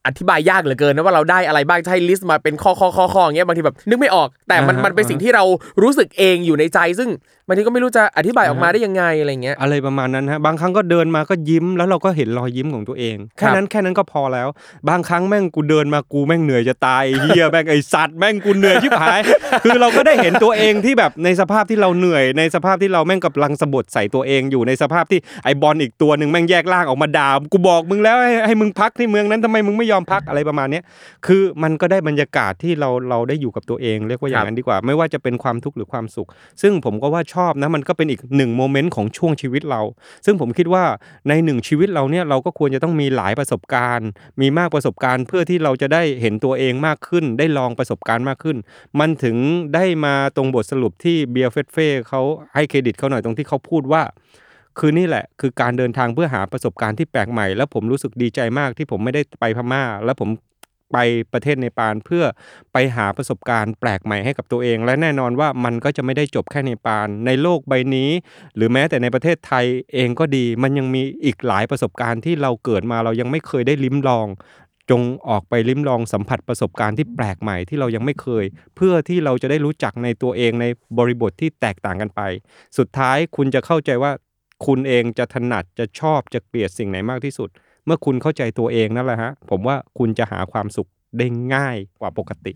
[0.07, 5.43] อธิบายยากเหลือเกินนะว่าเราได้อะไรบ้างจะให้ลิสต์มาเป็นข้อข้อข้อข้ออย่างเงี้ยบางทีแบบนึกไม่ออก แต่มันอ่าฮะมันเป็นสิ่งที่เรา
[5.83, 7.09] รู้สึกเองอยู่ในใจซึ่ง
[7.47, 14.47] บางทีก็ไม่รู้จะอธิบายออกมาอ่าฮะได้ยังไงอะไรเงี้ยอะไรประมาณนั้นฮะบางครั้งก็เดินมาก็ยิ้มแล้วเราก็เห็นรอยยิ้มของตัวเองครัแค่บนั้นแค่นั้นก็พอแล้ว
[14.89, 19.19] บางครั้งแม่งกูเดินมากูแม่งเหนื่อยจะตายเฮียแม่งไอสัตว์แม่งกูเหนื่อยชิบหาย
[19.63, 30.83] คือเราก็ได้เห็นตัวเองที่แบบในสภาพที่เราเหนื่อยในสภาพที่เราแม่งกำลังสะบัดใส่ตัวเองอยู่ในสภาพที่ไอบอลอีกตัวหนึ่งแม่งแยกล่างออกมาด่ากูบอกมึงแล้วให้ให้มึงพักที่เมืองนั้นทำไมมึงไม่ยอมพักอะไรประมาณเนี้ย
[31.27, 36.27] คือมันก็ได้บรรยากาศที่เราเราได้อยู่กับตัวเอง เรียกว่าอย่างนั้นดีกว่า ไม่ว่าจะเป็นความทุกข์หรือความสุข
[36.61, 39.81] ซึ่งผมก็ว่าชอบนะมันก็เป็นอีกหนึ่งโมเมนต์ของช่วงชีวิตเรา
[40.25, 40.83] ซึ่งผมคิดว่า
[41.27, 44.09] ในหนึ่งชีวิตเราเนี่ยเราก็ควรจะต้องมีหลายประสบการณ์
[44.41, 48.57] มีมากประสบการณ์ เพื่อที่เราจะได้เห็นตัวเองมากขึ้น ได้ลองประสบการณ์มากขึ้น
[48.99, 49.35] มันถึง
[49.75, 52.21] ได้มาตรงบทสรุปที่เบียร์เฟสเฟ่เขา
[52.55, 54.03] ให้เครดิตเขาหน่อยตรงที่เขาพูดว่า
[54.79, 60.29] คือนี่แหละคือการเดินทางเพื่อหาประสบการณ์ที่แปลกใหม่ แล้วผมรู้สึกดีใจมากที่ผมไม่ได้ไปพม่า แล้วผม
[60.91, 60.97] ไป
[61.33, 62.23] ประเทศเนปาลเพื่อ
[62.73, 68.09] ไปหาประสบการณ์แปลกใหม่ให้กับตัวเอง และแน่นอนว่ามันก็จะไม่ได้จบแค่เนปาลในโลกใบนี้
[68.55, 74.27] หรือแม้แต่ในประเทศไทยเองก็ดี มันยังมีอีกหลายประสบการณ์ที่เราเกิดมาเรายังไม่เคยได้ลิ้มลอง
[74.91, 80.65] จงออกไปลิ้มลองสัมผัสประสบการณ์ที่แปลกใหม่ที่เรายังไม่เคย เพื่อที่เราจะได้รู้จักในตัวเองใน
[80.97, 82.21] บริบทที่แตกต่างกันไป
[82.77, 84.11] สุดท้ายคุณจะเข้าใจว่า
[84.65, 87.49] คุณเองจะถนัดจะชอบจะเกลียดสิ่งไหนมากที่สุด
[87.87, 92.53] เมื่อคุณเข้าใจตัวเองนั่นแหละฮะ ผมว่าคุณจะหาความสุขได้ง่ายกว่าปกติ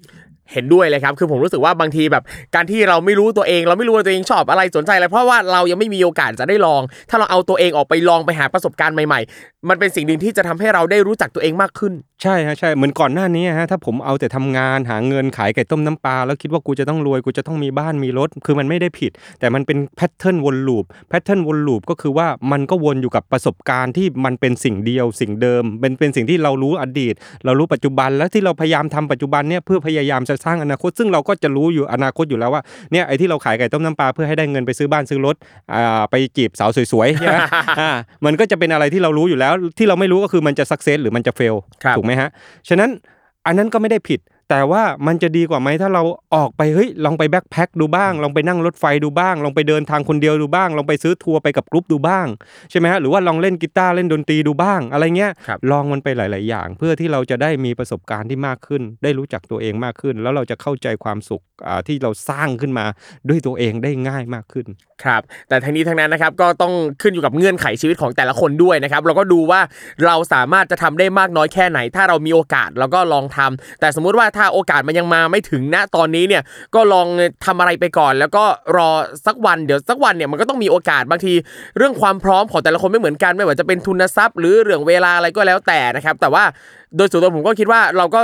[0.51, 2.23] เห็นด้วยเลยครับ คือผมรู้สึกว่าบางทีแบบ
[2.55, 27.13] การที่เราไม่รู้ตัวเอง เราไม่รู้ว่าตัวเองชอบอะไรสนใจอะไร เพราะว่าเรายังไม่มีโอกาสจะได้ลอง ถ้าเราเอาตัวเองออกไปลองไปหาประสบการณ์ใหม่ๆ มันเป็นสิ่งหนึ่งที่จะทำให้เราได้รู้จักตัวเองมากขึ้น ใช่ฮะใช่ เหมือนก่อนหน้านี้ฮะ ถ้าผมเอาแต่ทำงานหาเงินขายไก่ต้มน้ำปลาแล้วคิดว่ากูจะต้องรวย กูจะต้องมีบ้านมีรถ คือมันไม่ได้ผิด แต่มันเป็นแพทเทิร์นวนลูป แพทเทิร์นวนลูปก็คือว่ามันก็วนอยู่กับประสบการณ์ที่มันเป็นสิ่งเดียว สิ่งเดิม เป็นเป็นสิ่งที่เรารู้อดีต
[27.45, 32.61] เรารู้ปัจจุบัน และที่เราพยายามทำปัจจุบันเนี่ยเพื่อพยายามจะสร้างอนาคต ซึ่งเราก็จะรู้อยู่อนาคตอยู่แล้วว่า
[32.91, 35.35] เนี่ยไอ้ที่เราขายไก่ต้มน้ำปลาเพื่อให้ได้เงินไปซื้อบ้านซื้อรถ
[35.73, 37.37] อ่าไปจีบสาวสวยๆใช่ไหม
[37.79, 37.91] อ่า
[38.25, 42.29] มันก็จะเป็นอะไรที่เรารู้อยู่แล้ว ที่เราไม่รู้ก็คือมันจะสักเซสหรือมันจะเฟลครับถูกไหมฮะ
[42.69, 42.89] ฉะนั้น
[43.45, 44.19] อันนั้นก็ไม่ได้ผิด
[44.51, 46.03] แต่ว่ามันจะดีกว่าไหมถ้าเรา
[46.35, 52.27] ออกไปเฮ้ยลองไปแบ็คแพ็คดูบ้าง ลองไปนั่งรถไฟดูบ้าง ลองไปเดินทางคนเดียวดูบ้าง ลองไปซื้อทัวร์ไปกับกรุ๊ปดูบ้าง
[52.71, 62.85] ใช่ไหมฮะหรือว่าลองเล่นกีตาร์เล่นดนตรีดูบ้าง อะไรเงี้ยครับลองมันไปหลาย ๆ อย่าง เพื่อที่เราจะได้มีประสบการณ์ที่มากขึ้น ได้รู้จักตัวเองมากขึ้น แล้วเราจะเข้าใจความสุขอ่าที่เราสร้างขึ้นมา
[63.29, 64.67] ด้วยตัวเองได้ง่ายมากขึ้น
[65.03, 69.61] ครับแต่ทั้งนี้ทั้งนั้นนะครับก็ต้องขึ้นอยู่กับเงื่อนไขชีวิตของแต่ละคนด้วยนะครับเราก็ดูว่า
[70.05, 76.43] เราสามารถจะทำได้มากน้อยแค่ไหน ถ้าเรามีโอกาสเราก็ลองทำแต่สมมุติว่าถ้าโอกาสมันยังมาไม่ถึงณตอนนี้เนี่ย
[76.75, 77.07] ก็ลอง
[77.45, 78.43] ทำอะไรไปก่อน แล้วก็
[78.77, 78.89] รอ
[79.27, 81.33] สักวันเดี๋ยวสักวันเนี่ยมันก็ต้องมีโอกาสบางที
[81.77, 86.43] เรื่องความพร้อมของแต่ละคนไม่เหมือนกันไม่ว่าจะเป็นทุนทรัพย์ หรือเรื่องเวลาอะไรก็แล้วแต่นะครับ แต่ว่า
[86.97, 88.21] โดยส่วนตัวผมก็คิดว่าเราก็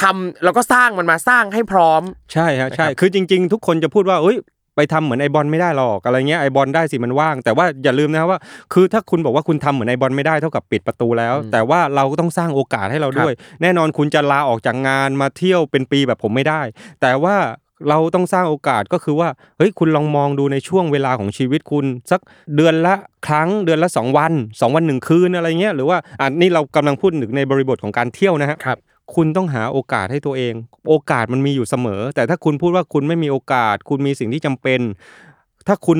[0.00, 4.36] ทำเราก็สร้างมันมาสร้างให้พร้อม ใช่ฮะใช่นะครับคือจริง ๆ ทุกคนจะพูดว่าเอ้ย
[4.80, 8.38] ไปทำเหมือนไอบอลไม่ได้หรอกอะไรเงี้ยไอบอลได้สิมันว่าง แต่ว่าอย่าลืมนะว่า
[8.72, 16.62] คือถ้าคุณบอกว่าคุณทำเหมือนไอบอลไม่ได้เท่ากับปิดประตูแล้ว แต่ว่าเราก็ต้องสร้างโอกาสให้เราด้วย แน่นอนคุณจะลาออกจากงานมาเที่ยวเป็นปีแบบผมไม่ได้
[17.00, 17.36] แต่ว่า
[17.88, 19.28] เราต้องสร้างโอกาสก็คือว่า
[19.58, 22.20] เฮ้ยคุณลองมองดูในช่วงเวลาของชีวิตคุณ สัก
[22.56, 22.94] เดือนละ
[23.26, 28.78] ครั้งเดือนละสองวันสองวันหนึ่งคืนอะไรเงี้ยหรือว่าอ่านี่เรากำลังพูดถึงในบริบทของการเที่ยวนะฮะครับ
[29.14, 30.54] คุณต้องหาโอกาสให้ตัวเอง
[30.88, 34.80] โอกาสมันมีอยู่เสมอ แต่ถ้าคุณพูดว่าคุณไม่มีโอกาส คุณมีสิ่งที่จำเป็น
[35.68, 35.98] ถ้าคุณ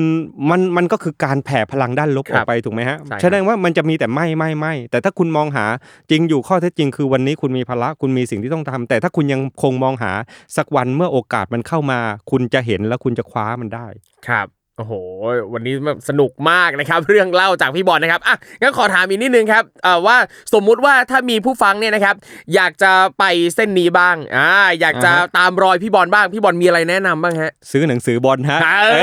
[0.49, 5.65] มันมันก็คือการแผ่พลังด้านลบครัอบอกไปถูกไหมฮะใช่ครับแสดงว่ามันจะมีแต่ไม่ไม่ไม่แต่ถ้าคุณมองหา
[6.09, 10.11] จริงอยู่ข้อเท็จจริง คือวันนี้คุณมีภาระคุณมีสิ่งที่ต้องทำแต่ถ้าคุณยังคงมองหา
[10.57, 11.99] สักวันเมื่อโอกาสมันเข้ามา
[12.31, 13.87] คุณจะเห็นแล้วคุณจะคว้ามันได้
[14.27, 14.47] ครับ
[14.77, 14.93] โอ้โห
[15.53, 20.17] วันนี้แบบสนุกมากนะครับ เรื่องเล่าจากพี่บอลนะครับอะงั้นขอถามอีกนิดนึงครับเอ่อว่า
[20.53, 22.15] สมมุติว่าถ้ามีผู้ฟังเนี่ยนะครับ
[22.55, 23.23] อยากจะไป
[23.55, 24.49] เส้นนี้บ้างอ่า
[24.79, 28.99] อยากจะอ่าฮะตามรอยพี่บอลบ้างพี่บอลมีอะไรแนะนำบ้างฮะ ซื้อหนังสือบอลฮะเออเอ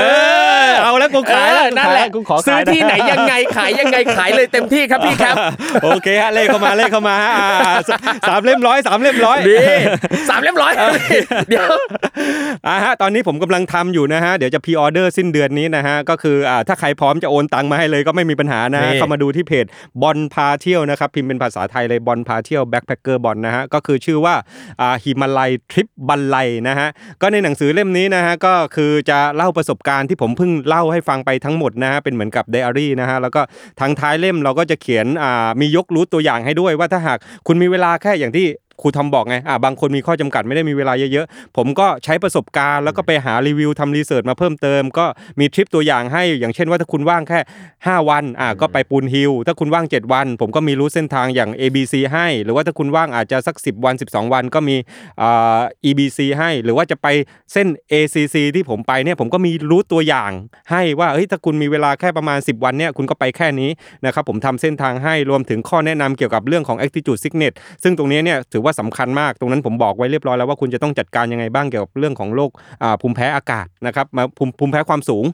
[0.69, 5.35] อเอาแล้วกูขายแล้วเออนั่นแหละกูขอซื้อขายะที่ไหนยังไงขายยังไงขายเลยเต็มที่ครับพี่ครับ
[5.83, 7.49] โอเคฮะเลขเข้ามาเลขเข้ามาฮะอ่า
[7.89, 7.91] ส
[8.27, 9.55] สามเล่มร้อยสามเล่มร้อยดี
[10.29, 10.73] สามเรียบร้อย
[11.49, 11.71] เดี๋ยว
[12.67, 19.65] อ่าฮะตอนนี้ผมกำลังทำอยู่นะฮะเดี๋ยวจะพ r ออเดอร์สิ้นเดือนนี้นะฮะก็คืออ่าถ้าใครพร้อมจะโอนตังค์มาให้เลยก็ไม่มีปัญหานะฮะนี่เข้ามาดูที่เพจ
[20.01, 24.35] บอลพาเที่ยวนะครับพิมพ์เป็นภาษาไทยเลยบอลพาเที่ยวแบ็คแพคเกอร์บอลนะฮะก็คือชื่อว่า
[24.81, 26.37] อ่าฮิมาลัยทริปบันไล
[26.67, 26.87] นะฮะ
[27.21, 33.41] ก็ในหนังสือเล่มนี้นะฮะก็คือจะเล่าประสบการณ์ที่ผมเพิ่งเล่าให้ฟังไปทั้งหมดนะฮะเป็นเหมือนกับไดอารี่นะฮะแล้วก็
[33.79, 38.47] ทางท้ายเล่มเราก็จะเขียนอ่ามียกรู้ตัวอย่างให้ด้วยว่าถ้าหากคุณมีเวลาแค่อย่างที่
[38.81, 45.05] ครูทอมบอกไงอ่าบางคนมีข้อจำกัดไม่ได้มีเวลาเยอะๆ ผมก็ใช้ประสบการณ์แล้วก็ไปหารีวิวทำรีเสิร์ชมาเพิ่มเติม ก็
[45.39, 47.39] มีทริปตัวอย่างให้อย่างเช่นว่าถ้าคุณว่างแค่
[47.77, 54.75] 5 วันอ่าก็ไปปูนฮิลถ้าคุณว่าง 7 วัน ผมก็มีรู้เส้นทางอย่าง ABC ให้ หรือว่าถ้าคุณว่างอาจจะสัก 10 วัน 12 วันก็มี
[55.21, 55.59] อ่า
[55.89, 57.07] EBC ให้ หรือว่าจะไป
[57.53, 60.31] เส้น ACC ที่ผมไปเนี่ยผมก็มีรู้ตัวอย่าง
[60.71, 63.69] ให้ว่าเฮ้ยถ้าคุณมีเวลาแค่ประมาณ 10 วันเนี่ยคุณก็ไปแค่นี้
[64.05, 67.53] นะครับผมทำเส้นทางให้รวมถึงข้อแนะนำเกี่ยวกับเรื่องของ Altitude Sickness
[67.83, 72.51] ซึ่งตรงนี้เนี่ยถือว่าาสำคัญมาก ตรงนั้นผมบอกไว้เรียบร้อยแล้วว่าคุณจะต้องจัดการยังไงบ้างเกี่ยวกับเรื่องของโรค
[72.83, 75.25] อ่าภูมิแพ้อากาศนะครับมาภูมิภูมิแพ้ความสูง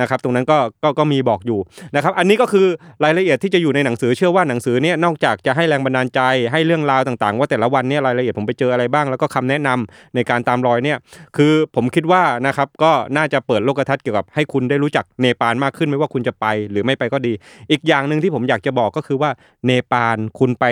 [0.00, 1.58] นะครับ ตรงนั้นก็ก็ก็มีบอกอยู่
[1.94, 2.66] นะครับ อันนี้ก็คือ
[3.04, 6.20] รายละเอียดที่จะอยู่ในหนังสือเชื่อว่าหนังสือเนี่ยนอกจากจะให้แรงบันดาลใจ
[6.52, 10.98] ให้เรื่องราวต่างๆ ว่าแต่ละวันเนี่ยรายละเอียดผมไปเจออะไรบ้าง แล้วก็คำแนะนำในการตามรอยเนี่ย
[11.36, 17.32] คือผมคิดว่านะครับก็น่าจะเปิดโลกทัศน์เกี่ยวกับให้คุณได้รู้จักเนปาลมากขึ้นไม่ว่าคุณจะไปหรือไม่ไปก็ดี
[17.70, 19.30] อีกอย่างหนึ่งที่ผมอยากจะบอกก็คือว่า
[19.66, 20.64] เนปาลคุณไป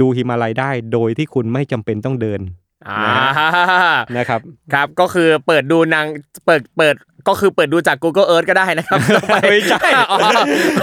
[0.00, 2.40] ดูหิมาลัยได้โดยที่คุณไม่จำเป็นต้องเดิน
[2.88, 3.00] อ่า
[4.16, 4.40] นะครับ
[4.72, 6.06] ครับก็คือเปิดดูหนาง
[6.46, 6.94] เปิดเปิด
[7.28, 10.18] ก็คือเปิดดูจาก Google Earth ก็ได้นะครับต้องปไม่ใช่อ๋อ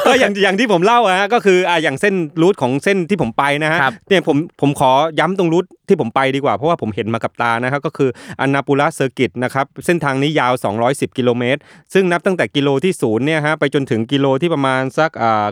[0.05, 10.53] ก็อย่างอย่างที่ผมเล่าอะฮะก็คืออะอย่างเส้นรูทของเส้นที่ผมไปนะฮะครับเนี่ยผมผมขอย้ำตรง route ที่ผมไปดีกว่าเพราะว่าผมเห็นมากับตานะครับก็คือ Annapurna Circuit นะครับเส้นทางนี้ยาว
[10.85, 11.59] 210 กิโลเมตร
[11.93, 15.45] ซึ่งนับตั้งแต่กิโลที่ศูนย์เนี่ยฮะไปจนถึงกิโลที่ประมาณสักอ่า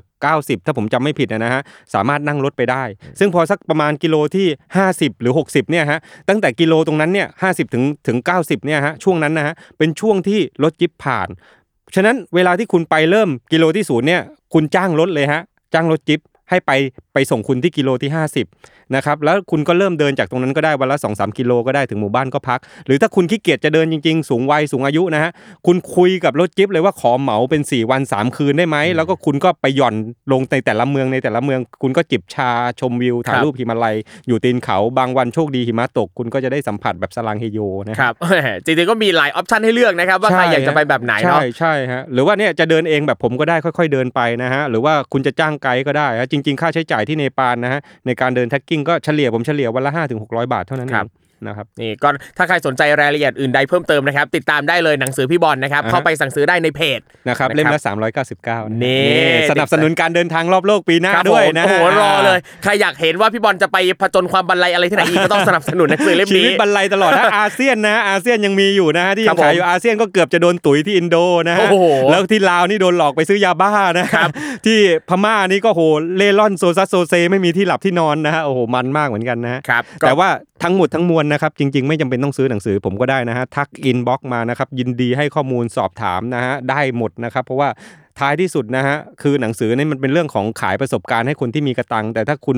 [0.43, 1.61] 90 ถ้าผมจำไม่ผิดนะฮะ
[1.93, 2.83] สามารถนั่งรถไปได้
[3.19, 4.47] ซึ่งพอสักประมาณกิโลที่
[4.83, 5.99] 50 หรือ 60เนี่ยฮะ
[6.29, 11.29] ตั้งแต่กิโลตรงนั้นเนี่ยห้ถึงถึง 90เนี่ยฮะช่วงนั้นนะฮะเป็นช่วงที่รถจี๊ปผ่าน
[11.95, 14.21] ฉะนั้นเวลาที่คุณไปเริ่มกิโลที่ศูนย์เนี่ย
[14.53, 15.41] คุณจ้างรถเลยฮะ
[15.73, 16.19] จ้างรถจิ๊บ
[16.49, 16.71] ให้ไป
[17.13, 18.11] ไปส่งคุณที่กิโลที่
[18.51, 25.31] 50 นะครับแล้วคุณก็เริ่มเดินจากตรงนั้นก็ได้วันละ2อสกิโลก็ได้ถึงหมู่บ้านก็พัก หรือถ้าคุณขี้เกียจจะเดินจริงๆ สูงวัยสูงอายุนะฮะ
[25.67, 29.95] คุณคุยกับรถจิ๊บเลยว่าขอเหมาเป็น 4 วัน 3 คืนได้ไหมแล้วก็คุณก็ไปหย่อน
[30.31, 33.95] ลงในแต่ละเมืองในแต่ละเมือง คุณก็จิบชาชมวิวถ่ายรูปหิมาลัย
[34.27, 38.13] อยู่ตีนเขาบางวันโชคดีหิมะตก คุณก็จะได้สัมผัสแบบสลังเฮโยนะฮะครับ
[38.65, 59.05] จริงๆก็มีหลายออปชันให้เลือกนะครับว่าใครอยากจะไปแบบไหนเนาะใช่ใช่ฮะหรือว่าเนี่ยจะเดินเองแบบผมก็ได้ค่อย ๆเดินไปนะฮะหรือว่าคุณจะจ้างไกด์ก็ได้ฮะจริง ๆ ค่าใช้จ่ายที่เนปาลนะฮะในการเดินแท็กกิ้งก็เฉลี่ยผมเฉลี่ยวันละห้าถึงหกร้อยบาทเท่านั้นเอครับง นะครับนี่ก็ถ้าใครสนใจรายละเอียดอื่นใดเพิ่มเติมนะครับ ติดตามได้เลยหนังสือพี่บอลนะครับอ่าฮะเข้าไปสั่งซื้อได้ในเพจนะครับนะครับเล่มละ399ะนี่
[59.51, 71.17] สนับสนุนการเดินทางรอบโลกปีหน้าครับด้วยผมนะโอ้ฮะโหรอเลยใครอยากเห็นว่าพี่บอลจะไปผจญความบันไลอะไรที่ไหนอีกก็ต้องสนับสนุนหนังสือเล่มชีนี้วิตบรรลัยตลอดนะอาเซียนนะอาเซียนยังมีอยู่นะฮะที่ครัยับงขายผมอยู่อาเซียนก็เกือบจะโดนตุ๋ยที่อินโด
[71.47, 74.29] นะฮะโอ้โหแล้วที่ลาวนี่โดนหลอกไปซื้อยาบ้านะครับ
[74.65, 74.79] ที่
[75.09, 75.81] พม่านี่ก็โห
[76.17, 80.29] เล่ร่อนโซซัดโซเซไม่มีที่หลับที่นอนนะฮะโอ้โหมันมากเหมือนกันนะฮะครับก็แต่ว่า
[80.63, 87.69] ทั้งหมดทั้งมวลนะครับ จริง ๆ ไม่จำเป็นต้องซื้อหนังสือผมก็ได้นะฮะทัก inbox มานะครับ ยินดีให้ข้อมูลสอบถามนะฮะได้หมดนะครับ เพราะว่า
[88.19, 92.57] ท้ายที่สุดนะฮะคือหนังสือนี่มันเป็นเรื่องของขายประสบการณ์ให้คนที่มีกะตังค์แต่ถ้าคุณ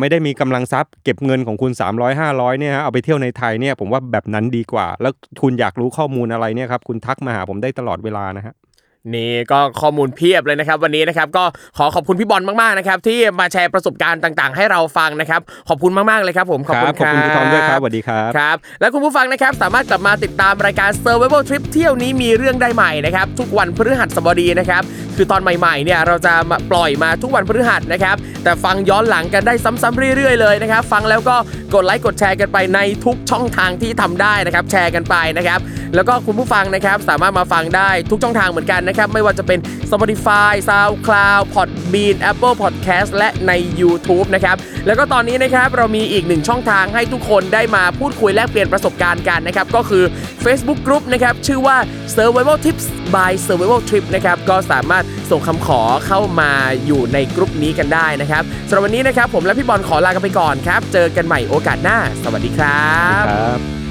[0.00, 8.54] ไม่ได้มีกำลังทรัพย์เก็บเงินของคุณ 300 500เนี่ยฮะเอาไปเที่ยวในไทยเนี่ยผมว่าแบบนั้นดีกว่า แล้วคุณอยากรู้ข้อมูลอะไรเนี่ยครับคุณทักมาหาผมได้ตลอดเวลานะฮะ
[9.14, 11.44] นี่ก็ข้อมูลเพียบเลยนะครับ วันนี้นะครับก็
[11.78, 24.82] ขอขอบคุณพี่บอลมากๆนะครับที่มาแชร์ประสบการณ์ต่างๆ ให้เราฟังนะครับ ขอบคุณมากๆเลยครับผมขอบคุณขอบคุณคุณทอมด้วยครับสวัสดีครับครับ และคุณผู้ฟังนะครับสามารถกลับมาติดตามรายการ Survival Trip เที่ยวนี้มีเรื่องได้ใหม่นะครับทุกวันพฤหัสบดีนะครับ
[25.16, 31.36] คือตอนใหม่ๆเนี่ยเราจะมาปล่อยมาทุกวันพฤหัสนะครับแต่ฟังย้อนหลังกันได้ซ้ำๆเรื่อย ๆ เลยนะครับฟังแล้วก็
[31.74, 35.60] กดไลค์กดแชร์กันไปในทุกช่องทางที่ทำได้นะครับแชร์กันไปนะครับ
[35.94, 39.58] แล้วก็คุณผู้ฟังนะครับสามารถมาฟังได้ทุกช่องทางเหมือนกันนะครับ ไม่ว่าจะเป็น
[39.90, 50.04] Spotify SoundCloud Podbean Apple Podcast และใน YouTube นะครับ แล้วก็ตอนนี้นะครับเรามีอีกหนึ่งช่องทางให้ทุกคนได้มาพูดคุยแลกเปลี่ยนประสบการณ์กันนะครับ ก็คือ
[50.44, 51.76] Facebook Group นะครับ ชื่อว่า
[52.14, 56.50] Survival Tips by Survival Trip นะครับ ก็สามารถส่งคำขอเข้ามา
[56.86, 62.90] อยู่ในกลุ่มนี้กันได้นะครับสำหรับวันนี้นะครับผมและพี่บอลขอลากันไปก่อนครับ เจอกันใหม่โอกาสหน้า สวัสดีครั
[63.22, 63.89] บครับ